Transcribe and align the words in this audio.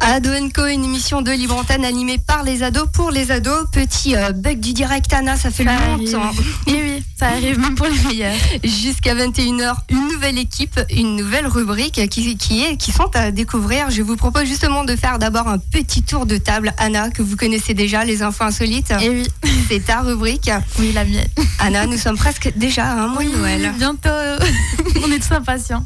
Ado 0.00 0.28
Co, 0.54 0.66
une 0.66 0.84
émission 0.84 1.22
de 1.22 1.30
Libre 1.30 1.56
Antenne 1.56 1.86
animée 1.86 2.18
par 2.18 2.42
les 2.42 2.62
ados 2.62 2.86
pour 2.92 3.10
les 3.10 3.30
ados. 3.30 3.66
Petit 3.72 4.14
euh, 4.14 4.32
bug 4.32 4.60
du 4.60 4.74
direct, 4.74 5.10
Anna, 5.10 5.38
ça 5.38 5.50
fait 5.50 5.64
Ça 5.64 5.72
longtemps. 5.96 6.30
oui, 6.66 7.02
ça 7.20 7.28
arrive 7.28 7.58
même 7.58 7.74
pour 7.74 7.84
les 7.86 7.98
meilleurs. 8.08 8.34
Jusqu'à 8.64 9.14
21h, 9.14 9.74
une 9.90 10.08
nouvelle 10.08 10.38
équipe, 10.38 10.80
une 10.88 11.16
nouvelle 11.16 11.46
rubrique 11.46 12.08
qui, 12.08 12.34
qui, 12.38 12.64
est, 12.64 12.78
qui 12.78 12.92
sont 12.92 13.10
à 13.14 13.30
découvrir. 13.30 13.90
Je 13.90 14.00
vous 14.00 14.16
propose 14.16 14.46
justement 14.46 14.84
de 14.84 14.96
faire 14.96 15.18
d'abord 15.18 15.46
un 15.46 15.58
petit 15.58 16.02
tour 16.02 16.24
de 16.24 16.38
table. 16.38 16.72
Anna, 16.78 17.10
que 17.10 17.20
vous 17.20 17.36
connaissez 17.36 17.74
déjà, 17.74 18.06
les 18.06 18.22
infos 18.22 18.44
insolites. 18.44 18.94
Et 19.02 19.10
oui, 19.10 19.26
C'est 19.68 19.84
ta 19.84 20.00
rubrique. 20.00 20.50
oui, 20.78 20.92
la 20.92 21.04
mienne. 21.04 21.28
Anna, 21.58 21.84
nous 21.84 21.98
sommes 21.98 22.16
presque 22.16 22.52
déjà 22.56 22.86
à 22.86 22.94
un 23.02 23.08
mois 23.08 23.22
de 23.22 23.36
Noël. 23.36 23.70
Bientôt, 23.76 24.08
on 25.04 25.12
est 25.12 25.18
tous 25.18 25.34
impatients. 25.34 25.84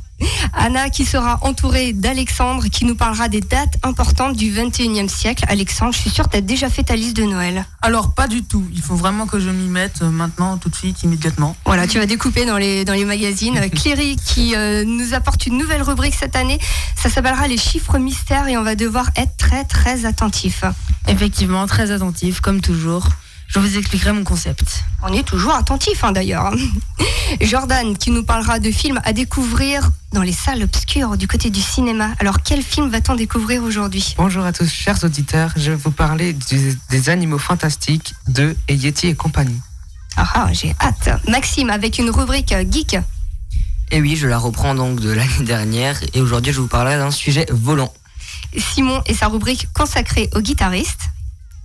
Anna 0.53 0.91
qui 0.91 1.05
sera 1.05 1.39
entourée 1.43 1.93
d'Alexandre 1.93 2.67
qui 2.69 2.85
nous 2.85 2.95
parlera 2.95 3.29
des 3.29 3.41
dates 3.41 3.75
importantes 3.83 4.37
du 4.37 4.53
21e 4.53 5.09
siècle. 5.09 5.45
Alexandre, 5.49 5.93
je 5.93 5.99
suis 5.99 6.11
sûre 6.11 6.27
que 6.27 6.31
tu 6.33 6.37
as 6.37 6.43
déjà 6.43 6.71
fait 6.71 6.85
ta 6.85 6.97
liste 6.97 7.17
de 7.17 7.25
Noël. 7.25 7.67
Alors, 7.83 8.15
pas 8.15 8.29
du 8.29 8.45
tout. 8.45 8.65
Il 8.73 8.81
faut 8.81 8.95
vraiment 8.95 9.27
que 9.27 9.41
je 9.41 9.51
m'y 9.51 9.69
mette 9.69 10.03
euh, 10.03 10.11
maintenant, 10.11 10.57
tout 10.57 10.69
de 10.69 10.77
suite, 10.77 11.03
immédiatement. 11.03 11.24
Voilà, 11.65 11.87
tu 11.87 11.99
vas 11.99 12.07
découper 12.07 12.45
dans 12.47 12.57
les, 12.59 12.85
dans 12.85 12.93
les 12.95 13.05
magazines. 13.05 13.59
Cléry 13.75 14.17
qui 14.17 14.55
euh, 14.55 14.85
nous 14.85 15.15
apporte 15.15 15.47
une 15.47 15.59
nouvelle 15.59 15.83
rubrique 15.83 16.15
cette 16.15 16.37
année. 16.37 16.59
Ça 16.97 17.09
s'appellera 17.11 17.49
les 17.49 17.59
chiffres 17.59 17.99
mystères 17.99 18.49
et 18.49 18.57
on 18.57 18.63
va 18.63 18.75
devoir 18.75 19.11
être 19.17 19.37
très 19.37 19.65
très 19.65 20.05
attentif. 20.05 20.65
Effectivement, 21.09 21.67
très 21.67 21.91
attentif, 21.91 22.41
comme 22.41 22.61
toujours. 22.61 23.09
Je 23.47 23.59
vous 23.59 23.77
expliquerai 23.77 24.13
mon 24.13 24.25
concept. 24.25 24.83
On 25.03 25.13
est 25.13 25.23
toujours 25.23 25.55
attentif 25.55 26.03
hein, 26.03 26.13
d'ailleurs. 26.13 26.53
Jordan 27.41 27.97
qui 27.97 28.11
nous 28.11 28.25
parlera 28.25 28.59
de 28.59 28.71
films 28.71 29.01
à 29.05 29.13
découvrir 29.13 29.91
dans 30.13 30.23
les 30.23 30.33
salles 30.33 30.63
obscures 30.63 31.17
du 31.17 31.29
côté 31.29 31.51
du 31.51 31.61
cinéma. 31.61 32.11
Alors 32.21 32.43
quel 32.43 32.63
film 32.63 32.89
va-t-on 32.89 33.15
découvrir 33.15 33.63
aujourd'hui? 33.63 34.15
Bonjour 34.17 34.45
à 34.45 34.53
tous, 34.53 34.71
chers 34.73 35.03
auditeurs. 35.05 35.53
Je 35.57 35.73
vais 35.73 35.77
vous 35.77 35.91
parler 35.91 36.33
du- 36.33 36.79
des 36.91 37.11
animaux 37.11 37.39
fantastiques 37.39 38.15
de 38.29 38.57
et 38.69 38.75
Yeti 38.75 39.09
et 39.09 39.15
compagnie. 39.15 39.61
Ah 40.17 40.31
ah, 40.35 40.53
j'ai 40.53 40.75
hâte. 40.81 41.09
Maxime 41.29 41.71
avec 41.71 41.99
une 41.99 42.11
rubrique 42.11 42.53
euh, 42.53 42.65
geek. 42.71 42.97
Et 43.91 44.01
oui, 44.01 44.17
je 44.17 44.27
la 44.27 44.39
reprends 44.39 44.75
donc 44.75 45.01
de 45.01 45.11
l'année 45.11 45.31
dernière. 45.45 46.01
Et 46.15 46.21
aujourd'hui, 46.21 46.53
je 46.53 46.61
vous 46.61 46.69
parlerai 46.69 46.97
d'un 46.97 47.11
sujet 47.11 47.47
volant. 47.51 47.93
Simon 48.57 49.03
et 49.07 49.15
sa 49.15 49.29
rubrique 49.29 49.69
consacrée 49.73 50.31
aux 50.35 50.41
guitaristes. 50.41 51.11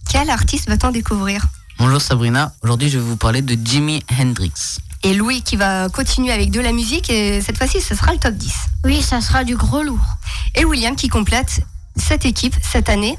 Quel 0.09 0.29
artiste 0.29 0.67
va-t-on 0.67 0.91
découvrir? 0.91 1.45
Bonjour 1.77 2.01
Sabrina, 2.01 2.53
aujourd'hui 2.61 2.89
je 2.89 2.97
vais 2.97 3.05
vous 3.05 3.15
parler 3.15 3.41
de 3.41 3.55
Jimi 3.63 4.03
Hendrix. 4.19 4.79
Et 5.03 5.13
Louis 5.13 5.43
qui 5.43 5.55
va 5.55 5.87
continuer 5.87 6.31
avec 6.33 6.51
de 6.51 6.59
la 6.59 6.73
musique 6.73 7.09
et 7.09 7.41
cette 7.41 7.57
fois-ci 7.57 7.79
ce 7.79 7.95
sera 7.95 8.11
le 8.11 8.19
top 8.19 8.33
10. 8.33 8.53
Oui, 8.83 9.01
ça 9.01 9.21
sera 9.21 9.43
du 9.45 9.55
gros 9.55 9.81
lourd. 9.81 10.17
Et 10.55 10.65
William 10.65 10.95
qui 10.95 11.07
complète 11.07 11.61
cette 11.95 12.25
équipe 12.25 12.55
cette 12.61 12.89
année. 12.89 13.17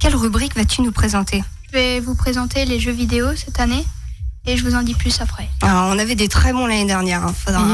Quelle 0.00 0.16
rubrique 0.16 0.54
vas-tu 0.54 0.82
nous 0.82 0.92
présenter? 0.92 1.42
Je 1.68 1.78
vais 1.78 2.00
vous 2.00 2.14
présenter 2.14 2.66
les 2.66 2.78
jeux 2.78 2.92
vidéo 2.92 3.28
cette 3.36 3.58
année 3.60 3.86
et 4.46 4.56
je 4.56 4.64
vous 4.64 4.74
en 4.74 4.82
dis 4.82 4.94
plus 4.94 5.20
après. 5.20 5.48
Alors, 5.62 5.84
on 5.94 5.98
avait 5.98 6.14
des 6.16 6.26
très 6.28 6.52
bons 6.52 6.66
l'année 6.66 6.84
dernière. 6.84 7.22
hein. 7.24 7.34
Faudra 7.44 7.64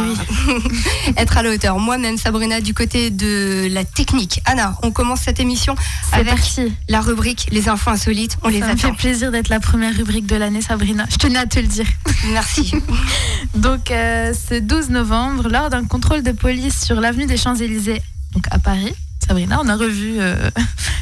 être 1.16 1.38
à 1.38 1.42
la 1.42 1.50
hauteur. 1.50 1.78
Moi-même, 1.78 2.18
Sabrina, 2.18 2.60
du 2.60 2.74
côté 2.74 3.10
de 3.10 3.68
la 3.70 3.84
technique. 3.84 4.40
Anna, 4.44 4.76
on 4.82 4.90
commence 4.90 5.20
cette 5.20 5.40
émission 5.40 5.74
avec 6.12 6.28
parti. 6.28 6.72
la 6.88 7.00
rubrique 7.00 7.46
Les 7.52 7.68
infos 7.68 7.90
insolites. 7.90 8.36
On 8.42 8.48
les 8.48 8.60
Ça 8.60 8.66
me 8.66 8.72
attend. 8.72 8.88
fait 8.88 8.92
plaisir 8.96 9.30
d'être 9.32 9.48
la 9.48 9.60
première 9.60 9.94
rubrique 9.96 10.26
de 10.26 10.36
l'année, 10.36 10.60
Sabrina. 10.60 11.06
Je 11.10 11.16
tenais 11.16 11.38
à 11.38 11.46
te 11.46 11.58
le 11.58 11.66
dire. 11.66 11.86
Merci. 12.32 12.72
Donc, 13.54 13.90
euh, 13.90 14.34
ce 14.34 14.58
12 14.58 14.90
novembre, 14.90 15.48
lors 15.48 15.70
d'un 15.70 15.84
contrôle 15.84 16.22
de 16.22 16.32
police 16.32 16.84
sur 16.84 17.00
l'avenue 17.00 17.26
des 17.26 17.36
Champs-Élysées, 17.38 18.02
donc 18.34 18.44
à 18.50 18.58
Paris, 18.58 18.92
Sabrina, 19.26 19.58
on 19.62 19.68
a 19.68 19.76
revu 19.76 20.16
euh, 20.18 20.50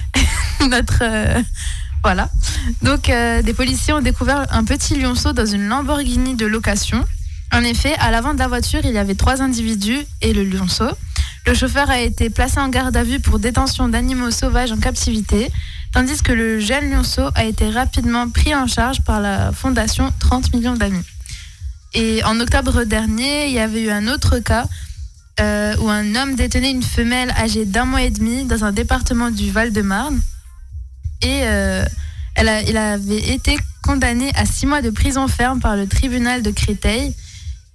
notre. 0.70 0.98
euh, 1.03 1.42
voilà. 2.06 2.28
Donc, 2.82 3.10
euh, 3.10 3.42
des 3.42 3.52
policiers 3.52 3.92
ont 3.92 4.00
découvert 4.00 4.46
un 4.50 4.62
petit 4.62 4.94
lionceau 4.94 5.32
dans 5.32 5.44
une 5.44 5.66
Lamborghini 5.66 6.36
de 6.36 6.46
location. 6.46 7.04
En 7.52 7.64
effet, 7.64 7.96
à 7.98 8.12
l'avant 8.12 8.33
de 8.33 8.39
la 8.39 8.46
voiture, 8.46 8.78
il 8.84 8.92
y 8.92 8.98
avait 8.98 9.17
trois 9.17 9.42
individus 9.42 10.06
et 10.22 10.33
le 10.33 10.45
lionceau. 10.45 10.89
Le 11.48 11.55
chauffeur 11.55 11.90
a 11.90 11.98
été 11.98 12.30
placé 12.30 12.61
en 12.61 12.68
garde 12.68 12.96
à 12.96 13.02
vue 13.02 13.18
pour 13.18 13.40
détention 13.40 13.89
d'animaux 13.89 14.30
sauvages 14.30 14.70
en 14.70 14.77
captivité, 14.77 15.50
tandis 15.92 16.22
que 16.22 16.30
le 16.30 16.61
jeune 16.61 16.92
lionceau 16.92 17.28
a 17.34 17.45
été 17.45 17.70
rapidement 17.70 18.30
pris 18.30 18.55
en 18.55 18.68
charge 18.68 19.00
par 19.00 19.20
la 19.20 19.50
fondation 19.50 20.12
30 20.20 20.55
millions 20.55 20.77
d'amis. 20.77 21.02
Et 21.92 22.22
en 22.22 22.39
octobre 22.39 22.84
dernier, 22.84 23.48
il 23.48 23.55
y 23.55 23.58
avait 23.58 23.83
eu 23.83 23.90
un 23.90 24.06
autre 24.06 24.39
cas 24.39 24.66
euh, 25.40 25.74
où 25.80 25.90
un 25.90 26.14
homme 26.14 26.36
détenait 26.36 26.70
une 26.70 26.84
femelle 26.84 27.33
âgée 27.33 27.64
d'un 27.64 27.84
mois 27.84 28.02
et 28.02 28.11
demi 28.11 28.45
dans 28.45 28.64
un 28.64 28.70
département 28.70 29.33
du 29.33 29.50
Val-de-Marne. 29.50 30.20
Et 31.22 31.42
euh, 31.44 31.84
elle 32.34 32.64
il 32.68 32.77
avait 32.77 33.32
été 33.32 33.56
condamné 33.82 34.30
à 34.34 34.46
six 34.46 34.66
mois 34.66 34.82
de 34.82 34.90
prison 34.90 35.28
ferme 35.28 35.60
par 35.60 35.77
le 35.77 35.86
tribunal 35.86 36.42
de 36.42 36.50
Créteil. 36.50 37.14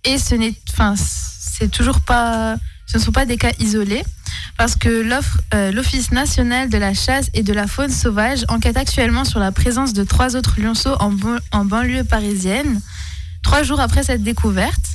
Et 0.03 0.18
ce 0.18 0.35
n'est, 0.35 0.53
enfin, 0.69 0.96
c'est 0.97 1.69
toujours 1.69 2.02
pas, 2.02 2.56
ce 2.88 2.97
ne 2.97 3.03
sont 3.03 3.12
pas 3.12 3.25
des 3.25 3.38
cas 3.38 3.52
isolés, 3.59 4.03
parce 4.57 4.75
que 4.75 4.90
l'offre, 4.90 5.40
euh, 5.53 5.72
l'Office 5.72 6.12
national 6.12 6.69
de 6.69 6.78
la 6.78 6.94
chasse 6.94 7.29
et 7.34 7.44
de 7.44 7.53
la 7.53 7.68
faune 7.68 7.91
sauvage 7.91 8.46
enquête 8.50 8.78
actuellement 8.78 9.25
sur 9.25 9.40
la 9.40 9.52
présence 9.52 9.94
de 9.94 10.03
trois 10.03 10.35
autres 10.35 10.59
lionceaux 10.59 10.96
en 11.00 11.66
banlieue 11.66 12.03
parisienne 12.03 12.81
trois 13.41 13.63
jours 13.63 13.79
après 13.79 14.03
cette 14.03 14.23
découverte. 14.23 14.85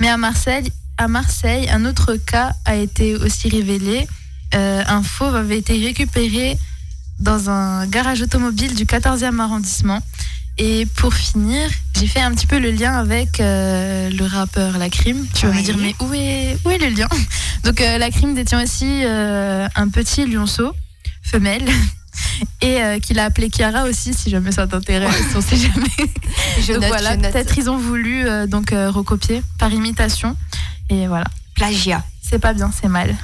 Mais 0.00 0.08
à 0.08 0.16
Marseille, 0.16 0.72
à 0.96 1.08
Marseille 1.08 1.68
un 1.70 1.84
autre 1.84 2.14
cas 2.14 2.52
a 2.64 2.76
été 2.76 3.16
aussi 3.16 3.48
révélé. 3.48 4.06
Euh, 4.54 4.82
un 4.86 5.02
fauve 5.02 5.36
avait 5.36 5.58
été 5.58 5.74
récupéré 5.84 6.56
dans 7.20 7.50
un 7.50 7.86
garage 7.86 8.22
automobile 8.22 8.74
du 8.74 8.84
14e 8.84 9.38
arrondissement. 9.40 10.00
Et 10.60 10.86
pour 10.96 11.14
finir, 11.14 11.70
j'ai 11.96 12.08
fait 12.08 12.20
un 12.20 12.32
petit 12.34 12.46
peu 12.48 12.58
le 12.58 12.72
lien 12.72 12.92
avec 12.94 13.38
euh, 13.40 14.10
le 14.10 14.24
rappeur 14.26 14.76
La 14.76 14.90
Crime. 14.90 15.24
Tu 15.34 15.46
vas 15.46 15.52
Oui. 15.52 15.58
me 15.58 15.62
dire, 15.62 15.76
mais 15.78 15.94
où 16.00 16.12
est, 16.14 16.58
où 16.64 16.70
est 16.70 16.78
le 16.78 16.88
lien? 16.88 17.06
Donc 17.64 17.80
euh, 17.80 17.96
La 17.98 18.10
Crime 18.10 18.34
détient 18.34 18.62
aussi 18.62 19.02
euh, 19.04 19.68
un 19.76 19.88
petit 19.88 20.26
lionceau, 20.26 20.72
femelle, 21.22 21.64
et 22.60 22.82
euh, 22.82 22.98
qu'il 22.98 23.20
a 23.20 23.24
appelé 23.26 23.50
Chiara 23.54 23.84
aussi, 23.84 24.14
si 24.14 24.30
jamais 24.30 24.50
ça 24.50 24.66
t'intéresse, 24.66 25.14
on 25.36 25.40
sait 25.40 25.56
jamais. 25.56 25.86
Je 26.60 26.72
Donc 26.72 26.82
note, 26.82 26.88
voilà, 26.88 27.16
peut-être 27.16 27.56
ils 27.56 27.70
ont 27.70 27.78
voulu 27.78 28.24
donc 28.48 28.70
recopier 28.70 29.42
par 29.60 29.72
imitation. 29.72 30.36
Et 30.90 31.06
voilà, 31.06 31.26
Plagiat. 31.54 32.02
c'est 32.20 32.38
pas 32.40 32.52
bien, 32.52 32.70
c'est 32.72 32.88
mal. 32.88 33.14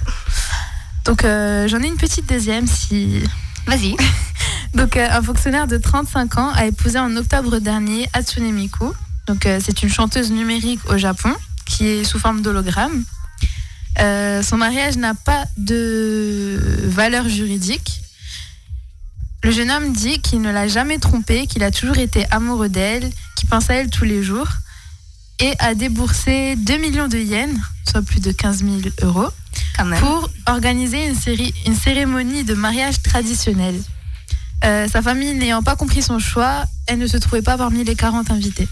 Donc 1.04 1.22
j'en 1.22 1.80
ai 1.82 1.86
une 1.88 1.96
petite 1.96 2.28
deuxième 2.28 2.66
si. 2.68 3.22
Vas-y. 3.66 3.96
Donc 4.74 4.96
euh, 4.96 5.06
un 5.10 5.22
fonctionnaire 5.22 5.66
de 5.66 5.76
35 5.76 6.38
ans 6.38 6.50
a 6.54 6.66
épousé 6.66 6.98
en 6.98 7.16
octobre 7.16 7.58
dernier 7.58 8.08
Hatsune 8.12 8.52
Miku. 8.52 8.92
Donc 9.26 9.46
euh, 9.46 9.60
c'est 9.64 9.82
une 9.82 9.88
chanteuse 9.88 10.30
numérique 10.30 10.80
au 10.90 10.98
Japon 10.98 11.32
qui 11.64 11.86
est 11.86 12.04
sous 12.04 12.18
forme 12.18 12.42
d'hologramme. 12.42 13.04
Euh, 14.00 14.42
son 14.42 14.56
mariage 14.56 14.96
n'a 14.96 15.14
pas 15.14 15.44
de 15.56 16.58
valeur 16.84 17.28
juridique. 17.28 18.00
Le 19.42 19.50
jeune 19.50 19.70
homme 19.70 19.92
dit 19.92 20.20
qu'il 20.20 20.40
ne 20.40 20.50
l'a 20.50 20.68
jamais 20.68 20.98
trompée, 20.98 21.46
qu'il 21.46 21.62
a 21.62 21.70
toujours 21.70 21.98
été 21.98 22.26
amoureux 22.30 22.68
d'elle, 22.68 23.10
qu'il 23.36 23.48
pense 23.48 23.70
à 23.70 23.74
elle 23.74 23.90
tous 23.90 24.04
les 24.04 24.22
jours 24.22 24.48
et 25.40 25.54
a 25.58 25.74
déboursé 25.74 26.56
2 26.56 26.76
millions 26.78 27.08
de 27.08 27.18
yens, 27.18 27.58
soit 27.88 28.02
plus 28.02 28.20
de 28.20 28.32
15 28.32 28.64
000 28.64 28.76
euros, 29.02 29.28
Quand 29.76 29.84
même. 29.84 30.00
pour 30.00 30.30
organiser 30.46 31.08
une, 31.08 31.14
série, 31.14 31.54
une 31.66 31.74
cérémonie 31.74 32.44
de 32.44 32.54
mariage 32.54 33.02
traditionnelle. 33.02 33.80
Euh, 34.64 34.88
sa 34.88 35.02
famille 35.02 35.34
n'ayant 35.34 35.62
pas 35.62 35.76
compris 35.76 36.02
son 36.02 36.18
choix, 36.18 36.64
elle 36.86 36.98
ne 36.98 37.06
se 37.06 37.16
trouvait 37.16 37.42
pas 37.42 37.56
parmi 37.58 37.84
les 37.84 37.94
40 37.94 38.30
invités. 38.30 38.68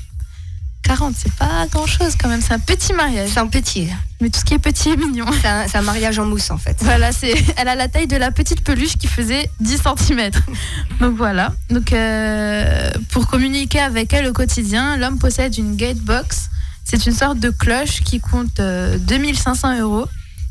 40, 0.83 1.15
c'est 1.17 1.33
pas 1.35 1.67
grand 1.71 1.87
chose 1.87 2.15
quand 2.21 2.29
même, 2.29 2.41
c'est 2.41 2.55
un 2.55 2.59
petit 2.59 2.93
mariage. 2.93 3.31
C'est 3.33 3.41
un 3.41 3.47
petit. 3.47 3.89
Mais 4.21 4.31
tout 4.31 4.41
ce 4.41 4.45
qui 4.45 4.55
est 4.55 4.59
petit 4.59 4.91
est 4.91 4.97
mignon. 4.97 5.27
C'est 5.41 5.49
un, 5.49 5.69
c'est 5.69 5.79
un 5.79 5.83
mariage 5.83 6.19
en 6.19 6.27
mousse 6.27 6.51
en 6.51 6.59
fait. 6.59 6.77
Voilà, 6.81 7.13
c'est, 7.13 7.35
elle 7.57 7.69
a 7.69 7.75
la 7.75 7.89
taille 7.89 8.09
de 8.09 8.17
la 8.17 8.33
petite 8.33 8.63
peluche 8.65 8.97
qui 8.97 9.07
faisait 9.07 9.49
10 9.61 9.81
cm. 9.97 10.31
Donc 11.01 11.17
voilà. 11.17 11.53
Donc 11.71 11.93
euh, 11.93 12.91
pour 13.11 13.29
communiquer 13.29 13.81
avec 13.81 14.13
elle 14.13 14.27
au 14.27 14.33
quotidien, 14.33 14.97
l'homme 14.97 15.19
possède 15.19 15.57
une 15.57 15.77
gatebox. 15.77 16.51
C'est 16.85 17.07
une 17.07 17.15
sorte 17.15 17.39
de 17.39 17.51
cloche 17.51 18.01
qui 18.03 18.21
compte 18.21 18.59
euh, 18.59 18.99
2500 18.99 19.79
euros, 19.81 20.09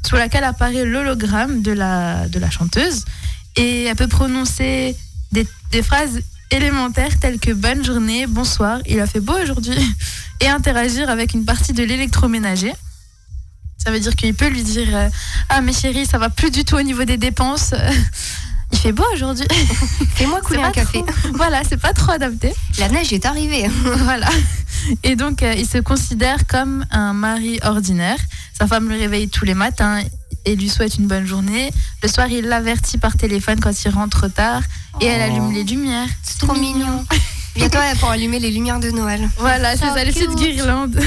sous 0.08 0.16
laquelle 0.16 0.44
apparaît 0.44 0.86
l'hologramme 0.86 1.62
de 1.62 1.72
la, 1.72 2.28
de 2.28 2.40
la 2.40 2.50
chanteuse. 2.50 3.06
Et 3.56 3.84
elle 3.86 3.96
peut 3.96 4.08
prononcer 4.08 4.96
des, 5.32 5.48
des 5.72 5.84
phrases 5.84 6.22
élémentaires 6.52 7.18
telles 7.20 7.40
que 7.40 7.52
bonne 7.52 7.84
journée, 7.84 8.28
bonsoir, 8.28 8.80
il 8.86 9.00
a 9.00 9.08
fait 9.08 9.20
beau 9.22 9.34
aujourd'hui, 9.42 9.78
et 10.42 10.48
interagir 10.48 11.10
avec 11.10 11.34
une 11.34 11.46
partie 11.46 11.74
de 11.74 11.84
l'électroménager. 11.84 12.74
Ça 13.78 13.90
veut 13.92 14.00
dire 14.00 14.16
qu'il 14.16 14.34
peut 14.36 14.48
lui 14.50 14.64
dire 14.64 14.88
euh, 14.96 15.10
Ah, 15.50 15.62
mais 15.62 15.74
chérie, 15.74 16.06
ça 16.06 16.18
va 16.18 16.30
plus 16.30 16.52
du 16.52 16.66
tout 16.66 16.76
au 16.76 16.82
niveau 16.84 17.04
des 17.04 17.18
dépenses. 17.18 17.74
Il 18.74 18.78
fait 18.78 18.92
beau 18.94 19.04
aujourd'hui. 19.14 19.46
Fais-moi 20.16 20.40
couler 20.42 20.62
un 20.62 20.72
café. 20.72 21.04
trop- 21.06 21.34
Voilà, 21.36 21.62
c'est 21.68 21.76
pas 21.82 21.92
trop 21.92 22.12
adapté. 22.12 22.54
La 22.80 22.88
neige 22.88 23.12
est 23.12 23.26
arrivée. 23.26 23.68
voilà. 24.06 24.30
Et 25.04 25.16
donc, 25.18 25.44
euh, 25.44 25.54
il 25.58 25.68
se 25.68 25.78
considère 25.80 26.48
comme 26.48 26.86
un 26.90 27.12
mari 27.12 27.60
ordinaire. 27.64 28.16
Sa 28.62 28.68
femme 28.68 28.90
le 28.90 28.96
réveille 28.96 29.28
tous 29.28 29.44
les 29.44 29.56
matins. 29.56 30.04
et 30.46 30.56
lui 30.56 30.70
souhaite 30.70 30.96
une 30.98 31.08
bonne 31.08 31.26
journée. 31.26 31.72
Le 32.04 32.08
soir, 32.08 32.28
il 32.28 32.46
l'avertit 32.46 33.00
par 33.00 33.16
téléphone 33.18 33.60
quand 33.60 33.72
il 33.84 33.90
rentre 33.90 34.28
tard 34.28 34.62
et 35.00 35.06
elle 35.08 35.32
Oh. 35.32 35.34
allume 35.34 35.52
les 35.52 35.64
lumières. 35.64 36.08
C'est 36.22 36.38
trop 36.40 36.54
mignon. 36.56 37.04
Bientôt, 37.56 37.80
elle 37.84 37.98
pourra 37.98 38.14
allumer 38.14 38.38
les 38.38 38.52
lumières 38.52 38.80
de 38.80 38.92
Noël. 38.92 39.28
Voilà, 39.40 39.72
c'est 39.76 39.86
Ça, 39.88 39.94
petites 39.96 40.30
cute. 40.30 40.38
guirlandes. 40.58 41.00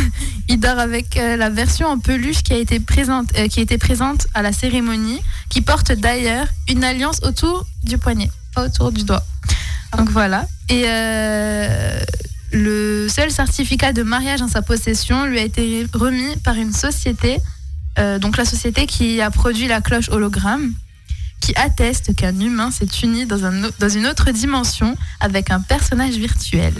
Il 0.48 0.58
dort 0.58 0.78
avec 0.80 1.16
euh, 1.16 1.36
la 1.36 1.48
version 1.48 1.86
en 1.86 1.98
peluche 2.00 2.42
qui 2.42 2.52
a 2.54 2.56
été 2.58 2.80
présente, 2.80 3.28
euh, 3.38 3.46
qui 3.46 3.60
a 3.60 3.62
été 3.62 3.78
présente 3.78 4.26
à 4.34 4.42
la 4.42 4.52
cérémonie, 4.52 5.20
qui 5.48 5.60
porte 5.60 5.92
d'ailleurs 5.92 6.46
une 6.68 6.82
alliance 6.82 7.20
autour 7.22 7.64
du 7.84 7.98
poignet, 7.98 8.30
pas 8.52 8.66
autour 8.66 8.90
du 8.90 9.04
doigt. 9.04 9.22
Donc 9.96 10.10
voilà. 10.10 10.46
Et 10.68 10.84
euh, 10.86 12.00
le 12.54 13.08
seul 13.08 13.30
certificat 13.30 13.92
de 13.92 14.02
mariage 14.02 14.40
en 14.40 14.48
sa 14.48 14.62
possession 14.62 15.26
lui 15.26 15.40
a 15.40 15.42
été 15.42 15.86
remis 15.92 16.36
par 16.44 16.54
une 16.54 16.72
société, 16.72 17.38
euh, 17.98 18.18
donc 18.18 18.36
la 18.36 18.44
société 18.44 18.86
qui 18.86 19.20
a 19.20 19.30
produit 19.30 19.66
la 19.66 19.80
cloche 19.80 20.08
hologramme, 20.08 20.72
qui 21.40 21.52
atteste 21.56 22.14
qu'un 22.14 22.38
humain 22.38 22.70
s'est 22.70 22.86
uni 23.02 23.26
dans, 23.26 23.38
une 23.88 24.06
autre 24.06 24.30
dimension 24.30 24.96
avec 25.20 25.50
un 25.50 25.60
personnage 25.60 26.14
virtuel. 26.14 26.74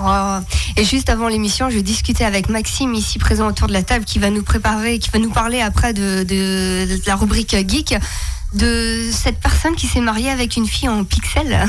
Oh. 0.00 0.38
Et 0.78 0.84
juste 0.84 1.10
avant 1.10 1.28
l'émission, 1.28 1.68
je 1.68 1.78
discutais 1.78 2.24
avec 2.24 2.48
Maxime 2.48 2.94
ici 2.94 3.18
présent 3.18 3.46
autour 3.46 3.68
de 3.68 3.74
la 3.74 3.82
table 3.82 4.06
qui 4.06 4.18
va 4.18 4.30
nous 4.30 4.42
préparer, 4.42 4.98
qui 4.98 5.10
va 5.10 5.18
nous 5.18 5.30
parler 5.30 5.60
après 5.60 5.92
de, 5.92 7.06
la 7.06 7.14
rubrique 7.14 7.54
geek, 7.68 7.94
de 8.54 9.10
cette 9.12 9.38
personne 9.38 9.76
qui 9.76 9.86
s'est 9.86 10.00
mariée 10.00 10.30
avec 10.30 10.56
une 10.56 10.66
fille 10.66 10.88
en 10.88 11.04
pixel. 11.04 11.68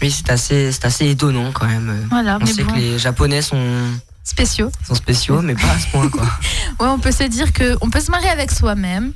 Oui, 0.00 0.10
c'est 0.10 0.30
assez, 0.30 0.72
c'est 0.72 0.84
assez 0.84 1.08
étonnant 1.10 1.52
quand 1.52 1.66
même. 1.66 2.06
Voilà, 2.10 2.38
On 2.40 2.44
mais 2.44 2.52
sait 2.52 2.64
bon, 2.64 2.72
que 2.72 2.78
les 2.78 2.98
Japonais 2.98 3.42
sont, 3.42 3.86
spéciaux. 4.24 4.70
sont 4.86 4.94
spéciaux, 4.94 5.42
mais 5.42 5.54
pas 5.54 5.70
à 5.70 5.78
ce 5.78 5.86
point 5.88 6.08
quoi. 6.08 6.22
Ouais, 6.80 6.88
on 6.88 6.98
peut 6.98 7.12
se 7.12 7.24
dire 7.24 7.52
que 7.52 7.76
on 7.80 7.90
peut 7.90 8.00
se 8.00 8.10
marier 8.10 8.28
avec 8.28 8.50
soi-même. 8.50 9.12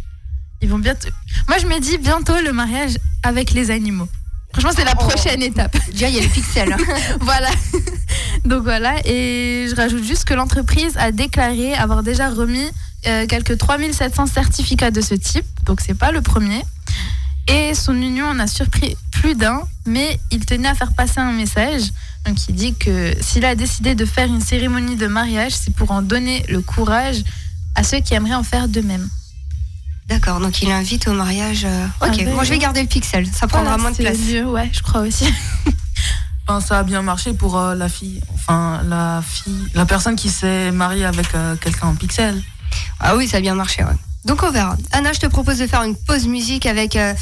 Ils 0.63 0.69
vont 0.69 0.79
bientôt. 0.79 1.09
Moi, 1.49 1.59
je 1.59 1.67
me 1.67 1.79
dis 1.81 1.99
bientôt 1.99 2.41
le 2.43 2.53
mariage 2.53 2.97
avec 3.23 3.51
les 3.53 3.71
animaux. 3.71 4.09
Franchement, 4.53 4.71
c'est 4.75 4.85
la 4.85 4.95
Oh. 4.99 5.07
prochaine 5.07 5.43
étape. 5.43 5.77
Déjà, 5.93 6.09
il 6.09 6.15
y 6.15 6.19
a 6.19 6.23
les 6.23 6.29
pixels. 6.29 6.75
voilà. 7.21 7.51
Donc 8.45 8.63
voilà, 8.63 8.95
et 9.05 9.67
je 9.69 9.75
rajoute 9.75 10.05
juste 10.05 10.25
que 10.25 10.33
l'entreprise 10.35 10.97
a 10.97 11.11
déclaré 11.13 11.75
avoir 11.75 12.03
déjà 12.03 12.31
remis 12.31 12.67
euh, 13.07 13.27
quelques 13.27 13.59
3700 13.59 14.27
certificats 14.27 14.91
de 14.93 15.01
ce 15.01 15.15
type, 15.15 15.45
donc 15.65 15.81
c'est 15.81 15.95
pas 15.99 16.13
le 16.13 16.21
premier. 16.23 16.63
Et 17.49 17.75
son 17.75 17.95
union 17.95 18.27
en 18.27 18.39
a 18.41 18.47
surpris 18.47 18.97
plus 19.13 19.35
d'un, 19.35 19.63
mais 19.87 20.19
il 20.31 20.45
tenait 20.45 20.69
à 20.69 20.75
faire 20.75 20.93
passer 20.95 21.21
un 21.21 21.33
message. 21.33 21.83
Donc 22.27 22.37
il 22.49 22.55
dit 22.57 22.75
que 22.75 23.15
s'il 23.21 23.45
a 23.45 23.55
décidé 23.55 23.95
de 23.95 24.05
faire 24.05 24.27
une 24.27 24.41
cérémonie 24.41 24.97
de 24.97 25.07
mariage, 25.07 25.53
c'est 25.53 25.73
pour 25.75 25.91
en 25.93 26.03
donner 26.03 26.45
le 26.49 26.61
courage 26.61 27.23
à 27.77 27.83
ceux 27.85 28.01
qui 28.01 28.15
aimeraient 28.15 28.35
en 28.35 28.43
faire 28.43 28.69
de 28.69 28.81
même. 28.81 29.09
D'accord, 30.09 30.41
donc 30.41 30.61
il 30.63 30.71
invite 30.71 31.09
au 31.09 31.13
mariage. 31.13 31.65
euh, 31.65 31.87
Ok, 32.01 32.09
Ah 32.21 32.25
ben, 32.25 32.35
moi 32.35 32.45
je 32.45 32.51
vais 32.51 32.59
garder 32.59 32.81
le 32.83 32.89
pixel, 32.89 33.27
ça 33.27 33.47
prendra 33.49 33.77
Voilà, 33.77 33.83
moins 33.83 33.91
de 33.91 33.97
place. 33.97 34.19
mieux, 34.19 34.45
ouais, 34.47 34.69
je 34.73 34.83
crois 34.83 35.03
aussi. 35.03 35.27
Enfin, 36.49 36.61
ça 36.61 36.79
a 36.79 36.83
bien 36.85 37.03
marché 37.03 37.33
pour 37.33 37.59
euh, 37.59 37.75
la 37.75 37.89
fille. 37.89 38.21
Enfin, 38.33 38.81
la 38.89 39.21
fille, 39.29 39.67
la 39.75 39.85
personne 39.85 40.15
qui 40.15 40.29
s'est 40.31 40.71
mariée 40.71 41.05
avec 41.05 41.35
euh, 41.35 41.57
quelqu'un 41.57 41.89
en 41.89 41.97
pixel. 41.97 42.41
Ah 43.01 43.17
oui, 43.17 43.27
ça 43.27 43.39
a 43.39 43.41
bien 43.41 43.57
marché, 43.57 43.83
ouais. 43.83 43.97
Donc 44.25 44.45
on 44.45 44.53
verra. 44.53 44.77
Anna, 44.93 45.13
je 45.13 45.19
te 45.19 45.27
propose 45.27 45.59
de 45.59 45.67
faire 45.67 45.83
une 45.83 45.97
pause 45.97 46.29
musique 46.29 46.67
avec 46.67 46.95
euh, 46.95 47.15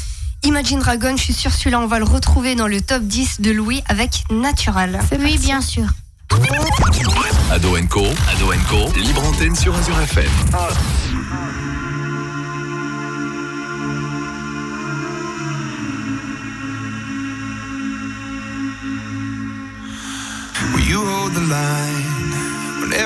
Imagine 0.43 0.79
Dragon. 0.79 1.15
Je 1.17 1.23
suis 1.23 1.33
sûre 1.33 1.51
celui-là, 1.51 1.79
on 1.79 1.87
va 1.87 1.99
le 1.99 2.05
retrouver 2.05 2.55
dans 2.55 2.67
le 2.67 2.81
top 2.81 3.03
10 3.03 3.41
de 3.41 3.51
Louis 3.51 3.83
avec 3.87 4.23
Natural. 4.31 4.99
Oui, 5.19 5.37
bien 5.37 5.61
sûr. 5.61 5.85
Ado 7.51 7.75
Co, 7.89 8.05
Ado 8.31 8.53
Co, 8.69 8.99
libre 8.99 9.23
antenne 9.23 9.55
sur 9.55 9.75
Azure 9.75 9.99
FM. 10.01 10.31
Will 10.53 11.04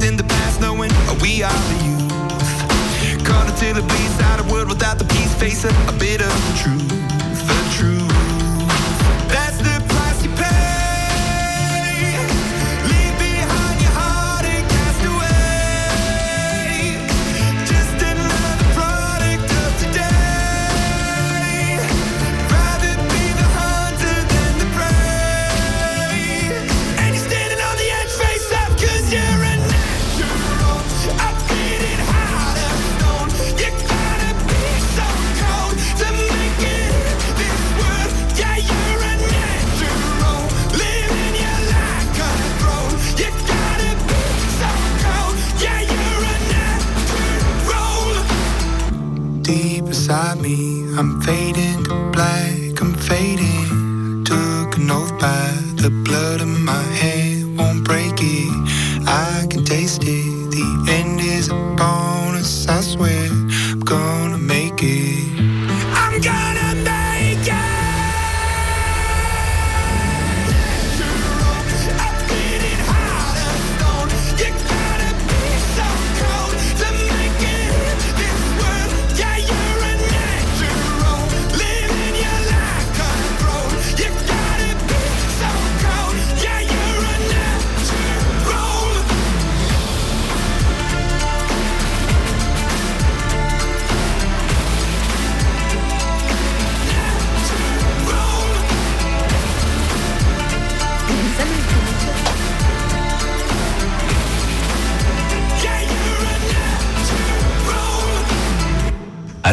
Find 0.00 0.18
the 0.18 0.22
the 0.22 0.28
past, 0.28 0.60
knowing 0.60 0.90
we 1.20 1.42
are 1.42 1.52
the 1.52 1.84
youth. 1.84 3.24
Caught 3.24 3.48
until 3.50 3.76
it 3.76 3.86
bleeds 3.88 4.20
out 4.20 4.40
a 4.40 4.52
world 4.52 4.68
without 4.68 4.98
the 4.98 5.04
peace, 5.04 5.34
face 5.34 5.64
a, 5.64 5.68
a 5.88 5.92
bit 5.98 6.20
of 6.22 6.32
truth, 6.56 6.79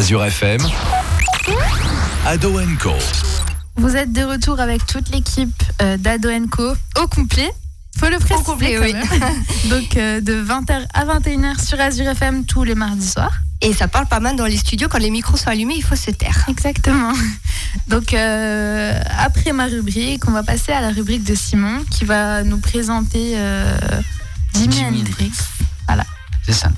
Azure 0.08 0.24
FM, 0.24 0.60
Ado 2.24 2.58
Co. 2.80 2.94
Vous 3.76 3.94
êtes 3.94 4.10
de 4.10 4.22
retour 4.22 4.58
avec 4.58 4.86
toute 4.86 5.10
l'équipe 5.10 5.62
euh, 5.82 5.98
d'Ado 5.98 6.30
Co 6.50 6.72
au 6.98 7.06
complet. 7.08 7.50
Faut 7.98 8.08
le 8.08 8.16
préciser 8.16 8.42
complet, 8.42 8.76
quand 8.76 8.84
oui. 8.84 8.94
même. 8.94 9.44
Donc 9.68 9.98
euh, 9.98 10.22
de 10.22 10.42
20h 10.42 10.86
à 10.94 11.04
21h 11.04 11.62
sur 11.62 11.78
Azure 11.78 12.08
FM 12.08 12.46
tous 12.46 12.64
les 12.64 12.74
mardis 12.74 13.06
soirs. 13.06 13.34
Et 13.60 13.74
ça 13.74 13.86
parle 13.86 14.06
pas 14.06 14.20
mal 14.20 14.36
dans 14.36 14.46
les 14.46 14.56
studios. 14.56 14.88
Quand 14.88 14.96
les 14.96 15.10
micros 15.10 15.36
sont 15.36 15.50
allumés, 15.50 15.74
il 15.76 15.84
faut 15.84 15.94
se 15.94 16.10
taire. 16.10 16.46
Exactement. 16.48 17.12
Donc 17.88 18.14
euh, 18.14 18.98
après 19.18 19.52
ma 19.52 19.66
rubrique, 19.66 20.26
on 20.26 20.32
va 20.32 20.42
passer 20.42 20.72
à 20.72 20.80
la 20.80 20.88
rubrique 20.88 21.24
de 21.24 21.34
Simon 21.34 21.84
qui 21.90 22.06
va 22.06 22.44
nous 22.44 22.60
présenter 22.60 23.34
euh, 23.34 23.78
Jimi 24.54 24.82
Hendrix. 24.86 25.32
C'est 26.46 26.54
ça. 26.54 26.70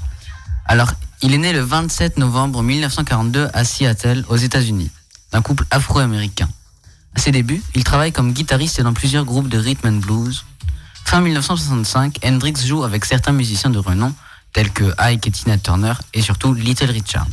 Alors, 0.66 0.92
il 1.22 1.34
est 1.34 1.38
né 1.38 1.52
le 1.52 1.60
27 1.60 2.18
novembre 2.18 2.62
1942 2.62 3.50
à 3.52 3.64
Seattle, 3.64 4.24
aux 4.28 4.36
États-Unis, 4.36 4.90
d'un 5.32 5.42
couple 5.42 5.66
afro-américain. 5.70 6.48
À 7.14 7.20
ses 7.20 7.30
débuts, 7.30 7.62
il 7.74 7.84
travaille 7.84 8.12
comme 8.12 8.32
guitariste 8.32 8.80
dans 8.80 8.94
plusieurs 8.94 9.26
groupes 9.26 9.48
de 9.48 9.58
rhythm 9.58 9.88
and 9.88 10.00
blues. 10.00 10.44
Fin 11.04 11.20
1965, 11.20 12.18
Hendrix 12.24 12.54
joue 12.64 12.84
avec 12.84 13.04
certains 13.04 13.32
musiciens 13.32 13.68
de 13.70 13.78
renom, 13.78 14.14
tels 14.52 14.70
que 14.70 14.94
Ike 14.98 15.26
et 15.26 15.30
Tina 15.30 15.58
Turner, 15.58 15.92
et 16.14 16.22
surtout 16.22 16.54
Little 16.54 16.90
Richard. 16.90 17.26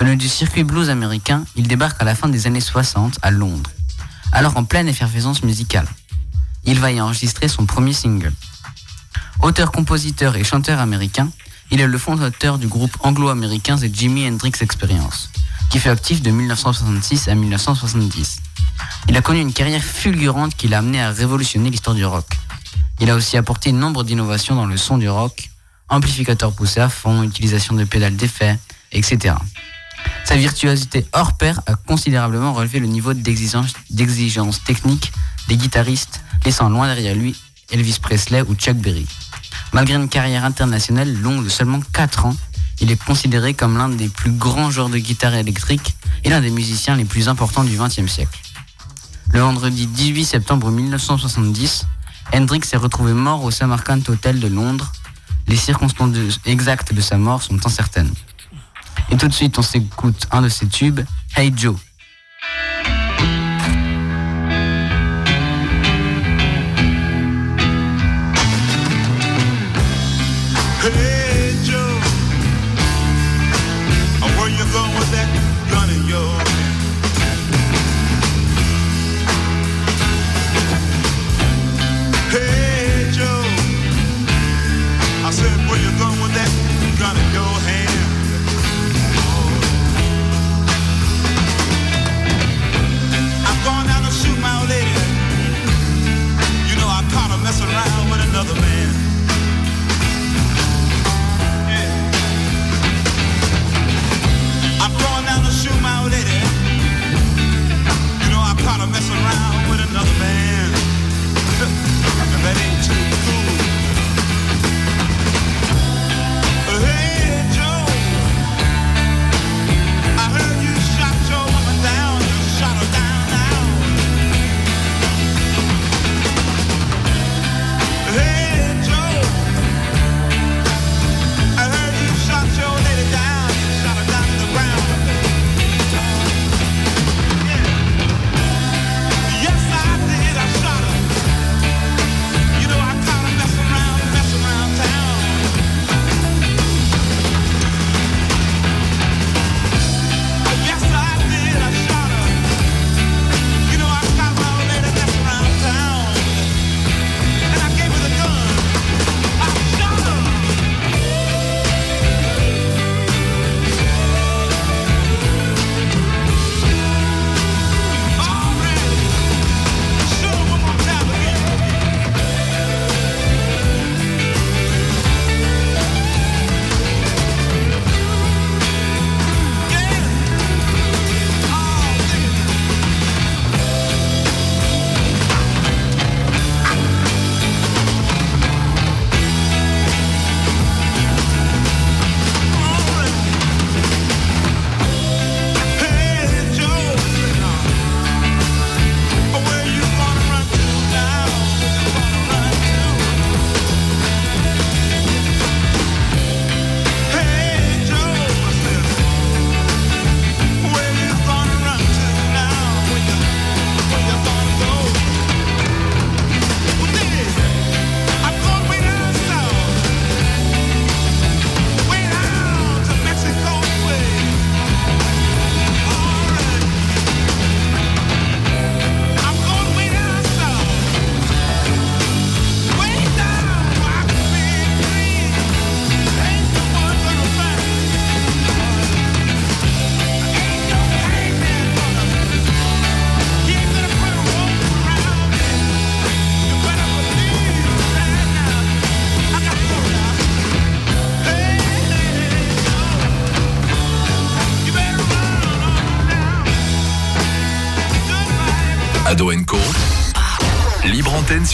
Venu 0.00 0.16
du 0.16 0.28
circuit 0.28 0.64
blues 0.64 0.88
américain, 0.88 1.44
il 1.56 1.68
débarque 1.68 2.00
à 2.00 2.04
la 2.04 2.14
fin 2.14 2.28
des 2.28 2.46
années 2.46 2.60
60 2.60 3.18
à 3.20 3.30
Londres, 3.30 3.70
alors 4.32 4.56
en 4.56 4.64
pleine 4.64 4.88
effervescence 4.88 5.42
musicale. 5.42 5.86
Il 6.64 6.80
va 6.80 6.90
y 6.90 7.00
enregistrer 7.00 7.48
son 7.48 7.66
premier 7.66 7.92
single. 7.92 8.32
Auteur, 9.42 9.72
compositeur 9.72 10.36
et 10.36 10.44
chanteur 10.44 10.80
américain, 10.80 11.28
il 11.74 11.80
est 11.80 11.88
le 11.88 11.98
fondateur 11.98 12.58
du 12.58 12.68
groupe 12.68 12.96
anglo-américain 13.00 13.74
The 13.74 13.92
Jimi 13.92 14.28
Hendrix 14.28 14.52
Experience, 14.60 15.28
qui 15.70 15.80
fut 15.80 15.88
actif 15.88 16.22
de 16.22 16.30
1966 16.30 17.26
à 17.26 17.34
1970. 17.34 18.36
Il 19.08 19.16
a 19.16 19.22
connu 19.22 19.40
une 19.40 19.52
carrière 19.52 19.82
fulgurante 19.82 20.54
qui 20.54 20.68
l'a 20.68 20.78
amené 20.78 21.02
à 21.02 21.10
révolutionner 21.10 21.70
l'histoire 21.70 21.96
du 21.96 22.04
rock. 22.04 22.26
Il 23.00 23.10
a 23.10 23.16
aussi 23.16 23.36
apporté 23.36 23.72
nombre 23.72 24.04
d'innovations 24.04 24.54
dans 24.54 24.66
le 24.66 24.76
son 24.76 24.98
du 24.98 25.08
rock, 25.08 25.50
amplificateur 25.88 26.52
poussé 26.52 26.78
à 26.78 26.88
fond, 26.88 27.24
utilisation 27.24 27.74
de 27.74 27.82
pédales 27.82 28.14
d'effet, 28.14 28.56
etc. 28.92 29.34
Sa 30.24 30.36
virtuosité 30.36 31.04
hors 31.12 31.36
pair 31.36 31.60
a 31.66 31.74
considérablement 31.74 32.52
relevé 32.52 32.78
le 32.78 32.86
niveau 32.86 33.14
d'exigence 33.14 34.62
technique 34.64 35.12
des 35.48 35.56
guitaristes, 35.56 36.20
laissant 36.44 36.68
loin 36.68 36.86
derrière 36.86 37.16
lui 37.16 37.34
Elvis 37.72 37.98
Presley 38.00 38.42
ou 38.42 38.54
Chuck 38.54 38.76
Berry. 38.76 39.08
Malgré 39.74 39.96
une 39.96 40.08
carrière 40.08 40.44
internationale 40.44 41.12
longue 41.20 41.42
de 41.42 41.48
seulement 41.48 41.80
4 41.92 42.26
ans, 42.26 42.36
il 42.80 42.92
est 42.92 43.04
considéré 43.04 43.54
comme 43.54 43.76
l'un 43.76 43.88
des 43.88 44.08
plus 44.08 44.30
grands 44.30 44.70
joueurs 44.70 44.88
de 44.88 44.98
guitare 44.98 45.34
électrique 45.34 45.96
et 46.22 46.30
l'un 46.30 46.40
des 46.40 46.50
musiciens 46.50 46.94
les 46.94 47.04
plus 47.04 47.28
importants 47.28 47.64
du 47.64 47.76
XXe 47.76 48.06
siècle. 48.06 48.38
Le 49.32 49.40
vendredi 49.40 49.88
18 49.88 50.26
septembre 50.26 50.70
1970, 50.70 51.86
Hendrix 52.32 52.60
est 52.72 52.76
retrouvé 52.76 53.14
mort 53.14 53.42
au 53.42 53.50
Samarkand 53.50 53.98
Hotel 54.06 54.38
de 54.38 54.46
Londres. 54.46 54.92
Les 55.48 55.56
circonstances 55.56 56.38
exactes 56.46 56.94
de 56.94 57.00
sa 57.00 57.18
mort 57.18 57.42
sont 57.42 57.66
incertaines. 57.66 58.14
Et 59.10 59.16
tout 59.16 59.26
de 59.26 59.34
suite, 59.34 59.58
on 59.58 59.62
s'écoute 59.62 60.28
un 60.30 60.42
de 60.42 60.48
ses 60.48 60.68
tubes, 60.68 61.00
Hey 61.36 61.52
Joe. 61.54 61.74
Hey 70.84 71.13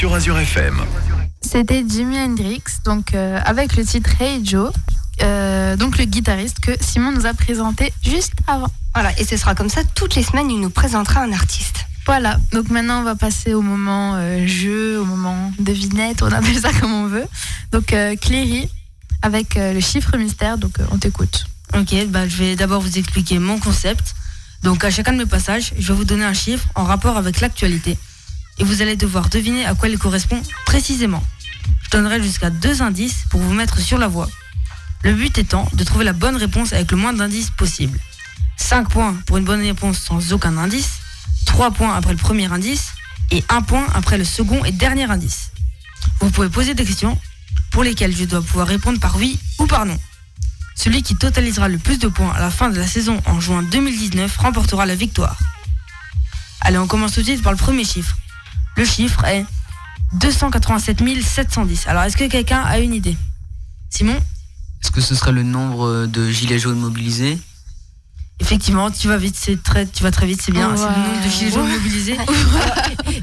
sur 0.00 0.14
Azure 0.14 0.38
FM. 0.38 0.80
C'était 1.42 1.85
Jimi 1.87 2.19
Hendrix, 2.19 2.62
donc 2.87 3.12
euh, 3.12 3.38
avec 3.45 3.76
le 3.76 3.85
titre 3.85 4.09
Hey 4.19 4.40
Joe, 4.42 4.73
euh, 5.21 5.76
donc 5.76 5.99
le 5.99 6.07
guitariste 6.07 6.59
que 6.61 6.71
Simon 6.80 7.12
nous 7.12 7.26
a 7.26 7.35
présenté 7.35 7.92
juste 8.02 8.33
avant. 8.47 8.69
Voilà, 8.95 9.12
et 9.19 9.25
ce 9.26 9.37
sera 9.37 9.54
comme 9.54 9.69
ça 9.69 9.83
toutes 9.95 10.14
les 10.14 10.23
semaines, 10.23 10.50
il 10.50 10.59
nous 10.59 10.71
présentera 10.71 11.21
un 11.21 11.33
artiste. 11.33 11.85
Voilà, 12.07 12.40
donc 12.52 12.71
maintenant 12.71 13.00
on 13.00 13.02
va 13.02 13.14
passer 13.14 13.52
au 13.52 13.61
moment 13.61 14.14
euh, 14.14 14.47
jeu, 14.47 14.99
au 14.99 15.04
moment 15.04 15.52
devinette, 15.59 16.23
on 16.23 16.33
appelle 16.33 16.59
ça 16.59 16.73
comme 16.80 16.95
on 16.95 17.07
veut. 17.07 17.26
Donc 17.71 17.92
euh, 17.92 18.16
Cléry 18.16 18.71
avec 19.21 19.59
euh, 19.59 19.75
le 19.75 19.80
chiffre 19.80 20.16
mystère, 20.16 20.57
donc 20.57 20.80
euh, 20.80 20.85
on 20.92 20.97
t'écoute. 20.97 21.45
Ok, 21.76 21.95
bah, 22.07 22.26
je 22.26 22.37
vais 22.37 22.57
d'abord 22.57 22.80
vous 22.80 22.97
expliquer 22.97 23.38
mon 23.38 23.59
concept. 23.59 24.14
Donc 24.62 24.83
à 24.83 24.90
chacun 24.90 25.12
de 25.12 25.19
mes 25.19 25.26
passages, 25.26 25.75
je 25.78 25.88
vais 25.88 25.95
vous 25.99 26.07
donner 26.07 26.25
un 26.25 26.33
chiffre 26.33 26.66
en 26.75 26.85
rapport 26.85 27.19
avec 27.19 27.42
l'actualité. 27.42 27.99
Et 28.61 28.64
vous 28.64 28.83
allez 28.83 28.95
devoir 28.95 29.31
deviner 29.31 29.64
à 29.64 29.75
quoi 29.75 29.88
il 29.88 29.99
correspond 29.99 30.40
précisément. 30.67 31.25
Je 31.83 31.90
donnerai 31.90 32.23
jusqu'à 32.23 32.50
deux 32.50 32.83
indices 32.83 33.25
pour 33.31 33.40
vous 33.40 33.55
mettre 33.55 33.81
sur 33.81 33.97
la 33.97 34.07
voie. 34.07 34.29
Le 35.02 35.14
but 35.14 35.38
étant 35.38 35.67
de 35.73 35.83
trouver 35.83 36.05
la 36.05 36.12
bonne 36.12 36.37
réponse 36.37 36.75
avec 36.75 36.90
le 36.90 36.99
moins 36.99 37.14
d'indices 37.14 37.50
possible. 37.50 37.99
5 38.59 38.90
points 38.90 39.17
pour 39.26 39.38
une 39.38 39.45
bonne 39.45 39.62
réponse 39.62 39.99
sans 39.99 40.35
aucun 40.35 40.59
indice, 40.59 40.99
3 41.47 41.71
points 41.71 41.97
après 41.97 42.12
le 42.12 42.19
premier 42.19 42.52
indice 42.52 42.90
et 43.31 43.43
1 43.49 43.62
point 43.62 43.87
après 43.95 44.19
le 44.19 44.25
second 44.25 44.62
et 44.67 44.73
dernier 44.73 45.11
indice. 45.11 45.52
Vous 46.21 46.31
pouvez 46.31 46.50
poser 46.50 46.75
des 46.75 46.85
questions 46.85 47.19
pour 47.71 47.83
lesquelles 47.83 48.14
je 48.14 48.25
dois 48.25 48.43
pouvoir 48.43 48.67
répondre 48.69 49.00
par 49.00 49.17
oui 49.17 49.38
ou 49.59 49.67
par 49.67 49.87
non. 49.87 49.99
Celui 50.75 51.02
qui 51.02 51.17
totalisera 51.17 51.69
le 51.69 51.79
plus 51.79 51.99
de 51.99 52.09
points 52.09 52.33
à 52.33 52.40
la 52.40 52.50
fin 52.50 52.69
de 52.69 52.79
la 52.79 52.87
saison 52.87 53.23
en 53.25 53.40
juin 53.40 53.62
2019 53.62 54.37
remportera 54.37 54.85
la 54.85 54.95
victoire. 54.95 55.38
Allez, 56.61 56.76
on 56.76 56.87
commence 56.87 57.12
tout 57.12 57.21
de 57.21 57.26
suite 57.26 57.43
par 57.43 57.52
le 57.52 57.59
premier 57.59 57.85
chiffre. 57.85 58.17
Le 58.77 58.85
chiffre 58.85 59.25
est 59.25 59.45
287 60.15 61.03
710. 61.23 61.87
Alors, 61.87 62.03
est-ce 62.03 62.17
que 62.17 62.29
quelqu'un 62.29 62.62
a 62.62 62.79
une 62.79 62.95
idée? 62.95 63.17
Simon? 63.91 64.17
Est-ce 64.83 64.91
que 64.91 65.00
ce 65.00 65.15
serait 65.15 65.33
le 65.33 65.43
nombre 65.43 66.07
de 66.07 66.31
gilets 66.31 66.59
jaunes 66.59 66.79
mobilisés? 66.79 67.39
Effectivement, 68.41 68.91
tu 68.91 69.07
vas 69.09 69.19
vite, 69.19 69.37
c'est 69.39 69.62
très, 69.62 69.87
tu 69.87 70.03
vas 70.03 70.11
très 70.11 70.27
vite, 70.27 70.41
c'est 70.43 70.53
bien. 70.53 70.75
C'est 70.75 70.85
le 70.85 70.89
nombre 70.89 71.25
de 71.25 71.31
gilets 71.31 71.50
jaunes 71.53 71.71
mobilisés. 71.71 72.17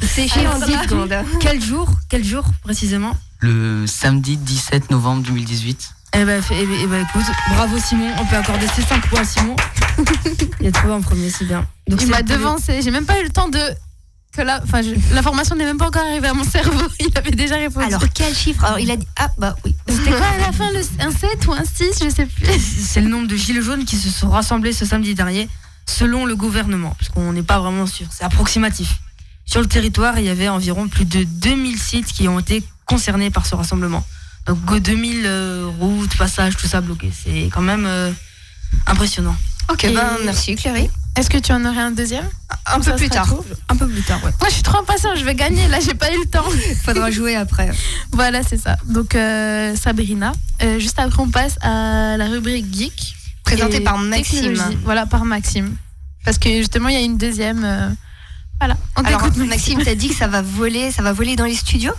C'est 0.01 0.27
fait 0.27 0.47
en 0.47 0.59
10 0.59 0.65
secondes. 0.83 1.13
Quel 1.39 1.61
jour 1.61 1.89
Quel 2.09 2.23
jour 2.23 2.43
précisément? 2.63 3.15
Le 3.39 3.85
samedi 3.87 4.37
17 4.37 4.91
novembre 4.91 5.23
2018. 5.23 5.89
Eh 6.13 6.25
ben, 6.25 6.41
eh 6.51 6.65
ben, 6.65 6.75
eh 6.81 6.87
ben, 6.87 7.05
écoute, 7.07 7.25
bravo 7.49 7.77
Simon, 7.79 8.09
on 8.19 8.25
peut 8.25 8.35
accorder 8.35 8.67
ces 8.75 8.81
5 8.81 9.07
points 9.07 9.21
à 9.21 9.25
Simon. 9.25 9.55
Il 10.61 10.67
a 10.67 10.71
trouvé 10.71 10.93
en 10.93 11.01
premier, 11.01 11.29
c'est 11.29 11.45
bien. 11.45 11.65
Donc, 11.87 12.01
Il 12.01 12.09
m'a 12.09 12.21
devancé, 12.21 12.81
j'ai 12.81 12.91
même 12.91 13.05
pas 13.05 13.19
eu 13.19 13.23
le 13.23 13.29
temps 13.29 13.49
de. 13.49 13.59
Que 14.37 14.43
la... 14.43 14.61
Enfin, 14.63 14.81
l'information 15.13 15.55
n'est 15.55 15.65
même 15.65 15.79
pas 15.79 15.87
encore 15.87 16.03
arrivée 16.03 16.27
à 16.27 16.33
mon 16.35 16.43
cerveau, 16.43 16.79
il 16.99 17.09
avait 17.17 17.31
déjà 17.31 17.55
répondu. 17.55 17.87
Alors, 17.87 18.03
quel 18.13 18.35
chiffre? 18.35 18.63
Alors, 18.63 18.77
il 18.79 18.91
a 18.91 18.95
dit. 18.95 19.07
Ah, 19.17 19.31
bah 19.39 19.55
oui. 19.65 19.75
C'était 19.89 20.11
quoi 20.11 20.27
à 20.27 20.37
la 20.37 20.51
fin 20.51 20.71
le... 20.71 20.81
Un 20.99 21.09
7 21.09 21.47
ou 21.47 21.53
un 21.53 21.63
6 21.65 22.03
Je 22.03 22.09
sais 22.09 22.27
plus. 22.27 22.45
C'est 22.59 23.01
le 23.01 23.09
nombre 23.09 23.27
de 23.27 23.35
gilets 23.35 23.63
jaunes 23.63 23.83
qui 23.83 23.97
se 23.97 24.09
sont 24.11 24.29
rassemblés 24.29 24.73
ce 24.73 24.85
samedi 24.85 25.15
dernier, 25.15 25.49
selon 25.87 26.25
le 26.27 26.35
gouvernement, 26.35 26.95
parce 26.99 27.09
qu'on 27.09 27.33
n'est 27.33 27.41
pas 27.41 27.59
vraiment 27.59 27.87
sûr, 27.87 28.05
c'est 28.11 28.23
approximatif. 28.23 28.99
Sur 29.45 29.61
le 29.61 29.67
territoire, 29.67 30.19
il 30.19 30.25
y 30.25 30.29
avait 30.29 30.49
environ 30.49 30.87
plus 30.87 31.05
de 31.05 31.23
2000 31.23 31.79
sites 31.79 32.07
qui 32.07 32.27
ont 32.27 32.39
été 32.39 32.63
concernés 32.85 33.31
par 33.31 33.45
ce 33.47 33.55
rassemblement. 33.55 34.05
Donc 34.45 34.79
2000 34.79 35.23
euh, 35.25 35.71
routes, 35.79 36.15
passages, 36.15 36.55
tout 36.57 36.67
ça 36.67 36.81
bloqué. 36.81 37.11
C'est 37.11 37.49
quand 37.51 37.61
même 37.61 37.85
euh, 37.85 38.11
impressionnant. 38.85 39.35
Ok, 39.69 39.83
Et- 39.85 39.93
ben 39.93 40.17
merci 40.25 40.55
Cléry. 40.55 40.89
Est-ce 41.15 41.29
que 41.31 41.37
tu 41.39 41.51
en 41.51 41.65
aurais 41.65 41.81
un 41.81 41.89
deuxième 41.91 42.27
Un 42.67 42.79
peu 42.79 42.95
plus 42.95 43.09
tard. 43.09 43.25
trop. 43.25 43.43
Un 43.69 43.75
peu 43.75 43.87
plus 43.87 44.03
tard, 44.03 44.23
ouais. 44.23 44.31
Moi, 44.39 44.49
je 44.49 44.53
suis 44.53 44.61
trop 44.63 44.77
impatient, 44.79 45.15
je 45.15 45.25
vais 45.25 45.33
gagner. 45.33 45.67
Là, 45.67 45.79
j'ai 45.79 45.95
pas 45.95 46.13
eu 46.13 46.19
le 46.19 46.29
temps. 46.29 46.45
Faudra 46.85 47.09
jouer 47.09 47.35
après. 47.35 47.71
Voilà, 48.11 48.43
c'est 48.43 48.57
ça. 48.57 48.77
Donc, 48.85 49.15
euh, 49.15 49.75
Sabrina. 49.75 50.31
Euh, 50.61 50.79
juste 50.79 50.99
après, 50.99 51.19
on 51.21 51.29
passe 51.29 51.57
à 51.61 52.17
la 52.17 52.27
rubrique 52.27 52.71
geek. 52.73 53.15
Présenté 53.43 53.77
Et 53.77 53.81
par 53.81 53.97
Maxime. 53.97 54.61
Voilà, 54.83 55.05
par 55.07 55.25
Maxime. 55.25 55.75
Parce 56.23 56.37
que 56.37 56.49
justement, 56.57 56.89
il 56.89 56.93
y 56.95 56.97
a 56.97 57.01
une 57.03 57.17
deuxième. 57.17 57.63
euh, 57.65 57.89
Voilà, 58.59 58.75
on 58.95 59.01
Alors, 59.03 59.23
t'écoute, 59.23 59.37
Maxime, 59.47 59.81
t'as 59.83 59.95
dit 59.95 60.09
que 60.09 60.15
ça 60.15 60.27
va 60.27 60.41
voler, 60.43 60.91
ça 60.91 61.01
va 61.01 61.13
voler 61.13 61.35
dans 61.35 61.45
les 61.45 61.55
studios? 61.55 61.93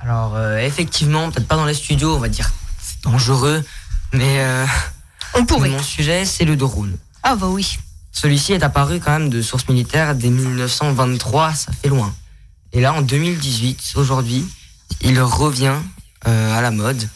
Alors, 0.00 0.34
euh, 0.36 0.58
effectivement, 0.58 1.30
peut-être 1.30 1.46
pas 1.48 1.56
dans 1.56 1.64
les 1.66 1.74
studios, 1.74 2.14
on 2.16 2.18
va 2.18 2.28
dire. 2.28 2.50
C'est 2.80 3.02
dangereux, 3.04 3.64
mais 4.12 4.40
euh, 4.40 4.66
On 5.34 5.44
pourrait. 5.44 5.70
mon 5.70 5.82
sujet, 5.82 6.24
c'est 6.24 6.44
le 6.44 6.56
drone. 6.56 6.96
Ah, 7.22 7.36
bah 7.36 7.48
oui. 7.48 7.78
Celui-ci 8.12 8.52
est 8.52 8.62
apparu 8.62 9.00
quand 9.00 9.12
même 9.12 9.30
de 9.30 9.40
sources 9.40 9.68
militaires 9.68 10.14
dès 10.14 10.28
1923, 10.28 11.54
ça 11.54 11.72
fait 11.72 11.88
loin. 11.88 12.14
Et 12.72 12.80
là, 12.80 12.92
en 12.92 13.02
2018, 13.02 13.94
aujourd'hui, 13.96 14.46
il 15.00 15.20
revient 15.20 15.76
euh, 16.26 16.56
à 16.58 16.60
la 16.60 16.70
mode, 16.70 17.08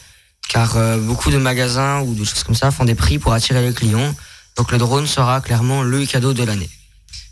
car 0.49 0.75
euh, 0.75 0.97
beaucoup 0.97 1.29
de 1.29 1.37
magasins 1.37 2.01
ou 2.01 2.13
de 2.13 2.23
choses 2.23 2.43
comme 2.43 2.55
ça 2.55 2.71
font 2.71 2.85
des 2.85 2.95
prix 2.95 3.19
pour 3.19 3.33
attirer 3.33 3.65
les 3.65 3.73
clients. 3.73 4.13
Donc 4.55 4.71
le 4.71 4.79
drone 4.79 5.05
sera 5.05 5.39
clairement 5.41 5.83
le 5.83 6.05
cadeau 6.05 6.33
de 6.33 6.43
l'année. 6.43 6.69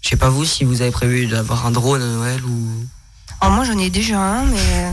Je 0.01 0.09
sais 0.09 0.15
pas 0.15 0.29
vous 0.29 0.45
si 0.45 0.63
vous 0.63 0.81
avez 0.81 0.91
prévu 0.91 1.25
d'avoir 1.25 1.65
un 1.65 1.71
drone 1.71 2.01
à 2.01 2.05
Noël 2.05 2.43
ou... 2.45 2.85
Alors, 3.41 3.55
moi, 3.55 3.65
j'en 3.65 3.77
ai 3.79 3.89
déjà 3.89 4.19
un, 4.19 4.45
mais 4.45 4.59
euh, 4.59 4.91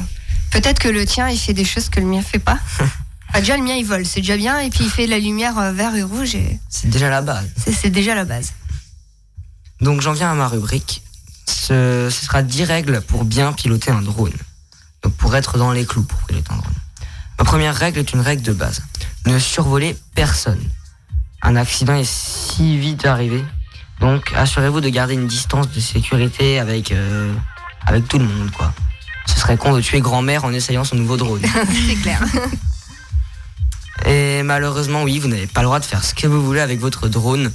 peut-être 0.50 0.78
que 0.78 0.88
le 0.88 1.04
tien, 1.04 1.28
il 1.28 1.38
fait 1.38 1.52
des 1.52 1.64
choses 1.64 1.90
que 1.90 2.00
le 2.00 2.06
mien 2.06 2.22
fait 2.22 2.38
pas. 2.38 2.58
Enfin, 3.32 3.40
déjà, 3.40 3.56
le 3.56 3.62
mien, 3.62 3.74
il 3.74 3.84
vole, 3.86 4.04
c'est 4.04 4.20
déjà 4.20 4.36
bien. 4.36 4.58
Et 4.60 4.68
puis, 4.68 4.84
il 4.84 4.90
fait 4.90 5.06
la 5.06 5.18
lumière 5.18 5.58
euh, 5.58 5.72
vert 5.72 5.94
et 5.96 6.02
rouge, 6.02 6.34
et 6.34 6.60
C'est 6.68 6.90
déjà 6.90 7.08
la 7.08 7.22
base. 7.22 7.48
c'est 7.56 7.72
c'est 7.72 7.88
déjà 7.90 8.14
la 8.14 8.26
base. 8.26 8.52
Donc 9.80 10.00
j'en 10.02 10.12
viens 10.12 10.30
à 10.30 10.34
ma 10.34 10.46
rubrique. 10.48 11.02
Ce, 11.48 12.08
ce 12.10 12.24
sera 12.26 12.42
10 12.42 12.64
règles 12.64 13.00
pour 13.00 13.24
bien 13.24 13.52
piloter 13.52 13.90
un 13.90 14.02
drone. 14.02 14.32
Donc 15.02 15.14
pour 15.14 15.34
être 15.34 15.56
dans 15.58 15.72
les 15.72 15.84
clous 15.86 16.04
pour 16.04 16.18
piloter 16.20 16.52
un 16.52 16.58
drone. 16.58 16.74
Ma 17.38 17.44
première 17.44 17.74
règle 17.74 17.98
est 17.98 18.12
une 18.12 18.20
règle 18.20 18.42
de 18.42 18.52
base. 18.52 18.82
Ne 19.26 19.38
survoler 19.38 19.96
personne. 20.14 20.62
Un 21.42 21.56
accident 21.56 21.94
est 21.94 22.08
si 22.08 22.78
vite 22.78 23.06
arrivé. 23.06 23.42
Donc 23.98 24.30
assurez-vous 24.36 24.80
de 24.80 24.88
garder 24.88 25.14
une 25.14 25.26
distance 25.26 25.68
de 25.70 25.80
sécurité 25.80 26.60
avec, 26.60 26.92
euh, 26.92 27.32
avec 27.86 28.06
tout 28.06 28.18
le 28.18 28.26
monde. 28.26 28.50
quoi. 28.52 28.72
Ce 29.26 29.40
serait 29.40 29.56
con 29.56 29.72
de 29.74 29.80
tuer 29.80 30.00
grand-mère 30.00 30.44
en 30.44 30.52
essayant 30.52 30.84
son 30.84 30.96
nouveau 30.96 31.16
drone. 31.16 31.42
c'est 31.88 31.96
clair. 31.96 32.22
Et 34.06 34.42
malheureusement, 34.42 35.02
oui, 35.04 35.18
vous 35.18 35.28
n'avez 35.28 35.46
pas 35.46 35.60
le 35.60 35.66
droit 35.66 35.80
de 35.80 35.84
faire 35.84 36.04
ce 36.04 36.14
que 36.14 36.26
vous 36.26 36.44
voulez 36.44 36.60
avec 36.60 36.80
votre 36.80 37.08
drone. 37.08 37.52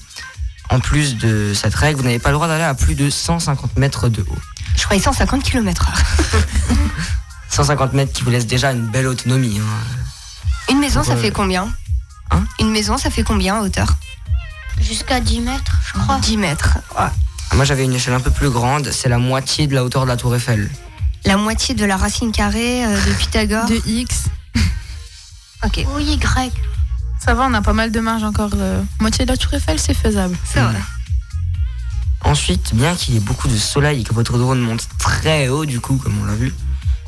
En 0.70 0.80
plus 0.80 1.18
de 1.18 1.54
cette 1.54 1.76
règle, 1.76 1.98
vous 2.00 2.04
n'avez 2.04 2.20
pas 2.20 2.30
le 2.30 2.36
droit 2.36 2.48
d'aller 2.48 2.64
à 2.64 2.74
plus 2.74 2.96
de 2.96 3.10
150 3.10 3.78
mètres 3.78 4.10
de 4.10 4.22
haut. 4.22 4.38
Je 4.76 4.84
croyais 4.84 5.02
150 5.02 5.44
km 5.44 5.90
heure. 5.90 6.40
150 7.50 7.94
mètres 7.94 8.12
qui 8.14 8.24
vous 8.24 8.30
laisse 8.30 8.46
déjà 8.46 8.72
une 8.72 8.86
belle 8.88 9.08
autonomie. 9.08 9.60
hein. 9.60 10.72
Une 10.72 10.80
maison, 10.80 11.04
ça 11.04 11.16
fait 11.16 11.32
combien 11.32 11.72
Hein 12.32 12.44
Une 12.60 12.72
maison, 12.72 12.98
ça 12.98 13.10
fait 13.10 13.24
combien 13.24 13.56
en 13.56 13.62
hauteur 13.66 13.96
Jusqu'à 14.82 15.20
10 15.22 15.40
mètres, 15.40 15.72
je 15.88 16.00
crois. 16.00 16.20
10 16.20 16.38
mètres. 16.38 16.78
Ouais. 17.00 17.08
Moi, 17.54 17.64
j'avais 17.66 17.86
une 17.86 17.94
échelle 17.94 18.14
un 18.14 18.20
peu 18.20 18.30
plus 18.32 18.50
grande, 18.50 18.92
c'est 18.92 19.08
la 19.10 19.18
moitié 19.18 19.66
de 19.68 19.74
la 19.74 19.84
hauteur 19.86 20.04
de 20.04 20.10
la 20.10 20.18
tour 20.18 20.36
Eiffel. 20.36 20.70
La 21.24 21.38
moitié 21.38 21.74
de 21.74 21.86
la 21.86 21.96
racine 21.98 22.32
carrée 22.34 22.86
euh, 22.86 22.94
de 23.06 23.12
Pythagore. 23.18 23.66
De 23.68 23.80
X. 23.88 24.26
Ok, 25.66 25.86
Oui, 25.96 26.04
Y. 26.06 26.52
Ça 27.20 27.34
va, 27.34 27.46
on 27.50 27.54
a 27.54 27.62
pas 27.62 27.74
mal 27.74 27.92
de 27.92 28.00
marge 28.00 28.24
encore. 28.24 28.52
euh, 28.56 28.82
moitié 29.00 29.26
de 29.26 29.32
la 29.32 29.38
Tour 29.38 29.54
Eiffel, 29.56 29.80
c'est 29.80 29.94
faisable. 29.94 30.38
c'est 30.44 30.60
vrai. 30.62 30.76
Ensuite, 32.24 32.74
bien 32.76 32.96
qu'il 32.96 33.14
y 33.14 33.18
ait 33.18 33.22
beaucoup 33.22 33.48
de 33.48 33.56
soleil 33.56 34.02
et 34.02 34.04
que 34.04 34.14
votre 34.14 34.38
drone 34.38 34.60
monte 34.60 34.88
très 35.00 35.48
haut, 35.50 35.66
du 35.66 35.80
coup, 35.80 35.98
comme 35.98 36.20
on 36.22 36.26
l'a 36.26 36.36
vu, 36.36 36.54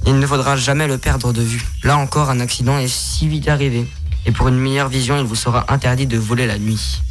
il 0.05 0.17
ne 0.17 0.25
faudra 0.25 0.55
jamais 0.55 0.87
le 0.87 0.97
perdre 0.97 1.33
de 1.33 1.41
vue. 1.41 1.65
Là 1.83 1.97
encore, 1.97 2.29
un 2.29 2.39
accident 2.39 2.77
est 2.77 2.87
si 2.87 3.27
vite 3.27 3.47
arrivé. 3.49 3.89
Et 4.25 4.31
pour 4.31 4.47
une 4.47 4.57
meilleure 4.57 4.87
vision, 4.89 5.17
il 5.17 5.25
vous 5.25 5.35
sera 5.35 5.65
interdit 5.71 6.07
de 6.07 6.17
voler 6.17 6.47
la 6.47 6.57
nuit. 6.57 7.01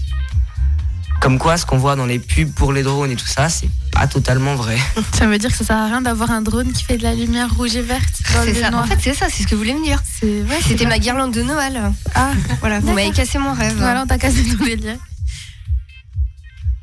Comme 1.28 1.38
quoi, 1.38 1.58
ce 1.58 1.66
qu'on 1.66 1.76
voit 1.76 1.94
dans 1.94 2.06
les 2.06 2.18
pubs 2.18 2.50
pour 2.54 2.72
les 2.72 2.82
drones 2.82 3.10
et 3.10 3.14
tout 3.14 3.26
ça, 3.26 3.50
c'est 3.50 3.68
pas 3.92 4.06
totalement 4.06 4.54
vrai. 4.54 4.78
Ça 5.12 5.26
veut 5.26 5.36
dire 5.36 5.50
que 5.50 5.56
ça 5.58 5.64
sert 5.64 5.76
à 5.76 5.84
rien 5.84 6.00
d'avoir 6.00 6.30
un 6.30 6.40
drone 6.40 6.72
qui 6.72 6.82
fait 6.84 6.96
de 6.96 7.02
la 7.02 7.12
lumière 7.14 7.54
rouge 7.54 7.76
et 7.76 7.82
verte 7.82 8.02
dans 8.32 8.44
C'est 8.44 8.54
le 8.54 8.60
ça. 8.62 8.70
noir. 8.70 8.84
En 8.84 8.86
fait, 8.86 8.96
c'est 8.98 9.12
ça, 9.12 9.26
c'est 9.30 9.42
ce 9.42 9.46
que 9.46 9.54
vous 9.54 9.60
voulez 9.60 9.74
me 9.74 9.84
dire. 9.84 10.00
ouais, 10.22 10.58
C'était 10.66 10.86
ma 10.86 10.98
guirlande 10.98 11.32
de 11.34 11.42
Noël. 11.42 11.92
Ah, 12.14 12.30
Voilà, 12.60 12.80
vous 12.80 12.94
m'avez 12.94 13.10
cassé 13.10 13.36
mon 13.38 13.52
rêve. 13.52 13.74
voilà, 13.76 14.04
on 14.04 14.06
t'a 14.06 14.16
cassé 14.16 14.42
ton 14.42 14.64
délire. 14.64 14.96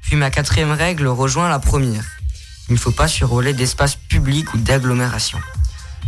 Puis 0.04 0.16
ma 0.16 0.30
quatrième 0.30 0.74
règle 0.74 1.08
rejoint 1.08 1.50
la 1.50 1.58
première. 1.58 2.04
Il 2.70 2.74
ne 2.74 2.80
faut 2.80 2.92
pas 2.92 3.08
survoler 3.08 3.54
d'espaces 3.54 3.96
publics 3.96 4.54
ou 4.54 4.60
d'agglomération. 4.60 5.40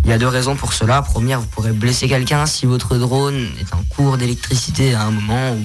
Il 0.05 0.11
y 0.11 0.13
a 0.13 0.19
deux 0.19 0.27
raisons 0.27 0.55
pour 0.55 0.73
cela. 0.73 1.01
Première, 1.01 1.39
vous 1.39 1.47
pourrez 1.47 1.71
blesser 1.71 2.07
quelqu'un 2.07 2.45
si 2.45 2.67
votre 2.67 2.97
drone 2.97 3.47
est 3.59 3.73
en 3.73 3.81
cours 3.89 4.15
d'électricité 4.19 4.93
à 4.93 5.01
un 5.05 5.09
moment 5.11 5.53
où... 5.53 5.59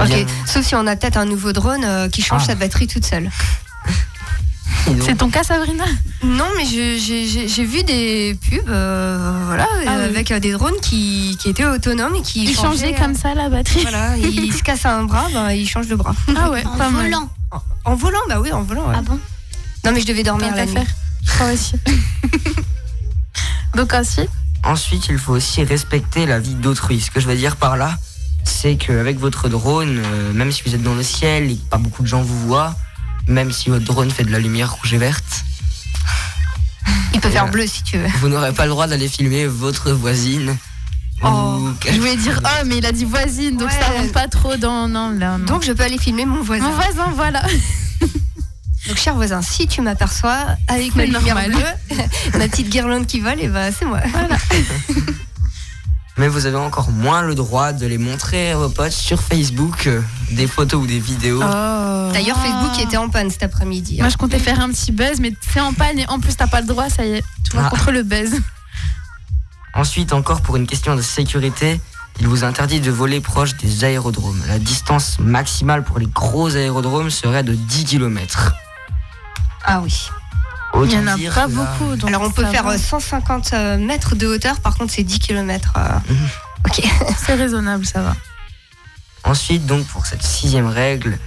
Ok, 0.00 0.08
Bien. 0.08 0.26
sauf 0.46 0.64
si 0.64 0.74
on 0.74 0.86
a 0.86 0.96
peut-être 0.96 1.16
un 1.18 1.26
nouveau 1.26 1.52
drone 1.52 1.84
euh, 1.84 2.08
qui 2.08 2.22
change 2.22 2.42
Ah. 2.44 2.48
sa 2.48 2.54
batterie 2.54 2.86
toute 2.86 3.04
seule. 3.04 3.30
C'est 5.04 5.16
ton 5.18 5.28
cas, 5.30 5.42
Sabrina? 5.44 5.84
Non, 6.24 6.46
mais 6.56 6.64
j'ai 6.64 7.64
vu 7.64 7.82
des 7.84 8.36
pubs, 8.48 8.68
euh, 8.68 9.42
voilà, 9.46 9.66
Ah 9.70 9.90
euh, 9.90 9.98
oui. 10.02 10.08
avec 10.08 10.30
euh, 10.32 10.40
des 10.40 10.52
drones 10.52 10.78
qui, 10.82 11.36
qui 11.40 11.50
étaient 11.50 11.66
autonomes 11.66 12.14
et 12.16 12.22
qui 12.22 12.44
Il 12.44 12.54
changeaient, 12.56 12.88
changeait 12.88 12.94
comme 12.94 13.14
ça 13.14 13.34
la 13.34 13.48
batterie. 13.50 13.82
Voilà, 13.82 14.16
il 14.16 14.52
se 14.54 14.62
casse 14.62 14.86
un 14.86 15.04
bras, 15.04 15.26
ben, 15.32 15.50
il 15.50 15.68
change 15.68 15.86
le 15.88 15.96
bras. 15.96 16.14
Ah 16.36 16.50
ouais, 16.50 16.64
En 16.66 16.76
pas 16.76 16.88
mal. 16.88 17.04
volant. 17.04 17.28
En 17.84 17.94
volant, 17.94 18.18
bah 18.28 18.40
oui, 18.40 18.52
en 18.52 18.62
volant. 18.62 18.88
ouais. 18.88 18.94
Ah 18.98 19.02
bon? 19.02 19.18
Non, 19.84 19.92
mais 19.92 20.00
je 20.00 20.06
devais 20.06 20.22
dormir 20.22 20.54
la 20.56 20.66
nuit. 20.66 20.74
Moi 21.38 21.52
aussi. 21.52 21.74
Donc 23.74 23.92
ensuite, 23.94 24.30
Ensuite, 24.62 25.08
il 25.08 25.16
faut 25.18 25.32
aussi 25.32 25.64
respecter 25.64 26.26
la 26.26 26.38
vie 26.38 26.54
d'autrui. 26.54 27.00
Ce 27.00 27.10
que 27.10 27.18
je 27.20 27.26
veux 27.26 27.34
dire 27.36 27.56
par 27.56 27.76
là, 27.78 27.96
c'est 28.44 28.76
qu'avec 28.76 29.18
votre 29.18 29.48
drone, 29.48 30.02
euh, 30.04 30.32
même 30.32 30.52
si 30.52 30.62
vous 30.66 30.74
êtes 30.74 30.82
dans 30.82 30.94
le 30.94 31.02
ciel 31.02 31.50
et 31.50 31.56
que 31.56 31.62
pas 31.70 31.78
beaucoup 31.78 32.02
de 32.02 32.08
gens 32.08 32.22
vous 32.22 32.38
voient, 32.46 32.74
même 33.26 33.52
si 33.52 33.70
votre 33.70 33.84
drone 33.84 34.10
fait 34.10 34.24
de 34.24 34.30
la 34.32 34.38
lumière 34.38 34.72
rouge 34.72 34.92
et 34.94 34.98
verte, 34.98 35.44
Il 37.14 37.20
peut 37.20 37.28
faire 37.30 37.44
Ouais. 37.44 37.50
bleu 37.50 37.66
si 37.66 37.82
tu 37.82 37.98
veux. 37.98 38.06
vous 38.20 38.28
n'aurez 38.28 38.52
pas 38.52 38.64
le 38.64 38.70
droit 38.70 38.86
d'aller 38.86 39.08
filmer 39.08 39.46
votre 39.46 39.92
voisine. 39.92 40.56
Oh, 41.22 41.68
je 41.86 41.98
voulais 41.98 42.16
dire 42.16 42.40
oh, 42.44 42.64
mais 42.66 42.78
il 42.78 42.86
a 42.86 42.92
dit 42.92 43.04
voisine, 43.04 43.56
donc 43.58 43.68
Ouais. 43.68 43.74
ça 43.78 43.88
rentre 43.92 44.12
pas 44.12 44.26
trop 44.28 44.56
dans. 44.56 44.88
Non, 44.88 45.10
là, 45.10 45.36
non. 45.38 45.44
Donc 45.44 45.62
je 45.64 45.72
peux 45.72 45.82
aller 45.82 45.98
filmer 45.98 46.24
mon 46.24 46.42
voisin. 46.42 46.64
mon 46.64 46.74
voisin, 46.74 47.12
voilà. 47.14 47.42
Donc 48.88 48.96
cher 48.96 49.14
voisin, 49.14 49.42
si 49.42 49.66
tu 49.68 49.82
m'aperçois 49.82 50.38
avec 50.66 50.94
ma 50.96 51.04
lumière 51.04 51.36
bleue, 51.48 51.98
ma 52.38 52.48
petite 52.48 52.70
guirlande 52.70 53.06
qui 53.06 53.20
vole, 53.20 53.38
et 53.38 53.48
bah 53.48 53.70
c'est 53.70 53.84
moi. 53.84 54.00
Mais 56.18 56.28
vous 56.28 56.44
avez 56.46 56.56
encore 56.56 56.90
moins 56.90 57.22
le 57.22 57.34
droit 57.34 57.72
de 57.72 57.86
les 57.86 57.96
montrer 57.98 58.50
à 58.52 58.56
vos 58.56 58.68
potes 58.68 58.92
sur 58.92 59.20
Facebook, 59.22 59.86
euh, 59.86 60.02
des 60.32 60.46
photos 60.46 60.82
ou 60.82 60.86
des 60.86 60.98
vidéos. 60.98 61.40
Oh. 61.42 62.10
D'ailleurs 62.12 62.36
Facebook 62.38 62.78
était 62.82 62.96
en 62.98 63.08
panne 63.08 63.30
cet 63.30 63.42
après-midi. 63.42 63.96
hein. 63.98 64.02
Moi, 64.04 64.08
je 64.10 64.16
comptais 64.16 64.38
faire 64.38 64.60
un 64.60 64.68
petit 64.70 64.92
buzz, 64.92 65.20
mais 65.20 65.32
c'est 65.52 65.60
en 65.60 65.72
panne 65.72 65.98
et 65.98 66.06
en 66.08 66.18
plus, 66.20 66.36
t'as 66.36 66.46
pas 66.48 66.60
le 66.60 66.66
droit, 66.66 66.90
ça 66.90 67.04
y 67.06 67.12
est. 67.12 67.24
Tu 67.48 67.56
vas 67.56 67.66
Ah. 67.66 67.70
contre 67.70 67.90
le 67.92 68.02
buzz. 68.02 68.32
Ensuite, 69.74 70.12
encore 70.12 70.42
pour 70.42 70.56
une 70.56 70.66
question 70.66 70.96
de 70.96 71.00
sécurité, 71.02 71.80
il 72.18 72.26
vous 72.26 72.42
interdit 72.44 72.80
de 72.80 72.90
voler 72.90 73.20
proche 73.20 73.56
des 73.56 73.84
aérodromes. 73.84 74.42
La 74.48 74.58
distance 74.58 75.18
maximale 75.20 75.84
pour 75.84 75.98
les 76.00 76.06
gros 76.08 76.54
aérodromes 76.56 77.08
serait 77.10 77.44
de 77.44 77.54
10 77.54 77.84
km. 77.84 78.52
Ah 79.64 79.80
oui. 79.82 80.08
Il 80.84 80.92
y 80.92 80.96
en 80.96 81.06
a 81.06 81.16
pas 81.34 81.46
beaucoup. 81.48 81.96
donc 81.96 82.08
Alors 82.08 82.22
on 82.22 82.30
peut 82.30 82.44
faire 82.46 82.64
va. 82.64 82.72
euh, 82.74 82.78
150 82.78 83.50
euh, 83.52 83.78
mètres 83.78 84.14
de 84.14 84.26
hauteur, 84.26 84.60
par 84.60 84.76
contre 84.76 84.92
c'est 84.92 85.02
10 85.02 85.18
km. 85.18 85.74
Ok. 86.66 86.82
C'est 87.18 87.34
raisonnable, 87.34 87.86
ça 87.86 88.02
va. 88.02 88.14
Ensuite, 89.24 89.66
donc 89.66 89.86
pour 89.86 90.06
cette 90.06 90.22
sixième 90.22 90.66
règle, 90.66 91.18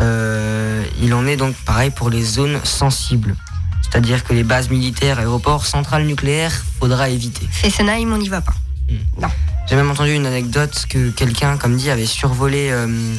euh, 0.00 0.84
il 1.00 1.12
en 1.14 1.26
est 1.26 1.36
donc 1.36 1.54
pareil 1.64 1.90
pour 1.90 2.10
les 2.10 2.22
zones 2.22 2.58
sensibles. 2.64 3.36
C'est-à-dire 3.82 4.24
que 4.24 4.32
les 4.32 4.42
bases 4.42 4.70
militaires, 4.70 5.18
aéroports, 5.18 5.66
centrales 5.66 6.04
nucléaires, 6.04 6.64
faudra 6.80 7.08
éviter. 7.10 7.46
Fessenheim, 7.50 8.12
on 8.12 8.18
n'y 8.18 8.28
va 8.28 8.40
pas. 8.40 8.54
J'ai 9.68 9.76
même 9.76 9.90
entendu 9.90 10.12
une 10.14 10.26
anecdote 10.26 10.86
que 10.88 11.10
quelqu'un, 11.10 11.56
comme 11.56 11.76
dit, 11.76 11.90
avait 11.90 12.06
survolé 12.06 12.68
euh, 12.70 13.14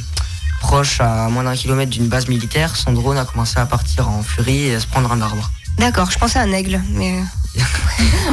proche 0.60 1.00
à 1.02 1.28
moins 1.30 1.44
d'un 1.44 1.56
kilomètre 1.56 1.92
d'une 1.92 2.08
base 2.08 2.28
militaire. 2.28 2.76
Son 2.76 2.94
drone 2.94 3.18
a 3.18 3.26
commencé 3.26 3.58
à 3.60 3.66
partir 3.66 4.10
en 4.10 4.22
furie 4.24 4.66
et 4.68 4.76
à 4.76 4.80
se 4.80 4.88
prendre 4.88 5.12
un 5.12 5.22
arbre. 5.22 5.50
D'accord, 5.78 6.10
je 6.12 6.18
pensais 6.18 6.40
à 6.40 6.44
un 6.44 6.52
aigle, 6.54 6.82
mais 6.92 7.20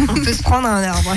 on 0.09 0.15
peut 0.15 0.33
se 0.33 0.43
prendre 0.43 0.69
un 0.69 0.83
arbre. 0.83 1.15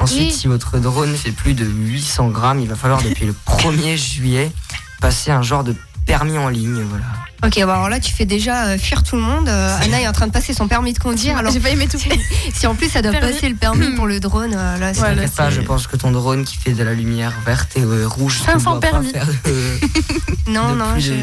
Ensuite, 0.00 0.20
Oui. 0.20 0.32
si 0.32 0.46
votre 0.46 0.78
drone 0.78 1.14
fait 1.16 1.32
plus 1.32 1.54
de 1.54 1.64
800 1.64 2.28
grammes, 2.28 2.60
il 2.60 2.68
va 2.68 2.76
falloir 2.76 3.02
depuis 3.02 3.26
le 3.26 3.34
1er 3.48 3.96
juillet 3.96 4.52
passer 5.00 5.30
un 5.32 5.42
genre 5.42 5.64
de 5.64 5.74
permis 6.08 6.38
en 6.38 6.48
ligne. 6.48 6.82
Voilà. 6.88 7.04
Ok, 7.44 7.54
bon, 7.58 7.70
alors 7.70 7.88
là 7.90 8.00
tu 8.00 8.12
fais 8.12 8.24
déjà 8.24 8.64
euh, 8.64 8.78
fuir 8.78 9.02
tout 9.04 9.14
le 9.14 9.22
monde. 9.22 9.48
Euh, 9.48 9.78
Anna 9.82 10.00
est 10.00 10.08
en 10.08 10.12
train 10.12 10.26
de 10.26 10.32
passer 10.32 10.52
son 10.54 10.66
permis 10.66 10.92
de 10.94 10.98
conduire. 10.98 11.36
Alors 11.36 11.52
J'ai 11.52 11.60
failli 11.60 11.76
m'étouffer. 11.76 12.18
si 12.54 12.66
en 12.66 12.74
plus 12.74 12.88
ça 12.88 13.02
doit 13.02 13.12
Permis. 13.12 13.32
passer 13.32 13.48
le 13.48 13.54
permis 13.54 13.90
pour 13.94 14.06
le 14.06 14.18
drone, 14.26 14.54
euh, 14.56 14.78
là 14.78 14.94
c'est 14.94 15.00
Voilà. 15.00 15.28
Pas, 15.28 15.50
je 15.50 15.60
pense 15.60 15.86
que 15.86 15.96
ton 15.96 16.10
drone 16.10 16.44
qui 16.44 16.56
fait 16.56 16.72
de 16.72 16.82
la 16.82 16.94
lumière 16.94 17.32
verte 17.46 17.76
et 17.76 17.82
euh, 17.82 18.08
rouge, 18.08 18.40
500 18.44 18.70
doit 18.72 18.80
pas 18.80 18.88
permis. 18.90 19.10
faire 19.12 19.26
de, 19.26 19.78
non 20.50 20.72
de 20.72 20.78
non. 20.78 20.92
plus 20.94 21.02
je- 21.02 21.12
de 21.12 21.18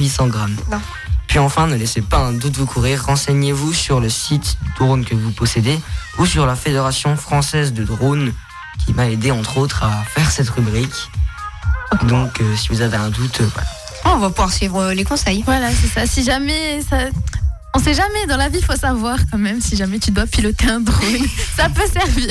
800 0.00 0.26
grammes. 0.28 0.56
Non. 0.72 0.80
Puis 1.28 1.38
enfin, 1.38 1.68
ne 1.68 1.76
laissez 1.76 2.00
pas 2.00 2.18
un 2.18 2.32
doute 2.32 2.56
vous 2.56 2.66
courir. 2.66 3.04
Renseignez-vous 3.04 3.72
sur 3.72 4.00
le 4.00 4.08
site 4.08 4.56
drone 4.78 5.04
que 5.04 5.14
vous 5.14 5.30
possédez 5.30 5.78
ou 6.18 6.26
sur 6.26 6.46
la 6.46 6.56
Fédération 6.56 7.14
française 7.16 7.72
de 7.72 7.84
drones 7.84 8.32
qui 8.84 8.92
m'a 8.94 9.08
aidé 9.08 9.30
entre 9.30 9.58
autres 9.58 9.84
à 9.84 9.92
faire 10.08 10.30
cette 10.32 10.48
rubrique. 10.50 11.10
Donc, 12.04 12.40
euh, 12.40 12.56
si 12.56 12.68
vous 12.70 12.80
avez 12.82 12.96
un 12.96 13.10
doute, 13.10 13.40
euh, 13.42 13.48
voilà. 13.54 13.68
On 14.04 14.18
va 14.18 14.28
pouvoir 14.30 14.52
suivre 14.52 14.78
euh, 14.80 14.94
les 14.94 15.04
conseils. 15.04 15.42
Voilà, 15.44 15.68
c'est 15.72 15.88
ça. 15.88 16.06
Si 16.06 16.24
jamais 16.24 16.80
ça. 16.88 16.98
On 17.74 17.78
sait 17.78 17.94
jamais, 17.94 18.26
dans 18.28 18.36
la 18.36 18.48
vie, 18.48 18.58
il 18.58 18.64
faut 18.64 18.76
savoir 18.76 19.16
quand 19.30 19.38
même 19.38 19.60
si 19.60 19.76
jamais 19.76 19.98
tu 20.00 20.10
dois 20.10 20.26
piloter 20.26 20.66
un 20.68 20.80
drone. 20.80 21.26
ça 21.56 21.68
peut 21.68 21.86
servir. 21.92 22.26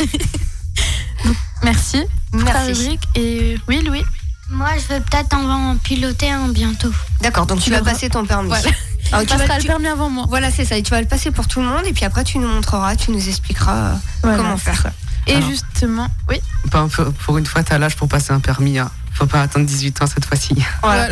Donc, 1.25 1.36
merci. 1.63 2.03
Merci. 2.34 2.99
Et 3.15 3.58
oui, 3.67 3.82
Louis? 3.84 4.03
Moi, 4.49 4.67
je 4.77 4.93
vais 4.93 4.99
peut-être 4.99 5.34
en 5.36 5.77
piloter 5.77 6.29
un 6.32 6.49
bientôt. 6.49 6.91
D'accord, 7.21 7.45
donc 7.45 7.60
tu, 7.60 7.65
Tu 7.65 7.69
vas 7.69 7.77
verras. 7.77 7.91
passer 7.91 8.10
ton 8.10 8.25
permis. 8.25 8.49
Voilà. 8.49 8.69
Alors, 9.12 9.21
Tu 9.21 9.27
tu 9.27 9.34
vas- 9.34 9.39
passeras 9.39 9.58
tu- 9.60 9.67
le 9.67 9.73
permis 9.73 9.88
avant 9.88 10.10
moi. 10.10 10.25
Voilà, 10.27 10.51
c'est 10.51 10.65
ça. 10.65 10.75
Et 10.75 10.84
tu 10.84 10.89
vas 10.91 10.99
le 11.01 11.08
passer 11.08 11.32
pour 11.32 11.47
tout 11.47 11.62
le 11.62 11.67
monde. 11.67 11.84
Et 11.86 11.93
puis 11.93 12.03
après, 12.03 12.23
tu 12.23 12.38
nous 12.39 12.47
montreras, 12.47 12.95
tu 12.95 13.12
nous 13.12 13.27
expliqueras 13.29 13.75
euh, 13.77 13.95
Voilà, 14.23 14.38
comment 14.38 14.58
faire. 14.58 14.82
ça. 14.82 14.91
Et 15.27 15.36
Alors. 15.36 15.49
justement, 15.49 16.08
oui. 16.27 16.41
Pas- 16.71 16.88
pour- 16.88 17.13
pour 17.13 17.38
une 17.38 17.45
fois, 17.45 17.63
t'as 17.63 17.77
l'âge 17.77 17.95
pour 17.95 18.08
passer 18.10 18.34
un 18.34 18.39
permis. 18.39 18.79
Hein. 18.79 18.89
Faut 19.19 19.25
pas 19.27 19.41
attendre 19.41 19.65
18 19.65 20.01
ans 20.01 20.08
cette 20.08 20.23
fois-ci. 20.25 20.55
Voilà. 20.82 21.10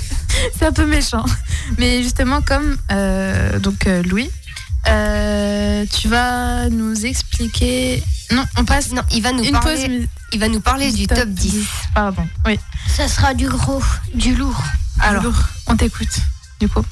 c'est 0.58 0.66
un 0.66 0.72
peu 0.72 0.86
méchant. 0.86 1.24
Mais 1.78 2.00
justement, 2.02 2.42
comme 2.42 2.76
euh, 2.92 3.58
donc 3.58 3.86
euh, 3.88 4.02
Louis, 4.04 4.30
euh, 4.88 5.84
tu 5.92 6.06
vas 6.06 6.68
nous 6.70 7.04
expliquer. 7.06 8.02
Non, 8.30 8.44
on 8.56 8.64
passe 8.64 8.92
Non, 8.92 9.02
il 9.10 9.20
va 9.22 9.32
nous 9.32 9.42
une 9.42 9.50
parler, 9.50 9.74
pause. 9.74 9.86
mais- 9.88 10.08
il 10.32 10.38
va 10.38 10.46
nous 10.48 10.60
parler 10.60 10.92
du 10.92 11.08
top 11.08 11.28
10. 11.28 11.66
Pardon. 11.92 12.24
Oui. 12.46 12.60
Ça 12.86 13.08
sera 13.08 13.34
du 13.34 13.48
gros, 13.48 13.82
du 14.14 14.36
lourd. 14.36 14.62
Alors, 15.00 15.24
Lourd. 15.24 15.34
on 15.66 15.76
t'écoute. 15.76 16.20
Du 16.60 16.68
coup. 16.68 16.84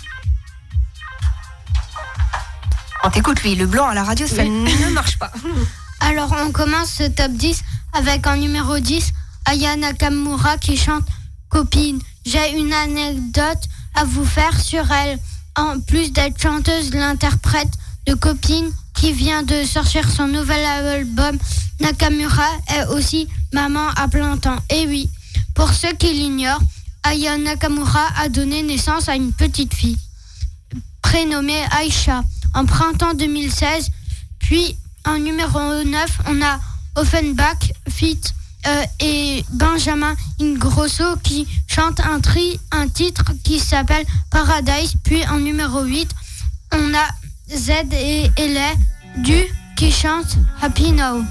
on 3.04 3.10
t'écoute, 3.10 3.42
lui. 3.44 3.54
Le 3.54 3.66
blanc 3.66 3.86
à 3.86 3.94
la 3.94 4.02
radio, 4.02 4.26
ça 4.26 4.42
Oui. 4.42 4.48
ne 4.50 4.90
marche 4.90 5.18
pas. 5.18 5.30
Alors, 6.00 6.34
on 6.44 6.50
commence 6.50 6.90
ce 6.90 7.04
top 7.04 7.30
10 7.32 7.62
avec 7.92 8.26
en 8.26 8.36
numéro 8.36 8.78
10, 8.80 9.12
Aya 9.48 9.76
Nakamura 9.76 10.58
qui 10.58 10.76
chante 10.76 11.06
Copine. 11.48 11.98
J'ai 12.26 12.58
une 12.58 12.70
anecdote 12.70 13.62
à 13.94 14.04
vous 14.04 14.26
faire 14.26 14.60
sur 14.60 14.92
elle. 14.92 15.18
En 15.56 15.80
plus 15.80 16.12
d'être 16.12 16.38
chanteuse, 16.38 16.92
l'interprète 16.92 17.72
de 18.06 18.12
Copine 18.12 18.70
qui 18.94 19.14
vient 19.14 19.42
de 19.42 19.64
sortir 19.64 20.10
son 20.10 20.28
nouvel 20.28 20.62
album, 20.62 21.38
Nakamura 21.80 22.46
est 22.76 22.88
aussi 22.88 23.26
maman 23.54 23.88
à 23.96 24.06
plein 24.08 24.36
temps. 24.36 24.58
Et 24.68 24.86
oui, 24.86 25.08
pour 25.54 25.72
ceux 25.72 25.94
qui 25.94 26.12
l'ignorent, 26.12 26.60
Aya 27.02 27.38
Nakamura 27.38 28.06
a 28.18 28.28
donné 28.28 28.62
naissance 28.62 29.08
à 29.08 29.16
une 29.16 29.32
petite 29.32 29.72
fille 29.72 29.96
prénommée 31.00 31.64
Aïcha 31.70 32.22
en 32.52 32.66
printemps 32.66 33.14
2016. 33.14 33.88
Puis 34.40 34.76
en 35.06 35.18
numéro 35.18 35.58
9, 35.84 36.18
on 36.26 36.42
a 36.42 36.60
Offenbach, 36.96 37.72
Fit 37.88 38.20
euh, 38.66 38.84
et 39.00 39.44
Benjamin 39.52 40.14
Ingrosso 40.40 41.16
qui 41.22 41.46
chante 41.66 42.00
un, 42.00 42.20
tri, 42.20 42.58
un 42.72 42.88
titre 42.88 43.24
qui 43.44 43.58
s'appelle 43.58 44.04
Paradise. 44.30 44.94
Puis 45.04 45.26
en 45.28 45.38
numéro 45.38 45.82
8, 45.82 46.08
on 46.72 46.94
a 46.94 47.56
Z 47.56 47.70
et 47.92 48.30
Elay 48.36 48.74
du 49.18 49.44
qui 49.76 49.92
chante 49.92 50.36
Happy 50.60 50.92
Now. 50.92 51.24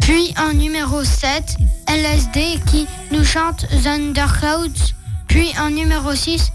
Puis 0.00 0.32
en 0.38 0.54
numéro 0.54 1.04
7, 1.04 1.56
LSD 1.88 2.60
qui 2.70 2.86
nous 3.12 3.24
chante 3.24 3.66
Thunderclouds. 3.82 4.94
Puis 5.26 5.52
en 5.60 5.70
numéro 5.70 6.14
6, 6.14 6.50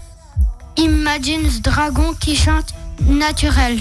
Imagine 0.76 1.48
Dragon 1.62 2.14
qui 2.14 2.34
chante 2.34 2.74
Naturel. 3.06 3.78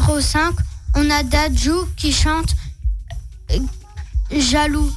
Numéro 0.00 0.20
5, 0.20 0.54
on 0.94 1.10
a 1.10 1.22
Daju 1.22 1.84
qui 1.96 2.12
chante 2.12 2.54
euh, 3.50 3.58
Jaloux. 4.30 4.90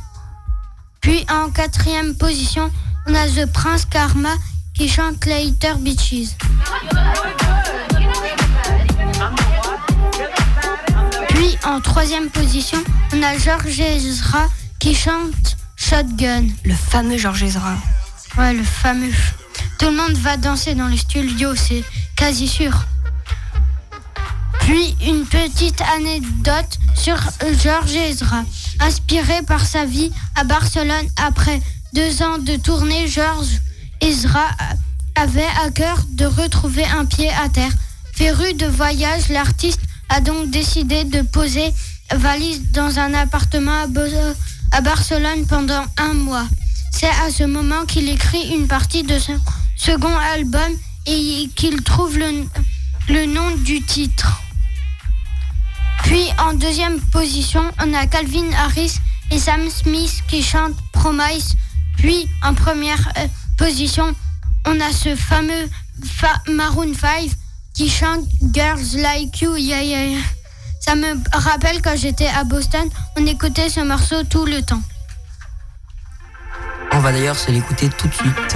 Puis 1.01 1.25
en 1.29 1.49
quatrième 1.49 2.15
position, 2.15 2.71
on 3.05 3.13
a 3.13 3.27
The 3.27 3.45
Prince 3.51 3.85
Karma 3.85 4.33
qui 4.73 4.87
chante 4.87 5.25
Later 5.25 5.75
Beaches. 5.79 6.37
Puis 11.29 11.57
en 11.65 11.81
troisième 11.81 12.29
position, 12.29 12.81
on 13.13 13.21
a 13.23 13.37
Georges 13.37 13.79
Ezra 13.79 14.47
qui 14.79 14.95
chante 14.95 15.57
Shotgun. 15.75 16.45
Le 16.63 16.75
fameux 16.75 17.17
Georges 17.17 17.43
Ezra. 17.43 17.75
Ouais, 18.37 18.53
le 18.53 18.63
fameux. 18.63 19.11
Tout 19.79 19.87
le 19.87 19.97
monde 19.97 20.13
va 20.13 20.37
danser 20.37 20.75
dans 20.75 20.87
les 20.87 20.97
studios, 20.97 21.55
c'est 21.55 21.83
quasi 22.15 22.47
sûr. 22.47 22.85
Puis 24.65 24.95
une 25.05 25.25
petite 25.25 25.81
anecdote 25.81 26.79
sur 26.95 27.17
Georges 27.61 27.95
Ezra. 27.95 28.43
Inspiré 28.79 29.41
par 29.45 29.65
sa 29.65 29.83
vie 29.83 30.09
à 30.35 30.45
Barcelone 30.45 31.07
après 31.17 31.61
deux 31.93 32.23
ans 32.23 32.37
de 32.37 32.55
tournée, 32.55 33.07
Georges 33.07 33.59
Ezra 33.99 34.47
avait 35.15 35.47
à 35.65 35.69
cœur 35.69 35.97
de 36.11 36.25
retrouver 36.25 36.85
un 36.85 37.03
pied 37.03 37.29
à 37.43 37.49
terre. 37.49 37.73
Féru 38.13 38.53
de 38.53 38.65
voyage, 38.65 39.27
l'artiste 39.29 39.81
a 40.07 40.21
donc 40.21 40.49
décidé 40.49 41.03
de 41.03 41.21
poser 41.23 41.73
valise 42.15 42.71
dans 42.71 42.99
un 42.99 43.13
appartement 43.13 43.85
à 44.71 44.81
Barcelone 44.81 45.45
pendant 45.45 45.83
un 45.97 46.13
mois. 46.13 46.47
C'est 46.91 47.07
à 47.07 47.31
ce 47.31 47.43
moment 47.43 47.85
qu'il 47.85 48.07
écrit 48.07 48.53
une 48.55 48.67
partie 48.67 49.03
de 49.03 49.19
son 49.19 49.39
second 49.75 50.15
album 50.35 50.71
et 51.05 51.49
qu'il 51.55 51.81
trouve 51.81 52.17
le, 52.17 52.45
le 53.09 53.25
nom 53.25 53.51
du 53.57 53.81
titre. 53.81 54.42
Puis 56.03 56.27
en 56.37 56.53
deuxième 56.53 56.99
position, 56.99 57.63
on 57.83 57.93
a 57.93 58.05
Calvin 58.07 58.51
Harris 58.57 58.97
et 59.31 59.39
Sam 59.39 59.69
Smith 59.69 60.21
qui 60.27 60.43
chantent 60.43 60.77
Promise. 60.91 61.53
Puis 61.97 62.27
en 62.43 62.53
première 62.53 63.11
euh, 63.17 63.27
position, 63.57 64.13
on 64.65 64.79
a 64.79 64.91
ce 64.91 65.15
fameux 65.15 65.69
fa- 66.05 66.41
Maroon 66.49 66.93
5 66.93 67.29
qui 67.73 67.89
chante 67.89 68.25
Girls 68.53 68.97
Like 68.97 69.41
You. 69.41 69.55
Ça 70.79 70.95
me 70.95 71.15
rappelle 71.33 71.81
quand 71.81 71.95
j'étais 71.95 72.27
à 72.27 72.43
Boston, 72.43 72.87
on 73.17 73.25
écoutait 73.25 73.69
ce 73.69 73.79
morceau 73.79 74.23
tout 74.23 74.45
le 74.45 74.61
temps. 74.61 74.81
On 76.91 76.99
va 76.99 77.11
d'ailleurs 77.11 77.37
se 77.37 77.49
l'écouter 77.51 77.89
tout 77.89 78.07
de 78.07 78.13
suite. 78.13 78.55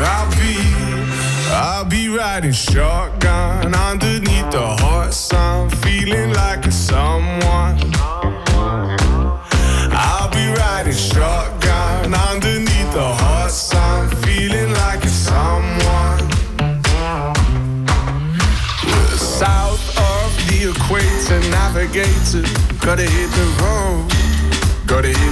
I'll 0.00 0.30
be. 0.30 0.56
I'll 1.54 1.84
be 1.84 2.08
riding 2.08 2.52
shotgun 2.52 3.74
underneath 3.74 4.50
the 4.50 4.66
hot 4.80 5.12
sun, 5.12 5.68
feeling 5.68 6.32
like 6.32 6.64
a 6.66 6.72
someone. 6.72 7.78
I'll 9.92 10.30
be 10.30 10.46
riding 10.60 10.94
shotgun 10.94 12.14
underneath 12.14 12.92
the 12.92 13.14
hot 13.22 13.50
sun, 13.50 14.08
feeling 14.22 14.72
like 14.72 15.02
someone. 15.04 16.20
South 19.18 19.84
of 19.98 20.30
the 20.48 20.70
equator, 20.70 21.40
navigator. 21.50 22.44
Gotta 22.80 23.02
hit 23.02 23.30
the 23.30 23.46
road, 23.60 24.08
gotta 24.86 25.08
hit 25.08 25.31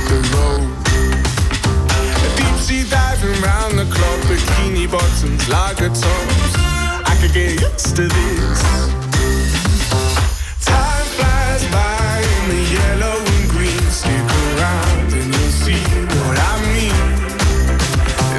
bikini 4.91 4.99
bottoms, 4.99 5.49
lager 5.49 5.89
tops. 5.89 6.55
I 7.07 7.17
could 7.21 7.33
get 7.33 7.61
used 7.61 7.97
to 7.97 8.09
this. 8.09 8.63
Time 10.65 11.07
flies 11.17 11.65
by 11.73 12.23
in 12.37 12.49
the 12.49 12.63
yellow 12.75 13.19
and 13.19 13.51
green. 13.51 13.91
Stick 13.91 14.13
around 14.13 15.13
and 15.13 15.35
you'll 15.35 15.51
see 15.51 15.83
what 16.27 16.39
I 16.39 16.55
mean. 16.75 16.97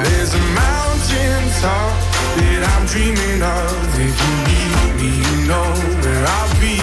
There's 0.04 0.34
a 0.34 0.42
mountain 0.54 1.42
top 1.60 1.92
that 2.36 2.62
I'm 2.72 2.86
dreaming 2.86 3.42
of. 3.42 4.00
If 4.00 4.14
you 4.22 4.34
need 4.48 4.92
me, 5.00 5.10
you 5.24 5.48
know 5.48 5.68
where 6.02 6.26
I'll 6.26 6.60
be. 6.60 6.80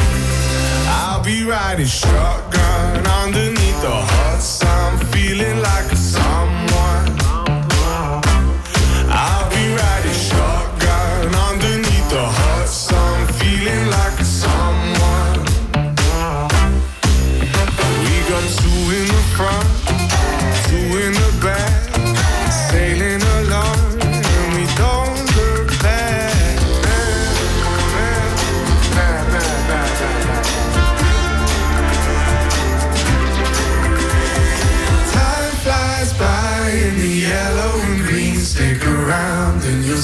I'll 0.87 1.23
be 1.23 1.43
riding 1.43 1.85
shotgun 1.85 3.05
underneath 3.07 3.81
the 3.81 3.91
hot 3.91 4.39
sun, 4.39 4.97
feeling 5.07 5.61
like 5.61 5.98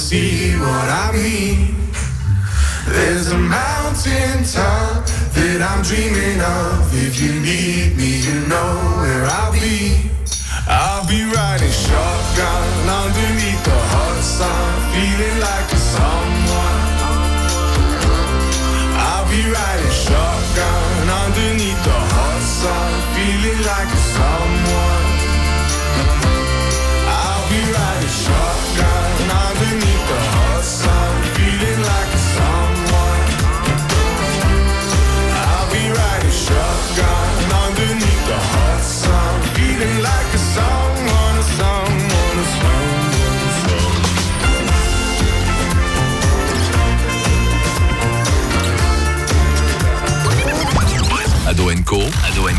see 0.06 0.54
what 0.60 0.88
I 1.06 1.12
mean. 1.14 1.76
There's 2.88 3.32
a 3.32 3.38
mountain 3.38 4.44
top 4.44 4.75
that 5.58 5.72
I'm 5.72 5.84
dreaming 5.84 6.42
of. 6.42 6.94
If 6.94 7.22
you 7.22 7.32
need 7.40 7.96
me, 7.96 8.20
you 8.20 8.48
know 8.48 9.00
where 9.00 9.26
I'll 9.26 9.54
be. 9.54 10.05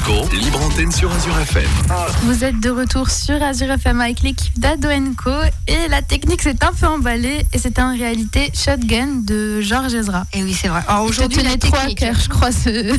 Libre 0.07 0.63
antenne 0.63 0.93
sur 0.93 1.11
Azure 1.13 1.37
FM. 1.41 1.69
Vous 2.23 2.45
êtes 2.45 2.61
de 2.61 2.71
retour 2.71 3.11
sur 3.11 3.43
Azure 3.43 3.73
FM 3.73 4.01
avec 4.01 4.21
l'équipe 4.21 4.57
d'Ado 4.57 4.89
Co 5.17 5.33
et 5.67 5.89
la 5.89 6.01
technique 6.01 6.43
s'est 6.43 6.63
un 6.63 6.73
peu 6.73 6.87
emballée 6.87 7.45
et 7.53 7.59
c'était 7.59 7.83
en 7.83 7.93
réalité 7.93 8.53
Shotgun 8.55 9.23
de 9.25 9.61
Georges 9.61 9.95
Ezra. 9.95 10.25
Et 10.33 10.45
oui, 10.45 10.55
c'est 10.55 10.69
vrai. 10.69 10.83
Alors 10.87 11.07
aujourd'hui, 11.07 11.43
la 11.43 11.57
trois 11.57 11.87
cœurs, 11.89 12.21
je 12.23 12.29
crois, 12.29 12.53
ce, 12.53 12.97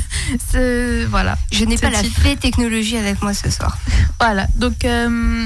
ce- 0.51 1.05
voilà. 1.09 1.37
Je 1.53 1.63
n'ai 1.63 1.77
pas 1.77 1.91
la 1.91 2.03
fée 2.03 2.35
technologie 2.35 2.97
avec 2.97 3.21
moi 3.21 3.33
ce 3.33 3.49
soir. 3.49 3.77
Voilà, 4.19 4.47
donc 4.55 4.83
euh, 4.83 5.45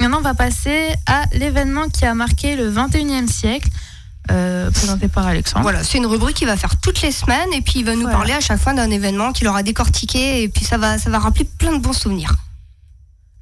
maintenant 0.00 0.18
on 0.18 0.22
va 0.22 0.34
passer 0.34 0.88
à 1.06 1.22
l'événement 1.32 1.88
qui 1.88 2.04
a 2.04 2.12
marqué 2.14 2.54
le 2.54 2.70
21e 2.70 3.28
siècle, 3.28 3.68
euh, 4.30 4.70
présenté 4.70 5.08
par 5.08 5.26
Alexandre. 5.26 5.62
Voilà, 5.62 5.82
c'est 5.84 5.98
une 5.98 6.06
rubrique 6.06 6.36
qu'il 6.36 6.46
va 6.46 6.56
faire 6.56 6.76
toutes 6.80 7.00
les 7.02 7.12
semaines 7.12 7.52
et 7.54 7.60
puis 7.62 7.74
il 7.80 7.84
va 7.84 7.94
nous 7.94 8.02
Voilà. 8.02 8.16
parler 8.16 8.32
à 8.32 8.40
chaque 8.40 8.60
fois 8.60 8.74
d'un 8.74 8.90
événement 8.90 9.32
qu'il 9.32 9.46
aura 9.48 9.62
décortiqué 9.62 10.42
et 10.42 10.48
puis 10.48 10.64
ça 10.64 10.76
va, 10.78 10.98
ça 10.98 11.10
va 11.10 11.18
rappeler 11.18 11.44
plein 11.44 11.72
de 11.76 11.78
bons 11.82 11.92
souvenirs. 11.92 12.34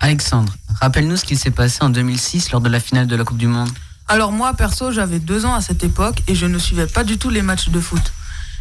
Alexandre, 0.01 0.53
rappelle-nous 0.81 1.17
ce 1.17 1.25
qu'il 1.25 1.39
s'est 1.39 1.51
passé 1.51 1.79
en 1.81 1.89
2006 1.89 2.51
lors 2.53 2.61
de 2.61 2.69
la 2.69 2.81
finale 2.81 3.07
de 3.07 3.17
la 3.17 3.25
Coupe 3.25 3.39
du 3.39 3.47
Monde. 3.47 3.71
Alors 4.09 4.31
moi, 4.31 4.53
perso, 4.55 4.93
j'avais 4.93 5.19
deux 5.19 5.45
ans 5.47 5.55
à 5.55 5.61
cette 5.61 5.83
époque 5.83 6.23
et 6.29 6.35
je 6.35 6.47
ne 6.47 6.59
suivais 6.59 6.87
pas 6.87 7.03
du 7.03 7.19
tout 7.19 7.31
les 7.31 7.43
matchs 7.43 7.71
de 7.71 7.81
foot. 7.81 8.13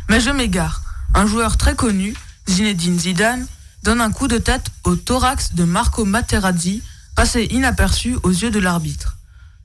Mais 0.10 0.20
je 0.20 0.30
m'égare. 0.30 0.82
Un 1.14 1.28
joueur 1.28 1.58
très 1.58 1.76
connu, 1.76 2.16
Zinedine 2.50 2.98
Zidane, 3.00 3.46
donne 3.84 4.02
un 4.02 4.12
coup 4.12 4.28
de 4.28 4.38
tête 4.38 4.68
au 4.84 4.96
thorax 4.96 5.54
de 5.54 5.64
Marco 5.64 6.06
Materazzi, 6.06 6.82
passé 7.16 7.48
inaperçu 7.52 8.18
aux 8.24 8.32
yeux 8.32 8.50
de 8.50 8.60
l'arbitre. 8.60 9.18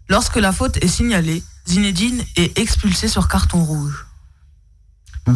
Lorsque 0.09 0.37
la 0.37 0.53
faute 0.53 0.77
est 0.83 0.88
signalée, 0.88 1.42
Zinedine 1.70 2.24
est 2.35 2.59
expulsé 2.59 3.06
sur 3.06 3.28
carton 3.28 3.62
rouge. 3.62 4.04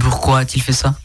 Pourquoi 0.01 0.41
a-t-il 0.41 0.61
fait 0.61 0.73
ça? 0.73 0.97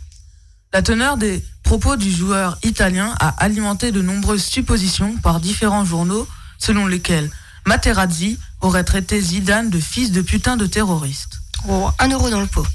La 0.73 0.81
teneur 0.81 1.17
des 1.17 1.45
propos 1.61 1.97
du 1.97 2.11
joueur 2.11 2.57
italien 2.63 3.15
a 3.19 3.29
alimenté 3.43 3.91
de 3.91 4.01
nombreuses 4.01 4.43
suppositions 4.43 5.17
par 5.17 5.39
différents 5.39 5.85
journaux 5.85 6.27
selon 6.57 6.87
lesquels 6.87 7.29
Materazzi 7.67 8.39
aurait 8.61 8.83
traité 8.83 9.21
Zidane 9.21 9.69
de 9.69 9.79
fils 9.79 10.11
de 10.11 10.23
putain 10.23 10.57
de 10.57 10.65
terroriste. 10.65 11.41
Oh, 11.67 11.91
un 11.99 12.09
euro 12.09 12.31
dans 12.31 12.41
le 12.41 12.47
pot. 12.47 12.65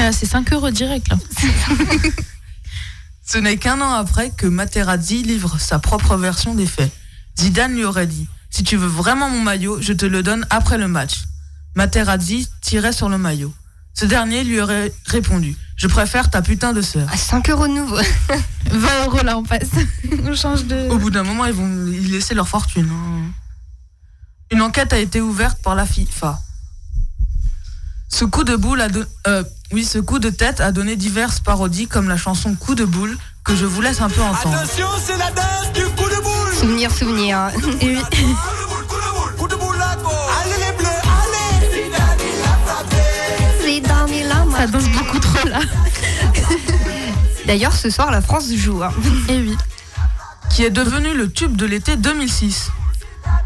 Euh, 0.00 0.10
c'est 0.10 0.26
5 0.26 0.52
euros 0.54 0.70
direct 0.70 1.08
là. 1.08 1.16
Ce 3.24 3.38
n'est 3.38 3.56
qu'un 3.56 3.80
an 3.80 3.92
après 3.92 4.30
que 4.30 4.48
Materazzi 4.48 5.22
livre 5.22 5.60
sa 5.60 5.78
propre 5.78 6.16
version 6.16 6.56
des 6.56 6.66
faits. 6.66 6.90
Zidane 7.38 7.74
lui 7.74 7.84
aurait 7.84 8.08
dit 8.08 8.26
Si 8.50 8.64
tu 8.64 8.76
veux 8.76 8.88
vraiment 8.88 9.30
mon 9.30 9.42
maillot, 9.42 9.80
je 9.80 9.92
te 9.92 10.06
le 10.06 10.24
donne 10.24 10.44
après 10.50 10.76
le 10.76 10.88
match. 10.88 11.28
Materazzi 11.74 12.48
tirait 12.60 12.92
sur 12.92 13.08
le 13.08 13.18
maillot. 13.18 13.52
Ce 13.94 14.04
dernier 14.04 14.44
lui 14.44 14.60
aurait 14.60 14.92
répondu 15.06 15.56
Je 15.76 15.88
préfère 15.88 16.30
ta 16.30 16.40
putain 16.42 16.72
de 16.72 16.82
sœur. 16.82 17.08
À 17.12 17.16
5 17.16 17.50
euros 17.50 17.66
de 17.66 17.72
nouveau. 17.72 17.96
20 18.70 19.04
euros 19.06 19.22
là, 19.24 19.36
on 19.36 19.42
passe. 19.42 19.70
on 20.24 20.34
change 20.34 20.64
de. 20.64 20.88
Au 20.88 20.98
bout 20.98 21.10
d'un 21.10 21.22
moment, 21.24 21.44
ils 21.46 21.52
vont 21.52 21.86
y 21.86 22.00
laisser 22.06 22.34
leur 22.34 22.48
fortune. 22.48 22.88
hein. 22.92 23.30
Une 24.50 24.62
enquête 24.62 24.92
a 24.92 24.98
été 24.98 25.20
ouverte 25.20 25.60
par 25.62 25.74
la 25.74 25.84
FIFA. 25.84 26.38
Ce 28.08 28.24
coup 28.24 28.44
de 28.44 28.56
boule 28.56 28.80
a 28.80 28.88
don- 28.88 29.04
euh, 29.26 29.44
oui, 29.72 29.84
ce 29.84 29.98
coup 29.98 30.18
de 30.18 30.30
tête 30.30 30.60
a 30.60 30.72
donné 30.72 30.96
diverses 30.96 31.40
parodies 31.40 31.86
comme 31.88 32.08
la 32.08 32.16
chanson 32.16 32.54
Coup 32.54 32.74
de 32.74 32.86
boule 32.86 33.18
que 33.44 33.54
je 33.54 33.66
vous 33.66 33.82
laisse 33.82 34.00
un 34.00 34.08
peu 34.08 34.22
entendre. 34.22 34.56
Attention, 34.56 34.86
c'est 35.04 35.16
la 35.18 35.30
danse 35.30 35.72
du 35.74 35.84
coup 35.84 36.08
de 36.08 36.22
boule. 36.22 36.54
Souvenir, 36.58 36.90
souvenir. 36.90 37.50
Et 37.82 37.96
oui. 37.96 38.02
Ça 44.58 44.66
danse 44.66 44.88
beaucoup 44.88 45.20
trop 45.20 45.48
là. 45.48 45.60
D'ailleurs, 47.46 47.74
ce 47.74 47.90
soir, 47.90 48.10
la 48.10 48.20
France 48.20 48.52
joue. 48.52 48.82
hein. 48.82 48.90
Et 49.28 49.38
oui. 49.40 49.56
qui 50.50 50.64
est 50.64 50.70
devenu 50.70 51.14
le 51.14 51.30
tube 51.30 51.54
de 51.56 51.64
l'été 51.64 51.96
2006 51.96 52.70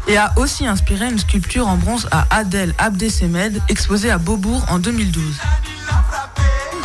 et 0.07 0.17
a 0.17 0.33
aussi 0.37 0.65
inspiré 0.65 1.07
une 1.07 1.19
sculpture 1.19 1.67
en 1.67 1.77
bronze 1.77 2.07
à 2.11 2.25
Adel 2.31 2.73
Abdesemed 2.79 3.61
exposée 3.69 4.09
à 4.09 4.17
Beaubourg 4.17 4.65
en 4.69 4.79
2012. 4.79 5.23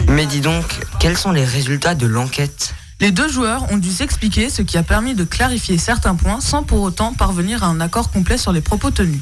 Mais 0.08 0.26
dis 0.26 0.40
donc, 0.42 0.64
quels 1.00 1.16
sont 1.16 1.32
les 1.32 1.44
résultats 1.44 1.94
de 1.94 2.06
l'enquête? 2.06 2.74
Les 3.00 3.12
deux 3.12 3.28
joueurs 3.28 3.72
ont 3.72 3.78
dû 3.78 3.90
s'expliquer, 3.90 4.50
ce 4.50 4.60
qui 4.60 4.76
a 4.76 4.82
permis 4.82 5.14
de 5.14 5.24
clarifier 5.24 5.78
certains 5.78 6.16
points 6.16 6.40
sans 6.40 6.64
pour 6.64 6.82
autant 6.82 7.14
parvenir 7.14 7.64
à 7.64 7.68
un 7.68 7.80
accord 7.80 8.10
complet 8.10 8.36
sur 8.36 8.52
les 8.52 8.60
propos 8.60 8.90
tenus. 8.90 9.20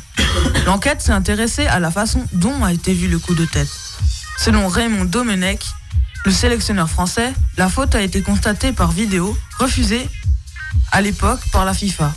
L'enquête 0.67 1.01
s'est 1.01 1.13
intéressée 1.13 1.67
à 1.67 1.79
la 1.79 1.93
façon 1.93 2.25
dont 2.33 2.65
a 2.65 2.73
été 2.73 2.93
vu 2.93 3.07
le 3.07 3.19
coup 3.21 3.35
de 3.35 3.45
tête. 3.45 3.69
Selon 4.39 4.69
Raymond 4.69 5.05
Domenech, 5.07 5.65
le 6.25 6.31
sélectionneur 6.31 6.89
français, 6.89 7.33
la 7.57 7.69
faute 7.69 7.95
a 7.95 8.01
été 8.03 8.23
constatée 8.23 8.73
par 8.73 8.91
vidéo, 8.93 9.37
refusée 9.59 10.09
à 10.93 11.01
l'époque 11.01 11.41
par 11.53 11.65
la 11.65 11.73
FIFA. 11.75 12.13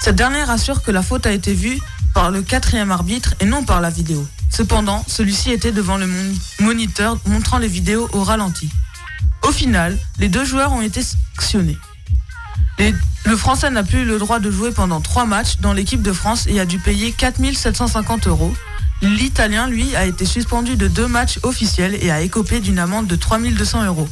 Cette 0.00 0.16
dernière 0.16 0.50
assure 0.50 0.82
que 0.82 0.90
la 0.90 1.02
faute 1.02 1.26
a 1.26 1.32
été 1.32 1.54
vue 1.54 1.78
par 2.14 2.30
le 2.30 2.42
quatrième 2.42 2.90
arbitre 2.90 3.34
et 3.40 3.44
non 3.44 3.64
par 3.64 3.80
la 3.80 3.90
vidéo. 3.90 4.26
Cependant, 4.50 5.04
celui-ci 5.08 5.50
était 5.50 5.72
devant 5.72 5.96
le 5.96 6.06
moni- 6.06 6.40
moniteur 6.60 7.18
montrant 7.26 7.58
les 7.58 7.68
vidéos 7.68 8.08
au 8.12 8.22
ralenti. 8.22 8.68
Au 9.42 9.52
final, 9.52 9.98
les 10.18 10.28
deux 10.28 10.44
joueurs 10.44 10.72
ont 10.72 10.82
été 10.82 11.02
sanctionnés. 11.02 11.78
Le 13.24 13.36
Français 13.36 13.70
n'a 13.70 13.84
plus 13.84 14.04
le 14.04 14.18
droit 14.18 14.40
de 14.40 14.50
jouer 14.50 14.72
pendant 14.72 15.00
trois 15.00 15.24
matchs 15.24 15.58
dans 15.60 15.72
l'équipe 15.72 16.02
de 16.02 16.12
France 16.12 16.46
et 16.48 16.58
a 16.58 16.66
dû 16.66 16.78
payer 16.80 17.12
4750 17.12 18.26
euros. 18.26 18.52
L'Italien, 19.02 19.66
lui, 19.66 19.94
a 19.96 20.06
été 20.06 20.24
suspendu 20.24 20.76
de 20.76 20.88
deux 20.88 21.08
matchs 21.08 21.40
officiels 21.42 21.96
et 22.00 22.10
a 22.10 22.20
écopé 22.20 22.60
d'une 22.60 22.78
amende 22.78 23.06
de 23.06 23.16
3200 23.16 23.84
euros. 23.84 24.08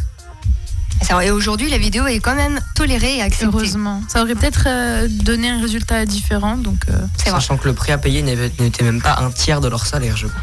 Et 1.22 1.30
aujourd'hui, 1.30 1.68
la 1.68 1.78
vidéo 1.78 2.06
est 2.06 2.20
quand 2.20 2.36
même 2.36 2.60
tolérée 2.74 3.16
et 3.16 3.22
acceptée. 3.22 3.46
Heureusement. 3.46 4.02
Ça 4.08 4.22
aurait 4.22 4.34
peut-être 4.34 4.64
euh, 4.66 5.08
donné 5.08 5.50
un 5.50 5.60
résultat 5.60 6.06
différent. 6.06 6.56
Donc, 6.56 6.84
euh, 6.88 6.92
C'est 7.16 7.30
vrai. 7.30 7.40
Sachant 7.40 7.56
que 7.56 7.66
le 7.66 7.74
prix 7.74 7.90
à 7.90 7.98
payer 7.98 8.22
n'était 8.22 8.84
même 8.84 9.02
pas 9.02 9.18
un 9.18 9.30
tiers 9.30 9.60
de 9.60 9.68
leur 9.68 9.86
salaire, 9.86 10.16
je 10.16 10.28
crois. 10.28 10.42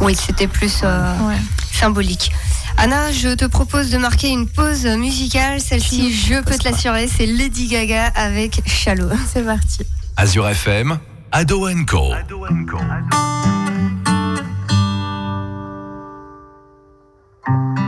Oui, 0.00 0.14
c'était 0.14 0.46
plus 0.46 0.80
euh, 0.84 1.28
ouais. 1.28 1.36
symbolique. 1.72 2.30
Anna, 2.76 3.12
je 3.12 3.34
te 3.34 3.44
propose 3.44 3.90
de 3.90 3.98
marquer 3.98 4.28
une 4.28 4.46
pause 4.46 4.86
musicale. 4.86 5.60
Celle-ci, 5.60 6.12
je 6.12 6.40
peux 6.42 6.56
te 6.56 6.64
l'assurer, 6.64 7.08
c'est 7.08 7.26
Lady 7.26 7.66
Gaga 7.66 8.06
avec 8.14 8.62
Shallow. 8.66 9.08
C'est 9.32 9.44
parti. 9.44 9.82
Azure 10.16 10.48
FM, 10.48 10.98
Ado 11.34 11.66
Co. 11.84 12.14
Tell 17.44 17.83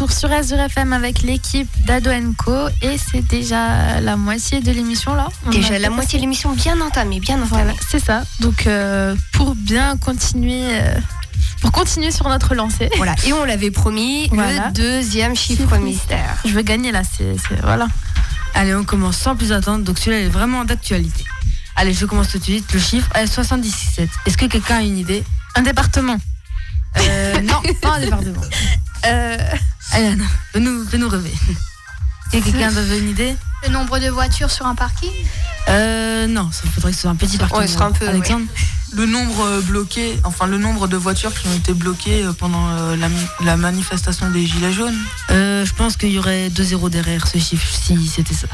retour 0.00 0.16
sur 0.16 0.32
Azure 0.32 0.58
FM 0.60 0.94
avec 0.94 1.20
l'équipe 1.20 1.68
d'Ado 1.84 2.10
Co 2.38 2.68
et 2.80 2.96
c'est 2.96 3.20
déjà 3.20 4.00
la 4.00 4.16
moitié 4.16 4.60
de 4.62 4.70
l'émission 4.72 5.14
là. 5.14 5.28
On 5.46 5.50
Déjà 5.50 5.74
a 5.74 5.78
la 5.78 5.90
moitié 5.90 6.18
de 6.18 6.22
l'émission 6.22 6.52
bien 6.52 6.80
entamée, 6.80 7.20
bien 7.20 7.34
entamée. 7.36 7.64
Voilà, 7.64 7.72
c'est 7.86 8.02
ça. 8.02 8.22
Donc 8.40 8.66
euh, 8.66 9.14
pour 9.34 9.54
bien 9.54 9.98
continuer, 9.98 10.62
euh, 10.80 10.94
pour 11.60 11.70
continuer 11.72 12.10
sur 12.12 12.26
notre 12.30 12.54
lancée. 12.54 12.88
Voilà, 12.96 13.14
et 13.26 13.34
on 13.34 13.44
l'avait 13.44 13.70
promis, 13.70 14.28
Voilà. 14.32 14.68
le 14.68 14.72
deuxième 14.72 15.36
chiffre 15.36 15.76
mystère. 15.76 16.36
Je 16.46 16.52
veux 16.52 16.62
gagner 16.62 16.92
là, 16.92 17.02
c'est 17.04 17.36
c'est- 17.36 17.60
voilà. 17.62 17.86
Allez, 18.54 18.74
on 18.74 18.84
commence 18.84 19.18
sans 19.18 19.36
plus 19.36 19.52
attendre. 19.52 19.84
Donc 19.84 19.98
celui-là 19.98 20.20
est 20.22 20.28
vraiment 20.28 20.64
d'actualité. 20.64 21.24
Allez, 21.76 21.92
je 21.92 22.06
commence 22.06 22.28
tout 22.30 22.38
de 22.38 22.44
suite. 22.44 22.72
Le 22.72 22.80
chiffre 22.80 23.08
est 23.16 23.26
77. 23.26 24.08
Est-ce 24.24 24.38
que 24.38 24.46
quelqu'un 24.46 24.76
a 24.78 24.82
une 24.82 24.96
idée? 24.96 25.22
Un 25.56 25.60
département. 25.62 26.16
Euh, 26.98 27.40
non, 27.42 27.60
pas 27.82 27.96
un 27.96 28.00
département. 28.00 28.40
Allez, 30.00 30.08
Anna, 30.08 30.24
fais-nous 30.54 30.86
fais-nous 30.86 31.10
rêver. 31.10 31.30
Est-ce 32.32 32.42
que 32.42 32.50
quelqu'un 32.50 32.74
a 32.74 32.96
une 32.96 33.10
idée 33.10 33.36
Le 33.66 33.68
nombre 33.70 33.98
de 33.98 34.08
voitures 34.08 34.50
sur 34.50 34.64
un 34.64 34.74
parking 34.74 35.10
Euh, 35.68 36.26
non, 36.26 36.48
ça 36.50 36.62
faudrait 36.72 36.92
que 36.92 36.96
ce 36.96 37.02
soit 37.02 37.10
un 37.10 37.16
petit 37.16 37.36
parking. 37.36 37.58
Ouais, 37.58 37.66
ce 37.66 37.74
sera 37.74 37.84
un 37.84 37.92
peu, 37.92 38.08
Alexandre 38.08 38.46
Le 38.94 39.04
nombre 39.04 39.44
euh, 39.44 39.60
bloqué, 39.60 40.18
enfin 40.24 40.46
le 40.46 40.56
nombre 40.56 40.88
de 40.88 40.96
voitures 40.96 41.34
qui 41.34 41.46
ont 41.48 41.52
été 41.52 41.74
bloquées 41.74 42.24
euh, 42.24 42.32
pendant 42.32 42.66
euh, 42.70 42.96
la, 43.44 43.56
manifestation 43.58 44.30
des 44.30 44.46
Gilets 44.46 44.72
jaunes. 44.72 44.96
Euh, 45.32 45.66
je 45.66 45.74
pense 45.74 45.98
qu'il 45.98 46.12
y 46.12 46.18
aurait 46.18 46.48
2-0 46.48 46.88
derrière 46.88 47.26
ce 47.26 47.36
chiffre 47.36 47.68
si 47.70 48.06
c'était 48.06 48.32
ça. 48.32 48.48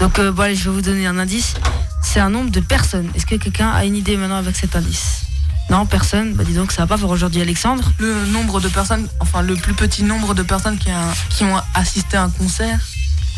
Donc 0.00 0.18
euh, 0.18 0.32
bon, 0.32 0.44
allez, 0.44 0.54
je 0.54 0.64
vais 0.64 0.76
vous 0.76 0.80
donner 0.80 1.06
un 1.06 1.18
indice. 1.18 1.56
C'est 2.02 2.20
un 2.20 2.30
nombre 2.30 2.50
de 2.50 2.60
personnes. 2.60 3.10
Est-ce 3.14 3.26
que 3.26 3.34
quelqu'un 3.34 3.68
a 3.68 3.84
une 3.84 3.96
idée 3.96 4.16
maintenant 4.16 4.38
avec 4.38 4.56
cet 4.56 4.74
indice? 4.74 5.25
Non, 5.70 5.84
personne. 5.86 6.34
Bah 6.34 6.44
dis 6.44 6.54
donc, 6.54 6.70
ça 6.72 6.82
va 6.82 6.86
pas 6.86 6.98
pour 6.98 7.10
aujourd'hui, 7.10 7.40
Alexandre. 7.40 7.90
Le 7.98 8.24
nombre 8.26 8.60
de 8.60 8.68
personnes, 8.68 9.08
enfin 9.20 9.42
le 9.42 9.56
plus 9.56 9.74
petit 9.74 10.04
nombre 10.04 10.34
de 10.34 10.42
personnes 10.42 10.78
qui, 10.78 10.90
a- 10.90 11.12
qui 11.30 11.44
ont 11.44 11.60
assisté 11.74 12.16
à 12.16 12.22
un 12.24 12.30
concert. 12.30 12.78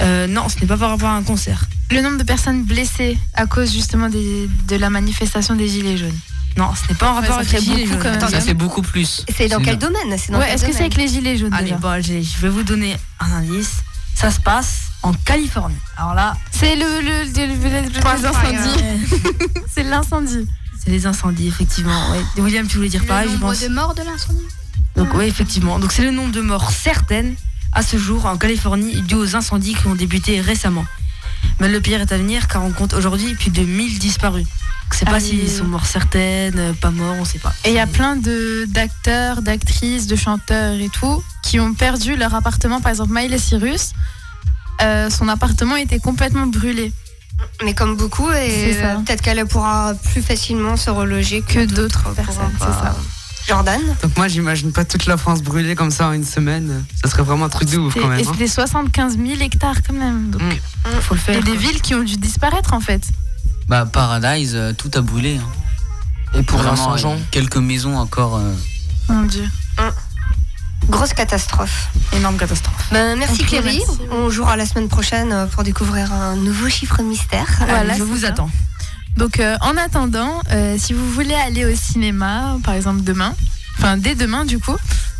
Euh, 0.00 0.26
non, 0.26 0.48
ce 0.48 0.60
n'est 0.60 0.66
pas 0.66 0.76
par 0.76 0.90
rapport 0.90 1.08
à 1.08 1.16
un 1.16 1.22
concert. 1.22 1.64
le 1.90 2.02
nombre 2.02 2.18
de 2.18 2.22
personnes 2.22 2.64
blessées 2.64 3.16
à 3.34 3.46
cause 3.46 3.72
justement 3.72 4.10
des- 4.10 4.48
de 4.68 4.76
la 4.76 4.90
manifestation 4.90 5.54
des 5.56 5.68
Gilets 5.68 5.96
jaunes. 5.96 6.18
Non, 6.58 6.70
ce 6.74 6.86
n'est 6.88 6.94
pas 6.98 7.10
en 7.12 7.14
rapport 7.14 7.30
ça 7.36 7.40
avec 7.40 7.48
fait 7.48 7.60
les 7.60 7.64
gilets 7.64 7.86
beaucoup 7.86 8.02
jaunes. 8.02 8.12
même. 8.12 8.20
Ça, 8.28 8.40
c'est 8.40 8.54
beaucoup 8.54 8.82
plus. 8.82 9.24
C'est 9.34 9.48
dans 9.48 9.60
quel 9.60 9.78
domaine 9.78 10.10
Ouais, 10.10 10.50
est-ce 10.52 10.66
que 10.66 10.72
c'est 10.72 10.80
avec 10.80 10.96
les 10.96 11.08
Gilets 11.08 11.38
jaunes 11.38 11.52
Allez, 11.54 11.64
déjà 11.64 11.76
bon, 11.76 11.88
allez, 11.88 12.22
je 12.22 12.36
vais 12.42 12.48
vous 12.50 12.62
donner 12.62 12.96
un 13.20 13.32
indice. 13.32 13.76
Ça 14.14 14.30
se 14.32 14.40
passe 14.40 14.80
en 15.02 15.12
Californie. 15.14 15.76
Alors 15.96 16.12
là, 16.14 16.36
C'est 16.50 16.74
le, 16.74 16.82
le, 16.82 17.24
le- 17.24 17.92
le- 17.94 18.00
incendies. 18.26 18.84
c'est 19.74 19.84
l'incendie. 19.84 20.46
Les 20.88 21.06
incendies, 21.06 21.48
effectivement. 21.48 22.10
Ouais. 22.10 22.42
William, 22.42 22.66
tu 22.66 22.76
voulais 22.76 22.88
dire 22.88 23.02
Le 23.02 23.06
pareil, 23.08 23.28
je 23.30 23.36
nombre 23.36 23.60
de 23.60 23.68
morts 23.68 23.94
de 23.94 24.02
l'incendie 24.02 24.44
Donc 24.96 25.14
oui, 25.14 25.24
effectivement. 25.26 25.78
Donc 25.78 25.92
c'est 25.92 26.02
le 26.02 26.10
nombre 26.10 26.32
de 26.32 26.40
morts 26.40 26.70
certaines 26.70 27.34
à 27.72 27.82
ce 27.82 27.96
jour 27.96 28.26
en 28.26 28.36
Californie 28.36 29.02
dû 29.02 29.14
aux 29.14 29.36
incendies 29.36 29.74
qui 29.74 29.86
ont 29.86 29.94
débuté 29.94 30.40
récemment. 30.40 30.84
Mais 31.60 31.68
le 31.68 31.80
pire 31.80 32.00
est 32.00 32.12
à 32.12 32.16
venir 32.18 32.48
car 32.48 32.64
on 32.64 32.72
compte 32.72 32.94
aujourd'hui 32.94 33.34
plus 33.34 33.50
de 33.50 33.62
1000 33.62 33.98
disparus. 33.98 34.46
C'est 34.90 35.04
pas 35.04 35.16
Ah 35.16 35.20
s'ils 35.20 35.40
oui. 35.40 35.48
sont 35.50 35.64
morts 35.66 35.84
certaines, 35.86 36.58
euh, 36.58 36.72
pas 36.72 36.90
morts, 36.90 37.14
on 37.20 37.24
sait 37.24 37.38
pas. 37.38 37.54
Et 37.64 37.68
il 37.68 37.74
y 37.74 37.78
a 37.78 37.86
plein 37.86 38.16
de 38.16 38.64
d'acteurs, 38.68 39.42
d'actrices, 39.42 40.06
de 40.06 40.16
chanteurs 40.16 40.74
et 40.80 40.88
tout 40.88 41.22
qui 41.42 41.60
ont 41.60 41.74
perdu 41.74 42.16
leur 42.16 42.34
appartement. 42.34 42.80
Par 42.80 42.90
exemple, 42.90 43.12
Miley 43.12 43.38
Cyrus, 43.38 43.92
euh, 44.80 45.10
son 45.10 45.28
appartement 45.28 45.76
était 45.76 45.98
complètement 45.98 46.46
brûlé. 46.46 46.92
Mais 47.64 47.74
comme 47.74 47.96
beaucoup, 47.96 48.30
et 48.30 48.76
euh, 48.82 48.96
peut-être 49.04 49.20
qu'elle 49.22 49.44
pourra 49.46 49.94
plus 50.12 50.22
facilement 50.22 50.76
se 50.76 50.90
reloger 50.90 51.42
que, 51.42 51.54
Que 51.54 51.64
d'autres 51.64 52.10
personnes, 52.14 52.52
c'est 52.58 52.64
ça. 52.66 52.96
Jordan 53.48 53.80
Donc 54.02 54.16
moi, 54.16 54.28
j'imagine 54.28 54.72
pas 54.72 54.84
toute 54.84 55.06
la 55.06 55.16
France 55.16 55.42
brûlée 55.42 55.74
comme 55.74 55.90
ça 55.90 56.08
en 56.08 56.12
une 56.12 56.24
semaine. 56.24 56.84
Ça 57.02 57.08
serait 57.10 57.22
vraiment 57.22 57.46
un 57.46 57.48
truc 57.48 57.70
de 57.70 57.78
ouf 57.78 57.94
quand 57.94 58.06
même. 58.08 58.18
Et 58.18 58.22
hein. 58.26 58.30
c'était 58.32 58.46
75 58.46 59.16
000 59.16 59.40
hectares 59.40 59.76
quand 59.86 59.94
même. 59.94 60.30
Donc, 60.30 60.42
Mm. 60.42 61.00
Faut 61.00 61.14
le 61.14 61.20
il 61.28 61.30
y 61.30 61.34
faire. 61.34 61.38
a 61.38 61.40
des 61.42 61.56
villes 61.56 61.80
qui 61.80 61.94
ont 61.94 62.02
dû 62.02 62.16
disparaître 62.16 62.74
en 62.74 62.80
fait. 62.80 63.02
Bah, 63.68 63.86
Paradise, 63.86 64.52
euh, 64.54 64.72
tout 64.72 64.90
a 64.94 65.00
brûlé. 65.00 65.38
hein. 65.38 66.38
Et 66.38 66.42
pour 66.42 66.62
Jean 66.62 67.14
euh, 67.14 67.16
quelques 67.30 67.56
maisons 67.56 67.96
encore. 67.96 68.36
euh, 68.36 68.52
Mon 69.08 69.22
Dieu. 69.22 69.44
Grosse 70.88 71.12
catastrophe. 71.12 71.88
Énorme 72.14 72.36
catastrophe. 72.36 72.86
Ben, 72.92 73.16
merci 73.18 73.44
Cléry. 73.44 73.82
On 74.10 74.30
jouera 74.30 74.56
la 74.56 74.64
semaine 74.66 74.88
prochaine 74.88 75.32
euh, 75.32 75.46
pour 75.46 75.62
découvrir 75.62 76.12
un 76.12 76.36
nouveau 76.36 76.68
chiffre 76.68 77.02
mystère. 77.02 77.46
Voilà, 77.66 77.94
je 77.96 78.02
vous 78.02 78.18
ça. 78.18 78.28
attends. 78.28 78.50
Donc 79.16 79.40
euh, 79.40 79.56
en 79.60 79.76
attendant, 79.76 80.40
euh, 80.52 80.76
si 80.78 80.92
vous 80.92 81.10
voulez 81.10 81.34
aller 81.34 81.64
au 81.64 81.74
cinéma, 81.74 82.56
par 82.64 82.74
exemple 82.74 83.02
demain, 83.02 83.34
enfin 83.76 83.96
dès 83.96 84.14
demain 84.14 84.44
du 84.44 84.58
coup, 84.60 84.76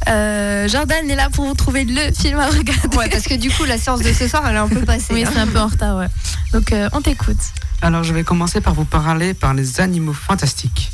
euh, 0.09 0.69
Jordan 0.69 1.11
est 1.11 1.17
là 1.17 1.29
pour 1.31 1.47
vous 1.47 1.55
trouver 1.55 1.85
le 1.85 2.13
film 2.15 2.39
à 2.39 2.47
regarder. 2.47 2.97
Ouais, 2.97 3.09
parce 3.09 3.25
que 3.25 3.35
du 3.35 3.51
coup, 3.51 3.65
la 3.65 3.77
séance 3.77 4.01
de 4.01 4.13
ce 4.13 4.29
soir, 4.29 4.45
elle 4.47 4.55
est 4.55 4.59
un 4.59 4.69
peu 4.69 4.81
passée. 4.87 5.13
Oui, 5.13 5.25
hein. 5.25 5.31
c'est 5.33 5.41
un 5.41 5.47
peu 5.49 5.59
en 5.59 5.67
retard, 5.67 5.97
ouais. 5.97 6.07
Donc 6.53 6.73
euh, 6.73 6.89
on 6.93 7.03
t'écoute. 7.03 7.37
Alors 7.83 8.05
je 8.05 8.13
vais 8.15 8.25
commencer 8.25 8.61
par 8.61 8.75
vous 8.75 8.85
parler 8.85 9.35
par 9.35 9.53
les 9.53 9.81
animaux 9.81 10.15
fantastiques. 10.15 10.91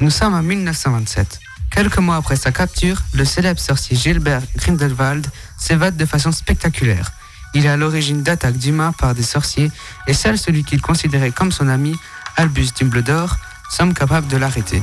Nous 0.00 0.10
sommes 0.10 0.34
en 0.34 0.42
1927. 0.42 1.40
Quelques 1.70 1.98
mois 1.98 2.16
après 2.16 2.36
sa 2.36 2.50
capture, 2.50 3.02
le 3.14 3.24
célèbre 3.24 3.60
sorcier 3.60 3.96
Gilbert 3.96 4.42
Grindelwald 4.56 5.26
s'évade 5.56 5.96
de 5.96 6.04
façon 6.06 6.32
spectaculaire. 6.32 7.12
Il 7.54 7.66
est 7.66 7.68
à 7.68 7.76
l'origine 7.76 8.22
d'attaques 8.22 8.58
d'humains 8.58 8.92
par 8.92 9.14
des 9.14 9.22
sorciers 9.22 9.70
et 10.06 10.12
seul 10.14 10.38
celui 10.38 10.64
qu'il 10.64 10.82
considérait 10.82 11.30
comme 11.30 11.52
son 11.52 11.68
ami, 11.68 11.96
Albus 12.36 12.68
Dumbledore, 12.78 13.36
semble 13.70 13.94
capable 13.94 14.26
de 14.28 14.36
l'arrêter. 14.36 14.82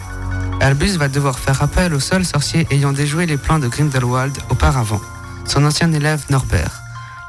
Albus 0.61 0.95
va 0.97 1.09
devoir 1.09 1.37
faire 1.37 1.61
appel 1.61 1.93
au 1.93 1.99
seul 1.99 2.25
sorcier 2.25 2.65
ayant 2.71 2.93
déjoué 2.93 3.25
les 3.25 3.37
plans 3.37 3.59
de 3.59 3.67
Grindelwald 3.67 4.37
auparavant, 4.49 5.01
son 5.45 5.65
ancien 5.65 5.91
élève 5.91 6.23
Norbert. 6.29 6.81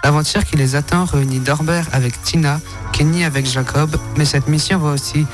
L'aventure 0.04 0.44
qui 0.44 0.56
les 0.56 0.76
attend 0.76 1.04
réunit 1.06 1.40
Norbert 1.40 1.86
avec 1.92 2.22
Tina, 2.22 2.60
Kenny 2.92 3.24
avec 3.24 3.46
Jacob, 3.46 3.96
mais 4.16 4.24
cette 4.24 4.46
mission 4.46 4.78
va 4.78 4.90
aussi 4.92 5.26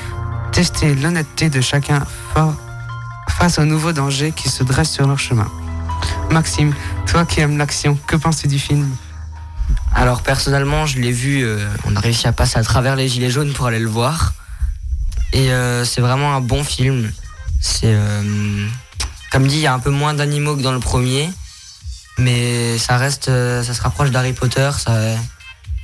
tester 0.52 0.94
l'honnêteté 0.94 1.50
de 1.50 1.60
chacun 1.60 2.02
fa- 2.34 2.56
face 3.42 3.58
aux 3.58 3.64
nouveaux 3.64 3.90
dangers 3.90 4.30
qui 4.30 4.48
se 4.48 4.62
dressent 4.62 4.92
sur 4.92 5.04
leur 5.04 5.18
chemin. 5.18 5.50
Maxime, 6.30 6.72
toi 7.08 7.26
qui 7.26 7.40
aimes 7.40 7.58
l'action, 7.58 7.98
que 8.06 8.14
penses-tu 8.14 8.46
du 8.46 8.60
film? 8.60 8.88
Alors 9.92 10.22
personnellement, 10.22 10.86
je 10.86 11.00
l'ai 11.00 11.10
vu, 11.10 11.42
euh, 11.42 11.66
on 11.84 11.96
a 11.96 11.98
réussi 11.98 12.28
à 12.28 12.32
passer 12.32 12.60
à 12.60 12.62
travers 12.62 12.94
les 12.94 13.08
gilets 13.08 13.30
jaunes 13.30 13.52
pour 13.52 13.66
aller 13.66 13.80
le 13.80 13.88
voir. 13.88 14.32
Et 15.32 15.50
euh, 15.50 15.84
c'est 15.84 16.00
vraiment 16.00 16.36
un 16.36 16.40
bon 16.40 16.62
film. 16.62 17.10
C'est 17.60 17.92
euh, 17.92 18.68
comme 19.32 19.48
dit, 19.48 19.56
il 19.56 19.62
y 19.62 19.66
a 19.66 19.74
un 19.74 19.80
peu 19.80 19.90
moins 19.90 20.14
d'animaux 20.14 20.54
que 20.54 20.62
dans 20.62 20.70
le 20.70 20.78
premier, 20.78 21.28
mais 22.18 22.78
ça 22.78 22.96
reste, 22.96 23.26
euh, 23.26 23.64
ça 23.64 23.74
se 23.74 23.82
rapproche 23.82 24.12
d'Harry 24.12 24.34
Potter. 24.34 24.70
Ça, 24.78 24.96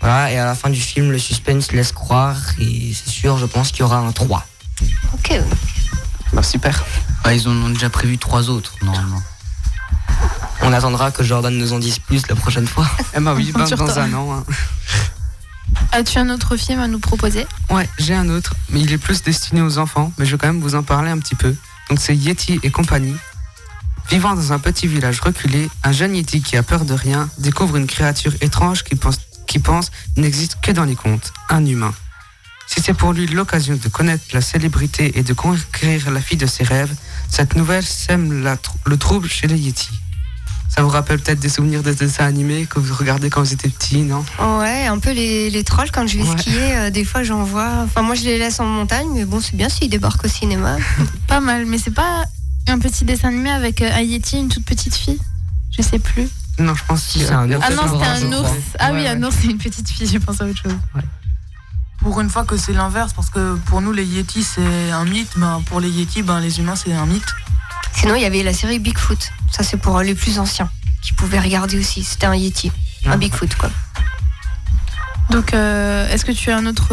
voilà, 0.01 0.31
et 0.31 0.39
à 0.39 0.45
la 0.45 0.55
fin 0.55 0.71
du 0.71 0.81
film, 0.81 1.11
le 1.11 1.19
suspense 1.19 1.73
laisse 1.73 1.91
croire, 1.91 2.39
et 2.61 2.93
c'est 2.95 3.11
sûr, 3.11 3.37
je 3.37 3.47
pense 3.47 3.73
qu'il 3.73 3.81
y 3.81 3.83
aura 3.83 3.99
un 3.99 4.13
3. 4.13 4.47
Ok. 5.15 5.41
Bah 6.33 6.45
super. 6.45 6.85
Bah, 7.25 7.35
ils 7.35 7.47
en 7.49 7.53
ont 7.53 7.71
déjà 7.71 7.91
prévu 7.91 8.19
trois 8.19 8.49
autres, 8.51 8.75
normalement. 8.83 9.23
On 10.63 10.73
attendra 10.73 11.11
que 11.11 11.23
Jordan 11.23 11.57
nous 11.57 11.73
en 11.73 11.79
dise 11.79 11.99
plus 11.99 12.27
la 12.29 12.35
prochaine 12.35 12.67
fois. 12.67 12.87
Eh 13.17 13.21
bah 13.21 13.35
oui, 13.35 13.53
bah, 13.53 13.65
dans 13.65 13.99
un 13.99 14.13
an. 14.15 14.33
hein. 14.33 14.45
As-tu 15.93 16.19
un 16.19 16.29
autre 16.31 16.57
film 16.57 16.81
à 16.81 16.89
nous 16.89 16.99
proposer? 16.99 17.47
Ouais, 17.71 17.89
j'ai 17.99 18.15
un 18.15 18.29
autre, 18.29 18.55
mais 18.71 18.81
il 18.81 18.93
est 18.93 18.99
plus 18.99 19.23
destiné 19.23 19.61
aux 19.63 19.79
enfants, 19.79 20.13
mais 20.19 20.27
je 20.27 20.33
vais 20.33 20.39
quand 20.39 20.47
même 20.47 20.61
vous 20.61 20.75
en 20.75 20.83
parler 20.83 21.11
un 21.11 21.19
petit 21.19 21.35
peu. 21.35 21.55
Donc 21.89 21.99
c'est 22.01 22.17
Yeti 22.17 22.61
et 22.63 22.71
compagnie. 22.71 23.17
Vivant 24.11 24.35
dans 24.35 24.53
un 24.53 24.59
petit 24.59 24.87
village 24.87 25.21
reculé, 25.21 25.69
un 25.85 25.93
jeune 25.93 26.17
Yeti 26.17 26.41
qui 26.43 26.57
a 26.57 26.63
peur 26.63 26.85
de 26.85 26.95
rien 26.95 27.29
découvre 27.39 27.77
une 27.77 27.87
créature 27.87 28.33
étrange 28.41 28.83
qui 28.85 28.95
pense, 28.97 29.19
qui 29.47 29.59
pense 29.59 29.91
n'existe 30.17 30.59
que 30.63 30.73
dans 30.73 30.85
les 30.85 30.97
contes, 30.97 31.33
un 31.51 31.65
humain. 31.65 31.93
Si 32.69 32.83
c'est 32.83 32.93
pour 32.95 33.13
lui 33.15 33.27
l'occasion 33.27 33.79
de 33.83 33.89
connaître 33.89 34.25
la 34.35 34.41
célébrité 34.43 35.19
et 35.19 35.23
de 35.23 35.33
conquérir 35.33 36.11
la 36.11 36.21
fille 36.21 36.37
de 36.37 36.47
ses 36.47 36.65
rêves, 36.65 36.95
cette 37.31 37.57
nouvelle 37.57 37.83
sème 37.85 38.43
la 38.43 38.57
tr- 38.57 38.75
le 38.85 38.97
trouble 38.99 39.27
chez 39.29 39.47
les 39.47 39.57
Yeti. 39.59 39.89
Ça 40.69 40.83
vous 40.83 40.91
rappelle 40.91 41.19
peut-être 41.19 41.41
des 41.41 41.49
souvenirs 41.49 41.83
de 41.83 41.93
dessins 41.95 42.27
animés 42.27 42.67
que 42.67 42.79
vous 42.79 42.95
regardez 42.95 43.31
quand 43.31 43.43
vous 43.43 43.53
étiez 43.55 43.71
petit, 43.71 44.03
non? 44.03 44.23
Ouais, 44.61 44.87
un 44.87 44.99
peu 44.99 45.13
les, 45.13 45.49
les 45.49 45.65
trolls 45.65 45.91
quand 45.91 46.07
je 46.07 46.19
vais 46.19 46.25
Ouais. 46.29 46.39
skier, 46.39 46.77
euh, 46.77 46.91
des 46.91 47.05
fois 47.07 47.23
j'en 47.23 47.43
vois. 47.43 47.71
Enfin, 47.85 48.03
moi 48.03 48.15
je 48.15 48.23
les 48.25 48.39
laisse 48.39 48.61
en 48.61 48.67
montagne, 48.67 49.09
mais 49.15 49.25
bon, 49.25 49.41
c'est 49.41 49.57
bien 49.57 49.71
s'ils 49.71 49.89
débarquent 49.89 50.27
au 50.27 50.29
cinéma. 50.29 50.77
Pas 51.27 51.41
mal, 51.41 51.65
mais 51.65 51.79
c'est 51.79 51.91
pas 51.95 52.25
un 52.69 52.79
petit 52.79 53.07
dessin 53.07 53.29
animé 53.29 53.51
avec 53.51 53.81
euh, 53.81 53.91
un 53.95 54.03
Yeti, 54.03 54.39
une 54.39 54.49
toute 54.51 54.67
petite 54.67 54.95
fille? 54.95 55.19
Je 55.77 55.81
sais 55.81 55.99
plus. 55.99 56.29
Non, 56.59 56.75
je 56.75 56.83
pense 56.87 57.03
Si, 57.03 57.21
c'est 57.21 57.33
un 57.33 57.51
ours. 57.51 57.65
Ah 57.67 57.71
non, 57.75 57.83
c'était 57.91 58.27
un 58.27 58.33
ours. 58.39 58.51
Ah 58.79 58.93
Ouais, 58.93 59.01
oui, 59.01 59.07
un 59.09 59.19
ouais. 59.21 59.27
ours, 59.27 59.37
c'est 59.41 59.49
une 59.49 59.59
petite 59.59 59.89
fille, 59.89 60.07
je 60.07 60.19
pense 60.19 60.41
à 60.43 60.45
autre 60.45 60.61
chose. 60.63 60.77
Pour 61.99 62.21
une 62.21 62.31
fois 62.31 62.45
que 62.45 62.57
c'est 62.57 62.73
l'inverse, 62.73 63.13
parce 63.13 63.29
que 63.31 63.57
pour 63.67 63.81
nous 63.81 63.93
les 63.93 64.05
Yetis 64.05 64.45
c'est 64.45 64.91
un 64.91 65.05
mythe, 65.05 65.33
ben, 65.37 65.63
pour 65.67 65.81
les 65.81 65.91
Yetis, 65.91 66.23
ben, 66.23 66.41
les 66.41 66.59
humains 66.61 66.77
c'est 66.77 66.93
un 66.93 67.07
mythe. 67.07 67.27
Sinon, 67.95 68.15
il 68.15 68.23
y 68.23 68.25
avait 68.27 68.43
la 68.45 68.53
série 68.53 68.79
Bigfoot. 68.79 69.33
Ça, 69.51 69.65
c'est 69.65 69.77
pour 69.79 69.99
euh, 69.99 70.03
les 70.05 70.15
plus 70.15 70.39
anciens 70.39 70.71
qui 71.03 71.13
pouvaient 71.15 71.41
regarder 71.41 71.79
aussi. 71.79 72.05
C'était 72.05 72.27
un 72.27 72.35
Yeti, 72.37 72.71
Ah. 73.05 73.13
un 73.13 73.17
Bigfoot, 73.17 73.53
quoi. 73.57 73.71
Donc, 75.31 75.53
euh, 75.53 76.09
est-ce 76.09 76.25
que 76.25 76.31
tu 76.33 76.51
as 76.53 76.57
un 76.57 76.67
autre 76.67 76.89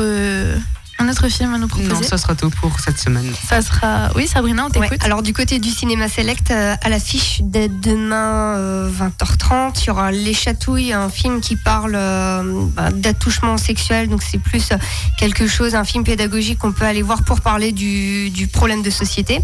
un 0.98 1.10
autre 1.10 1.28
film 1.28 1.54
à 1.54 1.58
nous 1.58 1.68
proposer 1.68 1.93
Non, 1.93 2.02
ça 2.04 2.18
sera 2.18 2.36
tout 2.36 2.50
pour 2.50 2.80
cette 2.80 2.98
semaine. 2.98 3.34
Ça 3.50 3.62
sera. 3.62 4.12
Oui, 4.16 4.28
Sabrina, 4.28 4.66
on 4.66 4.70
t'écoute. 4.70 5.04
Alors, 5.04 5.24
du 5.24 5.34
côté 5.34 5.60
du 5.60 5.70
cinéma 5.70 6.08
select, 6.08 6.52
euh, 6.52 6.76
à 6.82 6.88
l'affiche 6.88 7.41
dès 7.43 7.68
demain 7.68 8.56
euh, 8.56 8.89
20h30, 8.89 9.82
il 9.82 9.88
y 9.88 9.89
aura 9.89 10.12
Les 10.14 10.34
Chatouilles, 10.34 10.93
un 10.93 11.10
film 11.10 11.41
qui 11.41 11.58
parle 11.58 11.96
euh, 11.96 12.66
bah, 12.74 12.91
d'attouchement 12.91 13.58
sexuel. 13.58 14.08
Donc, 14.08 14.24
c'est 14.24 14.38
plus 14.38 14.72
euh, 14.72 14.78
quelque 15.18 15.48
chose, 15.48 15.76
un 15.76 15.84
film 15.84 16.06
pédagogique 16.06 16.60
qu'on 16.60 16.72
peut 16.72 16.86
aller 16.86 17.02
voir 17.02 17.24
pour 17.24 17.41
parler 17.41 17.74
du, 17.74 18.32
problème 18.54 18.82
de 18.82 18.89
société. 18.89 19.41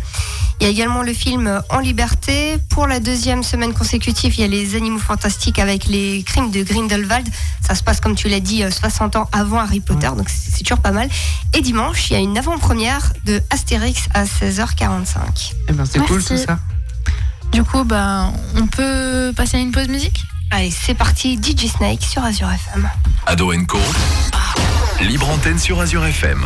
Il 0.62 0.64
y 0.64 0.68
a 0.68 0.70
également 0.70 1.02
le 1.02 1.14
film 1.14 1.62
En 1.70 1.80
liberté. 1.80 2.60
Pour 2.70 2.88
la 2.88 3.02
deuxième 3.02 3.44
semaine 3.44 3.74
consécutive, 3.74 4.36
il 4.38 4.42
y 4.42 4.44
a 4.44 4.48
Les 4.48 4.76
Animaux 4.76 5.00
Fantastiques 5.00 5.60
avec 5.60 5.88
les 5.88 6.24
crimes 6.24 6.52
de 6.52 6.64
Grindelwald. 6.64 7.28
Ça 7.68 7.76
se 7.76 7.84
passe, 7.84 8.00
comme 8.00 8.16
tu 8.16 8.30
l'as 8.30 8.40
dit, 8.40 8.64
60 8.70 9.18
ans 9.18 9.28
avant 9.34 9.60
Harry 9.60 9.82
Potter. 9.82 10.10
Donc, 10.16 10.30
c'est 10.30 10.64
toujours 10.64 10.82
pas 10.82 10.92
mal. 10.92 11.10
Et 11.54 11.62
dimanche, 11.62 12.10
il 12.10 12.14
y 12.14 12.16
a 12.16 12.20
une 12.20 12.38
avant-première 12.38 13.14
de 13.26 13.42
Astérix 13.50 14.08
à 14.14 14.24
16h45. 14.24 15.54
Eh 15.68 15.74
ben, 15.74 15.86
c'est 15.86 16.00
cool 16.00 16.24
tout 16.24 16.38
ça. 16.38 16.60
Du 17.52 17.64
coup, 17.64 17.84
ben, 17.84 18.32
on 18.56 18.68
peut 18.68 19.34
passer 19.36 19.58
à 19.58 19.60
une 19.60 19.72
pause 19.72 19.90
musique? 19.90 20.24
Allez, 20.52 20.72
c'est 20.72 20.94
parti, 20.94 21.38
DJ 21.42 21.68
Snake 21.68 22.04
sur 22.04 22.24
Azure 22.24 22.52
FM. 22.52 22.90
Ado 23.26 23.52
Co, 23.68 23.80
libre 25.02 25.30
antenne 25.30 25.60
sur 25.60 25.80
Azure 25.80 26.06
FM. 26.06 26.46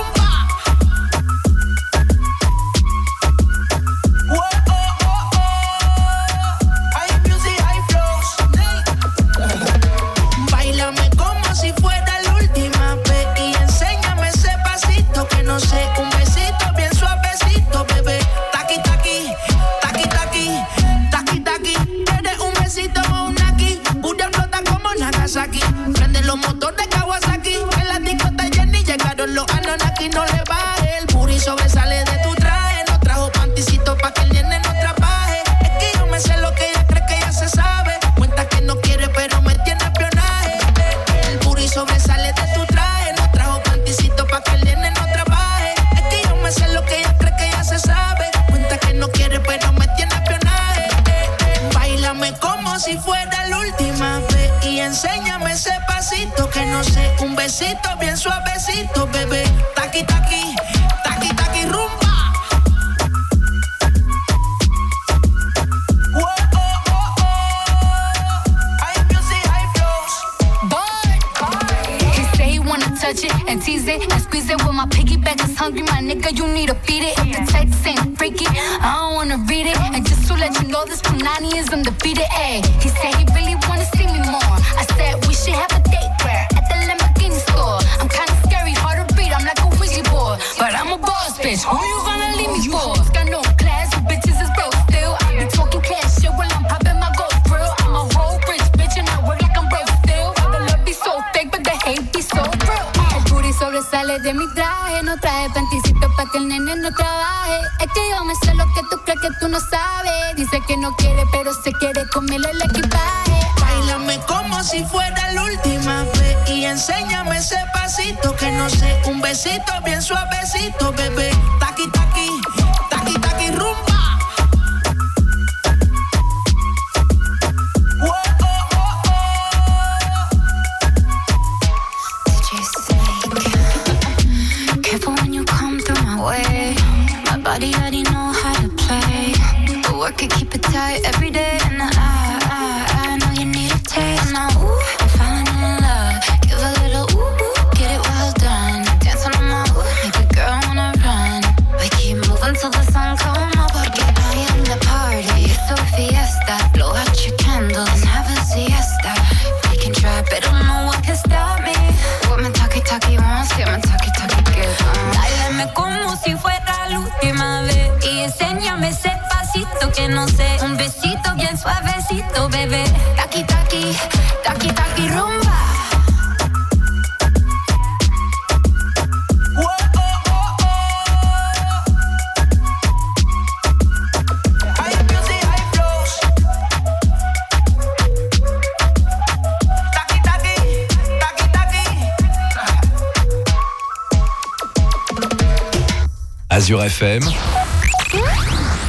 Azure 196.61 196.83
FM. 196.83 197.23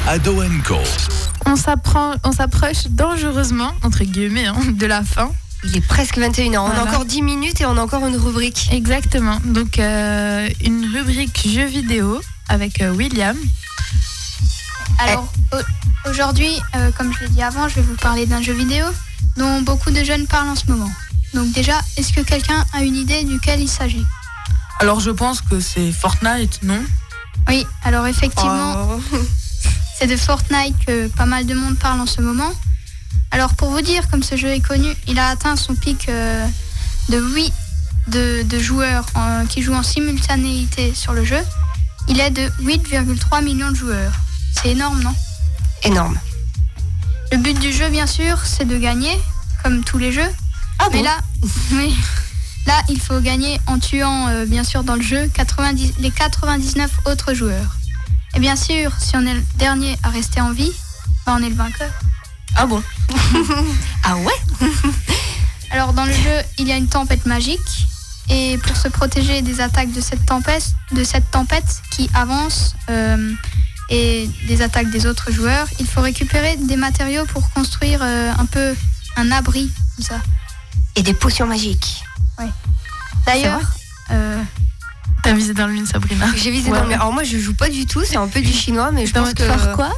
Ado 0.07 0.43
Co. 0.63 0.77
On 1.47 1.57
s'approche 1.57 2.87
dangereusement, 2.91 3.73
entre 3.83 4.05
guillemets, 4.05 4.45
hein, 4.45 4.59
de 4.75 4.85
la 4.85 5.03
fin. 5.03 5.33
Il 5.65 5.75
est 5.75 5.81
presque 5.81 6.19
21h. 6.19 6.59
On 6.59 6.67
a 6.67 6.83
encore 6.83 7.07
10 7.07 7.23
minutes 7.23 7.63
et 7.63 7.65
on 7.65 7.79
a 7.79 7.81
encore 7.81 8.07
une 8.07 8.17
rubrique. 8.19 8.69
Exactement. 8.73 9.39
Donc, 9.47 9.79
euh, 9.79 10.51
une 10.63 10.85
rubrique 10.95 11.49
jeux 11.49 11.65
vidéo 11.65 12.21
avec 12.51 12.83
euh, 12.83 12.91
William. 12.91 13.39
Alors, 14.99 15.33
aujourd'hui, 16.07 16.53
euh, 16.77 16.91
comme 16.99 17.11
je 17.15 17.21
l'ai 17.21 17.29
dit 17.31 17.43
avant, 17.43 17.69
je 17.69 17.77
vais 17.77 17.81
vous 17.81 17.97
parler 17.97 18.27
d'un 18.27 18.43
jeu 18.43 18.53
vidéo 18.53 18.85
dont 19.39 19.63
beaucoup 19.63 19.91
de 19.91 20.05
jeunes 20.05 20.27
parlent 20.27 20.51
en 20.51 20.57
ce 20.57 20.71
moment. 20.71 20.93
Donc, 21.33 21.51
déjà, 21.53 21.81
est-ce 21.97 22.13
que 22.13 22.21
quelqu'un 22.21 22.67
a 22.75 22.83
une 22.83 22.97
idée 22.97 23.25
duquel 23.25 23.63
il 23.63 23.69
s'agit? 23.69 24.05
Alors, 24.79 25.01
je 25.01 25.11
pense 25.11 25.41
que 25.41 25.59
c'est 25.59 25.91
Fortnite, 25.91 26.63
non? 26.65 26.83
Oui, 27.49 27.67
alors 27.83 28.07
effectivement, 28.07 28.89
oh. 28.97 29.01
c'est 29.99 30.07
de 30.07 30.17
Fortnite 30.17 30.75
que 30.87 31.09
pas 31.09 31.27
mal 31.27 31.47
de 31.47 31.55
monde 31.55 31.79
parle 31.79 32.01
en 32.01 32.07
ce 32.07 32.21
moment. 32.21 32.53
Alors 33.31 33.55
pour 33.55 33.71
vous 33.71 33.81
dire, 33.81 34.09
comme 34.11 34.23
ce 34.23 34.37
jeu 34.37 34.49
est 34.49 34.61
connu, 34.61 34.89
il 35.07 35.19
a 35.19 35.29
atteint 35.29 35.57
son 35.57 35.75
pic 35.75 36.09
euh, 36.09 36.47
de 37.09 37.19
8 37.19 37.53
de, 38.09 38.59
joueurs 38.59 39.07
qui 39.49 39.63
jouent 39.63 39.75
en 39.75 39.83
simultanéité 39.83 40.95
sur 40.95 41.13
le 41.13 41.25
jeu. 41.25 41.41
Il 42.09 42.21
est 42.21 42.31
de 42.31 42.49
8,3 42.63 43.45
millions 43.45 43.71
de 43.71 43.77
joueurs. 43.77 44.13
C'est 44.55 44.71
énorme, 44.71 45.03
non? 45.03 45.15
Énorme. 45.85 46.19
Le 47.31 47.39
but 47.39 47.59
du 47.59 47.73
jeu, 47.73 47.89
bien 47.89 48.07
sûr, 48.07 48.39
c'est 48.45 48.67
de 48.67 48.77
gagner, 48.77 49.19
comme 49.63 49.85
tous 49.85 49.99
les 49.99 50.13
jeux. 50.13 50.31
Ah 50.79 50.89
mais 50.93 51.03
là, 51.03 51.17
oui 51.73 51.97
là, 52.67 52.81
il 52.89 53.01
faut 53.01 53.21
gagner 53.21 53.61
en 53.67 53.79
tuant, 53.79 54.29
euh, 54.29 54.47
bien 54.47 54.65
sûr, 54.65 54.85
dans 54.85 54.97
le 54.97 55.03
jeu 55.03 55.29
90 55.35 55.95
les 55.99 56.11
99 56.11 56.91
autres 57.07 57.35
joueurs. 57.35 57.77
Et 58.35 58.41
bien 58.41 58.57
sûr, 58.57 58.93
si 58.99 59.17
on 59.17 59.27
est 59.27 59.35
le 59.35 59.45
dernier 59.57 59.97
à 60.03 60.09
rester 60.09 60.41
en 60.41 60.53
vie, 60.53 60.73
bah, 61.27 61.37
on 61.39 61.43
est 61.43 61.51
le 61.51 61.55
vainqueur. 61.55 61.91
Ah 62.57 62.67
bon 62.67 62.83
Ah 64.05 64.17
ouais 64.17 64.69
Alors 65.71 65.93
dans 65.93 66.05
le 66.05 66.13
jeu, 66.13 66.43
il 66.59 66.69
y 66.69 66.73
a 66.73 66.77
une 66.77 66.89
tempête 66.89 67.27
magique. 67.27 67.87
Et 68.29 68.59
pour 68.59 68.77
se 68.77 68.89
protéger 68.89 69.43
des 69.43 69.61
attaques 69.61 69.93
de 69.93 70.01
cette 70.01 70.25
tempête, 70.25 70.71
de 70.93 71.05
cette 71.05 71.31
tempête 71.31 71.83
qui 71.91 72.09
avance 72.15 72.75
euh, 72.89 73.33
et 73.91 74.29
des 74.47 74.63
attaques 74.63 74.91
des 74.91 75.07
autres 75.07 75.33
joueurs, 75.33 75.67
il 75.81 75.87
faut 75.87 76.01
récupérer 76.01 76.57
des 76.57 76.77
matériaux 76.77 77.25
pour 77.27 77.51
construire 77.51 78.01
euh, 78.03 78.33
un 78.39 78.47
peu 78.47 78.75
un 79.17 79.31
abri, 79.33 79.71
comme 79.97 80.05
ça. 80.05 80.21
Et 80.97 81.03
des 81.03 81.15
potions 81.15 81.47
magiques. 81.47 82.02
Oui. 82.39 82.47
D'ailleurs, 83.27 83.61
euh, 84.11 84.43
T'as 85.23 85.33
visé 85.35 85.55
dans 85.55 85.69
le 85.69 85.73
mine, 85.75 85.87
Sabrina 85.87 86.27
J'ai 86.37 86.51
visé 86.51 86.71
Ouais. 86.73 86.79
dans 86.81 86.85
le- 86.87 86.95
Alors 86.95 87.13
moi 87.13 87.23
je 87.23 87.39
joue 87.39 87.55
pas 87.55 87.69
du 87.69 87.87
tout, 87.87 88.03
c'est 88.05 88.17
un 88.17 88.27
peu 88.27 88.41
du 88.41 88.53
chinois, 88.53 88.91
mais 88.91 89.07
je 89.07 89.13
pense 89.13 89.33
que. 89.35 89.45
faire 89.45 89.73
quoi 89.75 89.93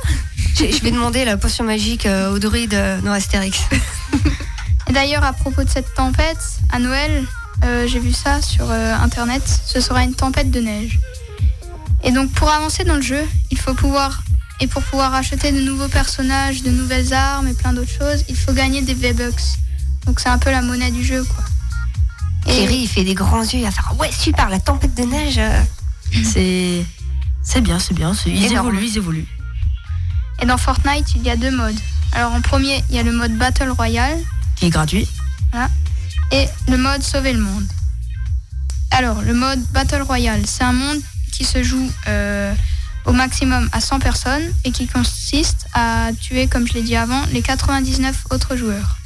je, 0.57 0.65
vais 0.83 0.91
demander 0.91 1.25
la 1.25 1.37
potion 1.37 1.65
magique 1.65 2.07
euh, 2.07 2.31
au 2.33 2.39
druide 2.39 2.75
euh, 2.75 3.01
dans 3.01 3.11
Astérix. 3.13 3.59
Et 4.89 4.93
d'ailleurs, 4.93 5.25
à 5.25 5.33
propos 5.33 5.65
de 5.65 5.69
cette 5.71 5.95
tempête, 5.95 6.39
à 6.71 6.79
Noël, 6.79 7.25
euh, 7.65 7.87
j'ai 7.89 7.99
vu 7.99 8.13
ça 8.13 8.43
sur 8.43 8.71
euh, 8.71 8.95
internet, 8.95 9.43
ce 9.67 9.81
sera 9.81 10.05
une 10.05 10.15
tempête 10.15 10.51
de 10.51 10.61
neige. 10.61 11.01
Et 12.05 12.13
donc, 12.13 12.31
pour 12.33 12.51
avancer 12.51 12.85
dans 12.85 12.97
le 12.97 13.03
jeu, 13.03 13.23
il 13.51 13.59
faut 13.59 13.73
pouvoir. 13.75 14.23
Et 14.61 14.67
pour 14.69 14.83
pouvoir 14.83 15.15
acheter 15.15 15.51
de 15.51 15.61
nouveaux 15.61 15.89
personnages, 15.89 16.63
de 16.63 16.71
nouvelles 16.71 17.13
armes 17.15 17.49
et 17.49 17.55
plein 17.55 17.73
d'autres 17.73 17.91
choses, 17.91 18.25
il 18.29 18.37
faut 18.37 18.53
gagner 18.53 18.83
des 18.83 18.95
V-Bucks. 18.95 19.43
Donc, 20.07 20.21
c'est 20.21 20.29
un 20.29 20.39
peu 20.39 20.51
la 20.51 20.61
monnaie 20.63 20.91
du 20.93 21.03
jeu, 21.03 21.25
quoi. 21.25 21.45
Thierry 22.47 22.77
il 22.83 22.89
fait 22.89 23.05
des 23.05 23.15
grands 23.15 23.43
yeux, 23.43 23.59
il 23.61 23.65
va 23.65 23.71
faire 23.71 23.93
ouais 23.99 24.11
super 24.13 24.49
la 24.49 24.61
tempête 24.61 24.95
de 24.95 25.03
neige. 25.05 25.39
euh. 25.39 25.63
C'est. 26.25 26.85
C'est 27.43 27.61
bien, 27.61 27.79
c'est 27.79 27.95
bien. 27.95 28.15
c'est- 28.15 28.31
Ils 28.31 28.45
Énorme. 28.45 28.69
évoluent, 28.69 28.87
ils 28.89 28.97
évoluent. 28.97 29.27
Et 30.43 30.47
dans 30.47 30.57
Fortnite, 30.59 31.07
il 31.17 31.23
y 31.23 31.31
a 31.31 31.37
deux 31.37 31.51
modes. 31.51 31.79
Alors, 32.13 32.33
en 32.33 32.41
premier, 32.41 32.83
il 32.91 32.97
y 32.97 32.99
a 32.99 33.03
le 33.03 33.13
mode 33.13 33.37
Battle 33.37 33.71
Royale. 33.71 34.19
Qui 34.57 34.67
est 34.67 34.71
gratuit. 34.71 35.07
Voilà. 35.53 35.69
Et 36.33 36.47
le 36.69 36.77
mode 36.79 37.03
Sauver 37.03 37.33
le 37.33 37.41
monde. 37.41 37.67
Alors, 38.91 39.21
le 39.23 39.35
mode 39.35 39.61
Battle 39.73 40.03
Royale, 40.03 40.43
c'est 40.47 40.65
un 40.65 40.73
monde 40.73 41.01
qui 41.33 41.45
se 41.45 41.63
joue 41.63 41.91
euh, 42.09 42.53
au 43.05 43.13
maximum 43.13 43.69
à 43.73 43.81
100 43.81 43.99
personnes 43.99 44.45
et 44.65 44.71
qui 44.71 44.87
consiste 44.87 45.67
à 45.75 46.11
tuer, 46.21 46.47
comme 46.47 46.67
je 46.67 46.75
l'ai 46.75 46.83
dit 46.83 46.97
avant, 46.97 47.23
les 47.33 47.43
99 47.43 48.25
autres 48.31 48.57
joueurs. 48.57 48.97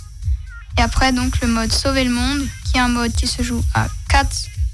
Et 0.78 0.82
après, 0.82 1.12
donc, 1.12 1.40
le 1.40 1.48
mode 1.48 1.72
Sauver 1.72 2.04
le 2.04 2.10
monde, 2.10 2.46
qui 2.70 2.76
est 2.78 2.80
un 2.80 2.88
mode 2.88 3.12
qui 3.12 3.26
se 3.26 3.42
joue 3.42 3.62
à 3.74 3.88
4 4.08 4.28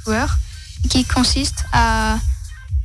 joueurs 0.05 0.39
et 0.85 0.89
qui 0.89 1.05
consiste 1.05 1.65
à. 1.73 2.19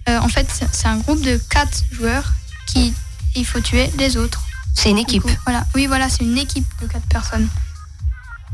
euh, 0.07 0.19
en 0.19 0.29
fait, 0.29 0.47
c'est- 0.51 0.87
un 0.87 0.97
groupe 0.97 1.21
de 1.21 1.37
4 1.49 1.83
joueurs 1.91 2.31
qui. 2.67 2.93
Il 3.35 3.45
faut 3.45 3.61
tuer 3.61 3.91
les 3.97 4.17
autres. 4.17 4.41
C'est 4.73 4.89
une 4.89 4.97
équipe. 4.97 5.21
coup, 5.23 5.29
voilà. 5.45 5.65
Oui, 5.75 5.85
voilà, 5.87 6.09
c'est 6.09 6.23
une 6.23 6.37
équipe 6.37 6.65
de 6.81 6.87
4 6.87 7.05
personnes. 7.07 7.47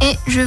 Et 0.02 0.18
je, 0.28 0.42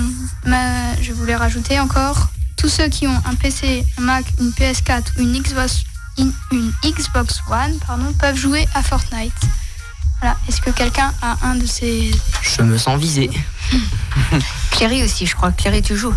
ma- 0.44 1.00
je 1.00 1.12
voulais 1.12 1.34
rajouter 1.36 1.80
encore, 1.80 2.28
tous 2.56 2.68
ceux 2.68 2.88
qui 2.88 3.06
ont 3.06 3.22
un 3.24 3.34
PC, 3.34 3.86
un 3.96 4.02
Mac, 4.02 4.24
une 4.38 4.50
PS4 4.50 5.12
ou 5.18 5.22
une 5.22 5.40
Xbox, 5.40 5.84
une 6.18 6.72
Xbox 6.84 7.40
One 7.48 7.78
pardon, 7.86 8.12
peuvent 8.14 8.36
jouer 8.36 8.68
à 8.74 8.82
Fortnite. 8.82 9.32
Voilà. 10.20 10.36
Est-ce 10.48 10.60
que 10.60 10.70
quelqu'un 10.70 11.12
a 11.22 11.36
un 11.46 11.54
de 11.54 11.66
ces... 11.66 12.10
Je 12.42 12.62
me 12.62 12.76
sens 12.76 12.98
visé. 13.00 13.30
Cléry 14.72 15.02
aussi, 15.04 15.26
je 15.26 15.34
crois. 15.34 15.52
Cléry, 15.52 15.82
tu 15.82 15.96
joues? 15.96 16.14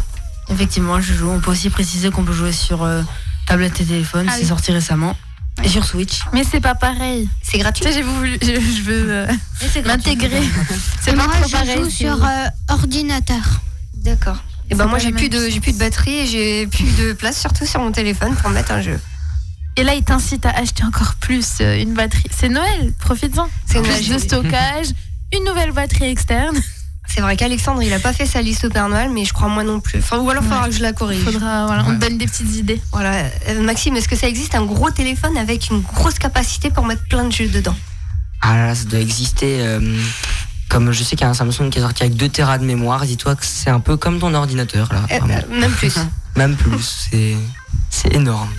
Effectivement, 0.50 1.00
je 1.02 1.14
joue. 1.14 1.30
On 1.30 1.40
peut 1.40 1.52
aussi 1.52 1.70
préciser 1.70 2.10
qu'on 2.12 2.24
peut 2.24 2.34
jouer 2.34 2.52
sur 2.52 2.84
euh, 2.84 3.02
tablette 3.48 3.80
et 3.82 3.86
téléphone. 3.86 4.26
Ah 4.30 4.34
c'est 4.36 4.42
oui. 4.44 4.48
sorti 4.48 4.72
récemment. 4.72 5.16
Et 5.64 5.70
sur 5.70 5.86
Switch. 5.86 6.22
Mais 6.34 6.44
c'est 6.50 6.62
pas 6.62 6.76
pareil. 6.76 7.30
C'est 7.44 7.58
gratuit. 7.60 7.86
J'ai 7.94 8.02
voulu, 8.02 8.38
je, 8.42 8.48
je 8.48 8.82
veux 8.84 9.06
euh, 9.12 9.28
m'intégrer. 9.86 10.42
C'est 11.02 11.12
pas 11.16 11.26
Moi, 11.28 11.34
trop 11.36 11.48
je 11.48 11.52
pareil. 11.52 11.78
joue 11.78 11.86
c'est- 11.86 11.92
sur 12.06 12.24
euh, 12.24 12.46
ordinateur. 12.70 13.62
D'accord. 13.96 14.38
Et 14.70 14.76
ben 14.76 14.86
moi 14.86 14.98
j'ai 15.00 15.12
plus 15.12 15.28
de 15.28 15.50
j'ai 15.50 15.60
plus 15.60 15.74
de 15.74 15.78
batterie 15.78 16.20
et 16.20 16.26
j'ai 16.26 16.66
plus 16.68 16.96
de 16.98 17.12
place 17.12 17.38
surtout 17.40 17.66
sur 17.66 17.82
mon 17.82 17.92
téléphone 17.92 18.34
pour 18.36 18.50
mettre 18.52 18.72
un 18.72 18.82
jeu. 18.82 18.98
Et 19.78 19.84
là, 19.84 19.94
il 19.96 20.04
t'incite 20.04 20.46
à 20.46 20.50
acheter 20.52 20.84
encore 20.84 21.16
plus 21.16 21.46
euh, 21.62 21.80
une 21.82 21.94
batterie. 21.94 22.26
C'est 22.32 22.50
Noël, 22.50 22.94
profites-en. 23.00 23.48
C'est 23.66 23.82
Plus 23.82 23.90
Noël. 23.90 24.10
de 24.10 24.18
stockage, 24.18 24.88
une 25.34 25.46
nouvelle 25.46 25.72
batterie 25.72 26.06
externe. 26.10 26.58
C'est 27.08 27.20
vrai 27.22 27.36
qu'Alexandre 27.36 27.82
il 27.84 27.92
a 27.94 28.00
pas 28.00 28.14
fait 28.14 28.26
sa 28.26 28.42
liste 28.42 28.64
au 28.64 28.70
Père 28.70 28.88
Noël 28.88 29.10
mais 29.10 29.26
je 29.26 29.34
crois 29.34 29.50
moi 29.50 29.64
non 29.64 29.82
plus. 29.82 30.00
Enfin 30.00 30.20
ou 30.20 30.30
alors 30.30 30.44
faudra 30.44 30.68
que 30.70 30.76
je 30.76 30.82
la 30.82 30.94
corrige. 30.94 31.24
Faudra, 31.24 31.66
voilà, 31.66 31.84
on 31.86 31.96
te 31.96 32.00
donne 32.00 32.18
des 32.18 32.26
petites 32.26 32.56
idées. 32.56 32.80
Voilà. 32.94 33.26
Euh, 33.50 33.62
Maxime, 33.64 33.98
est-ce 33.98 34.08
que 34.08 34.16
ça 34.16 34.28
existe 34.30 34.56
un 34.56 34.64
gros 34.64 34.90
téléphone 34.92 35.36
avec 35.38 35.70
une 35.72 35.82
grosse 35.82 36.20
capacité 36.20 36.70
pour 36.70 36.86
mettre 36.86 37.04
plein 37.10 37.26
de 37.26 37.32
jeux 37.32 37.50
dedans? 37.50 37.76
Ah 38.42 38.56
là, 38.56 38.68
là, 38.68 38.76
ça 38.76 38.86
doit 38.86 39.00
exister. 39.00 39.58
euh, 39.60 40.00
comme 40.70 40.92
je 40.94 41.04
sais 41.04 41.18
qu'il 41.18 41.22
y 41.26 41.28
a 41.28 41.30
un 41.30 41.34
Samsung 41.34 41.70
qui 41.70 41.80
est 41.80 41.82
sorti 41.82 42.04
avec 42.04 42.16
2 42.16 42.30
Tera 42.30 42.58
de 42.58 42.64
mémoire, 42.64 43.06
dis-toi 43.06 43.36
que 43.36 43.46
c'est 43.46 43.70
un 43.70 43.82
peu 43.82 43.98
comme 43.98 44.20
ton 44.20 44.34
ordinateur 44.34 44.88
là. 44.94 45.06
Euh, 45.12 45.42
Même 45.60 45.72
plus. 45.72 45.96
Même 46.38 46.56
plus, 46.56 47.08
c'est 47.12 47.36
c'est 47.90 48.14
énorme. 48.16 48.50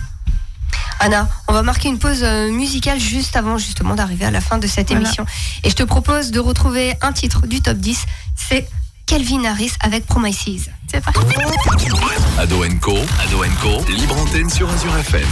Anna, 1.05 1.29
on 1.49 1.53
va 1.53 1.63
marquer 1.65 1.89
une 1.89 1.99
pause 1.99 2.21
euh, 2.23 2.53
musicale 2.53 3.01
juste 3.01 3.35
avant 3.35 3.59
justement 3.59 3.97
d'arriver 3.97 4.25
à 4.25 4.31
la 4.31 4.41
fin 4.41 4.59
de 4.59 4.69
cette 4.69 4.89
Voilà. 4.91 5.03
émission. 5.05 5.27
Et 5.65 5.71
je 5.71 5.75
te 5.75 5.83
propose 5.83 6.31
de 6.31 6.39
retrouver 6.39 6.95
un 7.03 7.13
titre 7.13 7.49
du 7.49 7.61
top 7.61 7.77
10, 7.79 8.05
c'est 8.37 8.69
Kelvin 9.07 9.45
Harris 9.45 9.73
avec 9.81 10.07
Promises. 10.07 10.71
C'est 10.89 11.01
parti. 11.03 11.19
Ado 12.39 12.63
Co, 12.81 12.97
Ado 13.21 13.45
Co, 13.61 13.85
libre 13.91 14.17
antenne 14.17 14.49
sur 14.49 14.71
Azure 14.71 14.97
FM. 14.99 15.27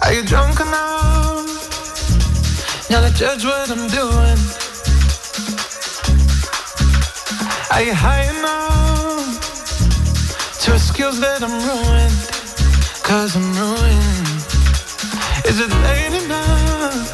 Are 0.00 0.12
you 0.14 0.22
drunk 0.24 0.58
enough? 0.60 1.44
Now 2.88 3.02
to 3.02 3.10
judge 3.14 3.44
what 3.44 3.68
I'm 3.68 3.88
doing. 3.88 4.38
Are 7.70 7.82
you 7.82 7.92
high 7.92 8.22
enough 8.30 9.38
to 10.64 10.72
excuse 10.74 11.20
that 11.20 11.42
I'm 11.42 11.52
ruined? 11.60 12.37
Cause 13.08 13.36
I'm 13.36 13.54
ruined. 13.54 14.28
Is 15.46 15.60
it 15.60 15.70
late 15.82 16.12
enough 16.24 17.08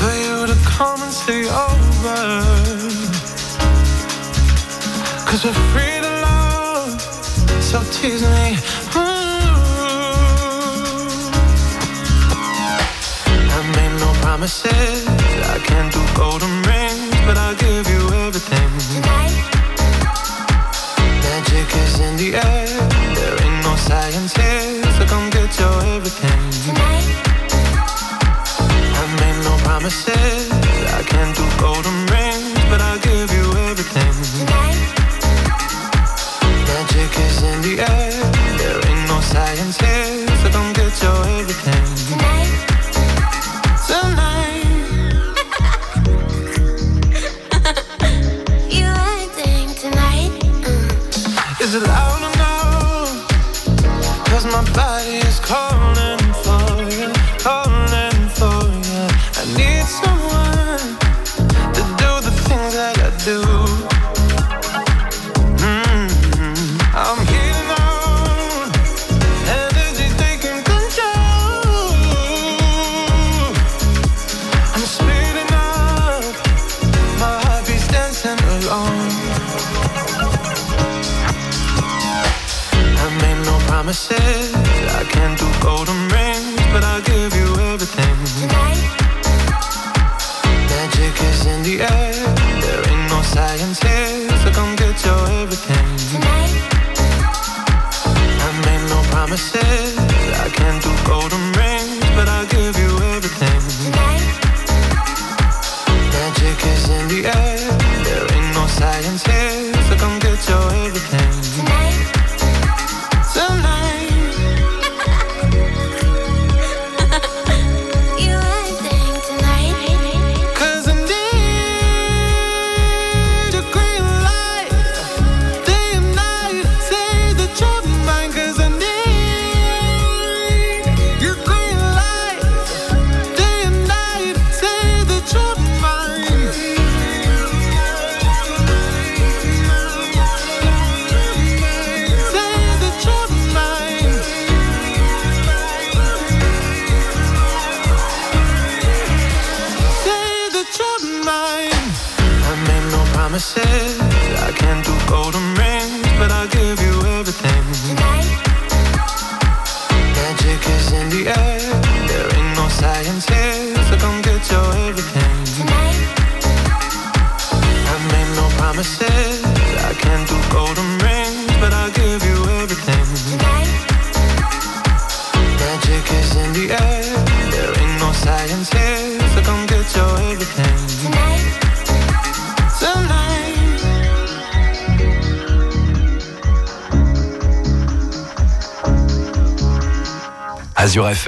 for 0.00 0.14
you 0.16 0.46
to 0.46 0.56
come 0.64 1.02
and 1.02 1.12
stay 1.12 1.44
over? 1.44 2.40
Cause 5.28 5.44
we're 5.44 5.52
free 5.74 6.00
to 6.00 6.10
love, 6.24 6.98
so 7.60 7.82
tease 7.92 8.22
me. 8.22 8.56
Ooh. 8.96 9.00
I 13.52 13.60
made 13.76 13.94
no 14.00 14.10
promises. 14.22 15.06
I 15.54 15.58
can't 15.68 15.92
do 15.92 16.00
golden 16.16 16.62
rings, 16.62 17.14
but 17.26 17.36
I'll 17.36 17.56
give 17.56 17.86
you 17.90 18.00
everything. 18.24 18.70
Magic 21.20 21.76
is 21.76 22.00
in 22.00 22.16
the 22.16 22.36
air. 22.36 22.68
There 23.16 23.36
ain't 23.44 23.62
no 23.64 23.76
science 23.76 24.34
here, 24.34 24.89
everything. 26.00 26.40
I 28.96 29.04
made 29.20 29.40
no 29.44 29.54
promises. 29.64 30.50
I 30.98 31.02
can't 31.02 31.36
do 31.36 31.44
golden 31.60 31.98
rings, 32.06 32.58
but 32.70 32.80
I'll 32.80 32.98
give 33.00 33.30
you 33.30 33.46
everything. 33.68 34.14
Tonight. 34.38 34.80
Magic 36.68 37.12
is 37.26 37.42
in 37.42 37.60
the 37.66 37.74
air. 37.92 38.16
There 38.56 38.80
ain't 38.88 39.08
no 39.08 39.20
science 39.20 39.76
here, 39.78 40.26
so 40.40 40.48
come 40.50 40.72
get 40.72 41.02
your 41.02 41.20
everything. 41.38 41.99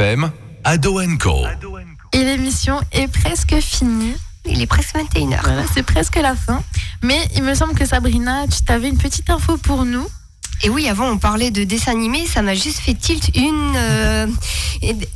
FM, 0.02 0.32
Ado 0.64 1.00
Co. 1.20 1.44
Et 2.12 2.24
l'émission 2.24 2.80
est 2.90 3.06
presque 3.06 3.54
finie. 3.60 4.16
Il 4.44 4.60
est 4.60 4.66
presque 4.66 4.96
21h. 4.96 5.40
Voilà, 5.44 5.62
c'est 5.72 5.84
presque 5.84 6.16
la 6.16 6.34
fin. 6.34 6.60
Mais 7.04 7.20
il 7.36 7.44
me 7.44 7.54
semble 7.54 7.74
que 7.74 7.86
Sabrina, 7.86 8.48
tu 8.48 8.62
t'avais 8.62 8.88
une 8.88 8.98
petite 8.98 9.30
info 9.30 9.56
pour 9.58 9.84
nous. 9.84 10.04
Et 10.64 10.70
oui, 10.70 10.88
avant 10.88 11.08
on 11.10 11.18
parlait 11.18 11.50
de 11.50 11.64
dessins 11.64 11.90
animés, 11.90 12.24
ça 12.26 12.40
m'a 12.40 12.54
juste 12.54 12.78
fait 12.78 12.94
tilt 12.94 13.36
une 13.36 13.72
euh, 13.74 14.26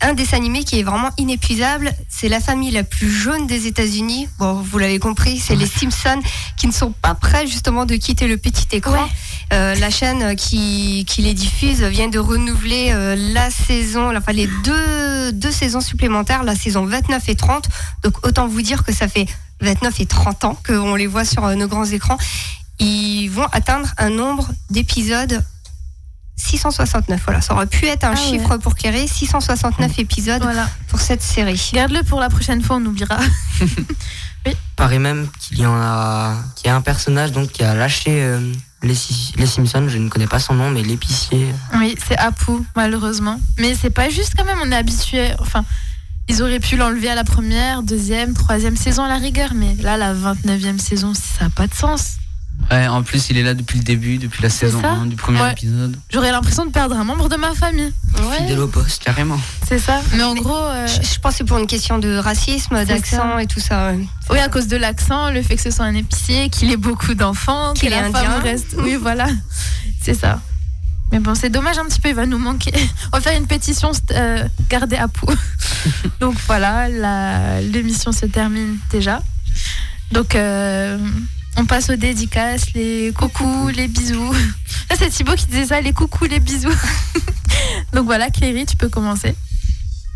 un 0.00 0.12
dessin 0.14 0.36
animé 0.36 0.64
qui 0.64 0.80
est 0.80 0.82
vraiment 0.82 1.10
inépuisable. 1.18 1.92
C'est 2.08 2.28
la 2.28 2.40
famille 2.40 2.72
la 2.72 2.82
plus 2.82 3.10
jaune 3.10 3.46
des 3.46 3.66
États-Unis. 3.66 4.28
Bon, 4.38 4.54
vous 4.54 4.78
l'avez 4.78 4.98
compris, 4.98 5.38
c'est 5.38 5.54
les 5.54 5.66
Simpsons 5.66 6.20
qui 6.56 6.66
ne 6.66 6.72
sont 6.72 6.90
pas 6.90 7.14
prêts 7.14 7.46
justement 7.46 7.86
de 7.86 7.94
quitter 7.94 8.26
le 8.26 8.38
petit 8.38 8.66
écran. 8.72 9.08
Euh, 9.52 9.76
la 9.76 9.90
chaîne 9.90 10.34
qui, 10.34 11.04
qui 11.06 11.22
les 11.22 11.34
diffuse 11.34 11.82
vient 11.82 12.08
de 12.08 12.18
renouveler 12.18 12.88
euh, 12.90 13.14
la 13.16 13.50
saison, 13.50 14.16
enfin 14.16 14.32
les 14.32 14.48
deux, 14.64 15.32
deux 15.32 15.52
saisons 15.52 15.80
supplémentaires, 15.80 16.42
la 16.42 16.56
saison 16.56 16.84
29 16.84 17.28
et 17.28 17.36
30. 17.36 17.68
Donc 18.02 18.26
autant 18.26 18.48
vous 18.48 18.62
dire 18.62 18.82
que 18.82 18.92
ça 18.92 19.06
fait 19.06 19.26
29 19.60 20.00
et 20.00 20.06
30 20.06 20.44
ans 20.44 20.58
qu'on 20.66 20.94
les 20.96 21.06
voit 21.06 21.24
sur 21.24 21.44
euh, 21.44 21.54
nos 21.54 21.68
grands 21.68 21.84
écrans. 21.84 22.18
Ils 22.78 23.28
vont 23.28 23.46
atteindre 23.52 23.88
un 23.98 24.10
nombre 24.10 24.48
d'épisodes 24.70 25.42
669. 26.36 27.20
Voilà, 27.24 27.40
ça 27.40 27.54
aurait 27.54 27.66
pu 27.66 27.86
être 27.86 28.04
un 28.04 28.12
Ah 28.14 28.20
ouais. 28.20 28.38
chiffre 28.38 28.56
pour 28.58 28.74
Kerry. 28.74 29.08
669 29.08 29.98
épisodes 29.98 30.42
Voilà. 30.42 30.68
pour 30.88 31.00
cette 31.00 31.22
série. 31.22 31.60
Garde-le 31.72 32.02
pour 32.02 32.20
la 32.20 32.28
prochaine 32.28 32.62
fois, 32.62 32.76
on 32.76 32.84
oubliera. 32.84 33.18
paraît 34.76 34.98
même 34.98 35.26
qu'il 35.40 35.58
y 35.58 35.66
en 35.66 35.74
a, 35.74 36.36
qu'il 36.54 36.66
y 36.66 36.70
a 36.70 36.76
un 36.76 36.82
personnage 36.82 37.32
donc 37.32 37.50
qui 37.50 37.64
a 37.64 37.74
lâché 37.74 38.22
euh, 38.22 38.52
les, 38.82 38.94
les 39.36 39.46
Simpsons. 39.46 39.88
Je 39.88 39.96
ne 39.98 40.08
connais 40.10 40.26
pas 40.26 40.38
son 40.38 40.54
nom, 40.54 40.70
mais 40.70 40.82
l'épicier. 40.82 41.46
Oui, 41.74 41.96
c'est 42.06 42.18
Apu, 42.18 42.52
malheureusement. 42.76 43.40
Mais 43.58 43.74
c'est 43.74 43.90
pas 43.90 44.10
juste 44.10 44.34
quand 44.36 44.44
même, 44.44 44.58
on 44.62 44.70
est 44.70 44.76
habitué. 44.76 45.30
Enfin, 45.40 45.64
ils 46.28 46.42
auraient 46.42 46.60
pu 46.60 46.76
l'enlever 46.76 47.08
à 47.08 47.14
la 47.14 47.24
première, 47.24 47.82
deuxième, 47.82 48.34
troisième 48.34 48.76
saison 48.76 49.02
à 49.04 49.08
la 49.08 49.16
rigueur, 49.16 49.52
mais 49.54 49.74
là, 49.80 49.96
la 49.96 50.12
29e 50.14 50.78
saison, 50.78 51.14
ça 51.14 51.44
n'a 51.44 51.50
pas 51.50 51.66
de 51.66 51.74
sens. 51.74 52.16
Ouais, 52.70 52.88
en 52.88 53.02
plus, 53.04 53.30
il 53.30 53.36
est 53.38 53.42
là 53.44 53.54
depuis 53.54 53.78
le 53.78 53.84
début, 53.84 54.18
depuis 54.18 54.42
la 54.42 54.50
saison 54.50 54.80
ça 54.80 54.90
1 54.90 55.06
du 55.06 55.14
premier 55.14 55.40
Ouais. 55.40 55.52
épisode. 55.52 55.96
J'aurais 56.10 56.32
l'impression 56.32 56.66
de 56.66 56.70
perdre 56.72 56.96
un 56.96 57.04
membre 57.04 57.28
de 57.28 57.36
ma 57.36 57.54
famille. 57.54 57.92
Fidèle 58.38 58.58
au 58.58 58.66
poste. 58.66 59.04
Carrément. 59.04 59.38
C'est 59.68 59.78
ça. 59.78 60.00
Mais 60.14 60.22
en 60.24 60.34
gros. 60.34 60.56
euh, 60.56 60.86
Je, 60.88 61.06
je 61.14 61.18
pense 61.20 61.32
que 61.34 61.38
c'est 61.38 61.44
pour 61.44 61.58
une 61.58 61.68
question 61.68 61.98
de 61.98 62.16
racisme, 62.16 62.84
d'accent 62.84 63.38
et 63.38 63.46
tout 63.46 63.60
ça. 63.60 63.90
ouais. 63.92 63.98
Oui, 64.30 64.38
à 64.40 64.48
cause 64.48 64.66
de 64.66 64.76
l'accent, 64.76 65.30
le 65.30 65.42
fait 65.42 65.54
que 65.56 65.62
ce 65.62 65.70
soit 65.70 65.84
un 65.84 65.94
épicier, 65.94 66.48
qu'il 66.48 66.72
ait 66.72 66.76
beaucoup 66.76 67.14
d'enfants, 67.14 67.72
Qu'il 67.74 67.92
est 67.92 67.96
indien. 67.96 68.40
reste. 68.40 68.74
Oui, 68.78 68.96
voilà. 68.96 69.26
C'est 70.02 70.14
ça. 70.14 70.40
Mais 71.12 71.20
bon, 71.20 71.36
c'est 71.36 71.50
dommage 71.50 71.78
un 71.78 71.84
petit 71.84 72.00
peu, 72.00 72.08
il 72.08 72.16
va 72.16 72.26
nous 72.26 72.38
manquer. 72.38 72.72
On 73.12 73.18
va 73.18 73.20
faire 73.20 73.38
une 73.38 73.46
pétition, 73.46 73.92
euh, 74.10 74.42
garder 74.68 74.96
à 74.96 75.06
pou. 75.06 75.26
Donc 76.20 76.34
voilà, 76.48 76.88
l'émission 77.60 78.10
se 78.10 78.26
termine 78.26 78.78
déjà. 78.90 79.22
Donc 80.10 80.34
euh, 80.34 80.98
on 81.56 81.64
passe 81.64 81.90
aux 81.90 81.96
dédicaces, 81.96 82.72
les 82.74 83.12
coucous, 83.12 83.68
les 83.68 83.88
bisous. 83.88 84.32
Là, 84.90 84.96
c'est 84.98 85.08
Thibaut 85.08 85.34
qui 85.34 85.46
disait 85.46 85.66
ça, 85.66 85.80
les 85.80 85.92
coucous, 85.92 86.26
les 86.26 86.40
bisous. 86.40 86.68
Donc 87.92 88.04
voilà, 88.04 88.30
Cléry, 88.30 88.66
tu 88.66 88.76
peux 88.76 88.88
commencer. 88.88 89.34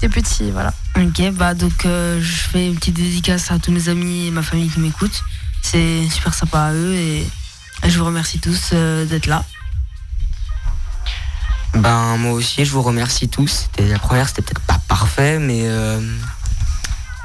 Tes 0.00 0.08
petits, 0.08 0.50
voilà. 0.50 0.72
Ok, 0.96 1.30
bah 1.32 1.52
donc 1.52 1.84
euh, 1.84 2.20
je 2.22 2.32
fais 2.32 2.66
une 2.66 2.76
petite 2.76 2.96
dédicace 2.96 3.50
à 3.50 3.58
tous 3.58 3.70
mes 3.70 3.90
amis 3.90 4.28
et 4.28 4.30
ma 4.30 4.42
famille 4.42 4.70
qui 4.70 4.80
m'écoutent. 4.80 5.22
C'est 5.60 6.08
super 6.08 6.32
sympa 6.32 6.60
à 6.60 6.72
eux 6.72 6.94
et, 6.94 7.26
je 7.84 7.98
vous 7.98 8.06
remercie 8.06 8.38
tous 8.38 8.70
euh, 8.72 9.04
d'être 9.04 9.26
là. 9.26 9.44
Ben 11.74 12.16
moi 12.16 12.32
aussi, 12.32 12.64
je 12.64 12.72
vous 12.72 12.82
remercie 12.82 13.28
tous. 13.28 13.68
C'était 13.72 13.88
la 13.88 13.98
première, 13.98 14.28
c'était 14.28 14.42
peut-être 14.42 14.60
pas 14.62 14.80
parfait, 14.88 15.38
mais 15.38 15.62
euh, 15.64 16.00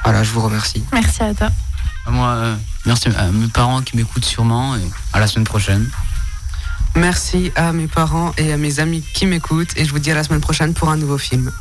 voilà, 0.03 0.23
je 0.23 0.31
vous 0.31 0.41
remercie. 0.41 0.83
Merci 0.91 1.23
à 1.23 1.33
toi. 1.33 1.49
Moi, 2.07 2.27
euh, 2.27 2.55
merci 2.85 3.09
à 3.17 3.31
mes 3.31 3.47
parents 3.47 3.81
qui 3.81 3.97
m'écoutent 3.97 4.25
sûrement 4.25 4.75
et 4.75 4.81
à 5.13 5.19
la 5.19 5.27
semaine 5.27 5.45
prochaine. 5.45 5.89
Merci 6.95 7.51
à 7.55 7.73
mes 7.73 7.87
parents 7.87 8.33
et 8.37 8.53
à 8.53 8.57
mes 8.57 8.79
amis 8.79 9.03
qui 9.13 9.25
m'écoutent 9.25 9.75
et 9.75 9.85
je 9.85 9.91
vous 9.91 9.99
dis 9.99 10.11
à 10.11 10.15
la 10.15 10.23
semaine 10.23 10.41
prochaine 10.41 10.73
pour 10.73 10.89
un 10.89 10.97
nouveau 10.97 11.17
film. 11.17 11.51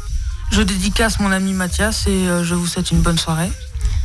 Je 0.53 0.63
dédicace 0.63 1.19
mon 1.19 1.33
ami 1.33 1.53
Mathias 1.55 2.07
et 2.07 2.29
euh, 2.29 2.45
je 2.45 2.55
vous 2.55 2.67
souhaite 2.67 2.91
une 2.91 3.01
bonne 3.01 3.19
soirée. 3.19 3.51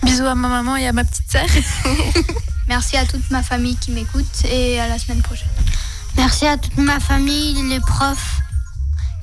Bisous 0.03 0.25
à 0.25 0.35
ma 0.35 0.47
maman 0.47 0.75
et 0.77 0.87
à 0.87 0.93
ma 0.93 1.03
petite 1.03 1.29
sœur. 1.29 1.45
Merci 2.67 2.97
à 2.97 3.05
toute 3.05 3.29
ma 3.31 3.43
famille 3.43 3.75
qui 3.75 3.91
m'écoute 3.91 4.45
et 4.45 4.79
à 4.79 4.87
la 4.87 4.97
semaine 4.97 5.21
prochaine. 5.21 5.49
Merci 6.15 6.47
à 6.47 6.57
toute 6.57 6.77
ma 6.77 6.99
famille, 6.99 7.61
les 7.69 7.79
profs 7.79 8.39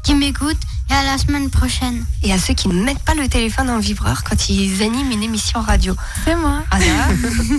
qui 0.04 0.14
m'écoutent 0.14 0.56
et 0.91 0.95
à 0.95 1.03
la 1.05 1.18
semaine 1.18 1.51
prochaine. 1.51 2.05
Et 2.22 2.32
à 2.32 2.39
ceux 2.39 2.55
qui 2.55 2.68
ne 2.68 2.82
mettent 2.84 3.05
pas 3.05 3.14
le 3.14 3.28
téléphone 3.28 3.70
en 3.70 3.78
vibreur 3.78 4.24
quand 4.24 4.49
ils 4.49 4.82
animent 4.82 5.12
une 5.12 5.22
émission 5.22 5.61
radio. 5.61 5.95
C'est 6.24 6.37
moi. 6.37 6.62
Anna, 6.70 7.09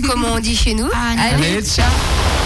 comme 0.06 0.24
on 0.24 0.38
dit 0.38 0.56
chez 0.56 0.74
nous. 0.74 0.88
Allez, 0.94 1.62
ciao 1.62 1.90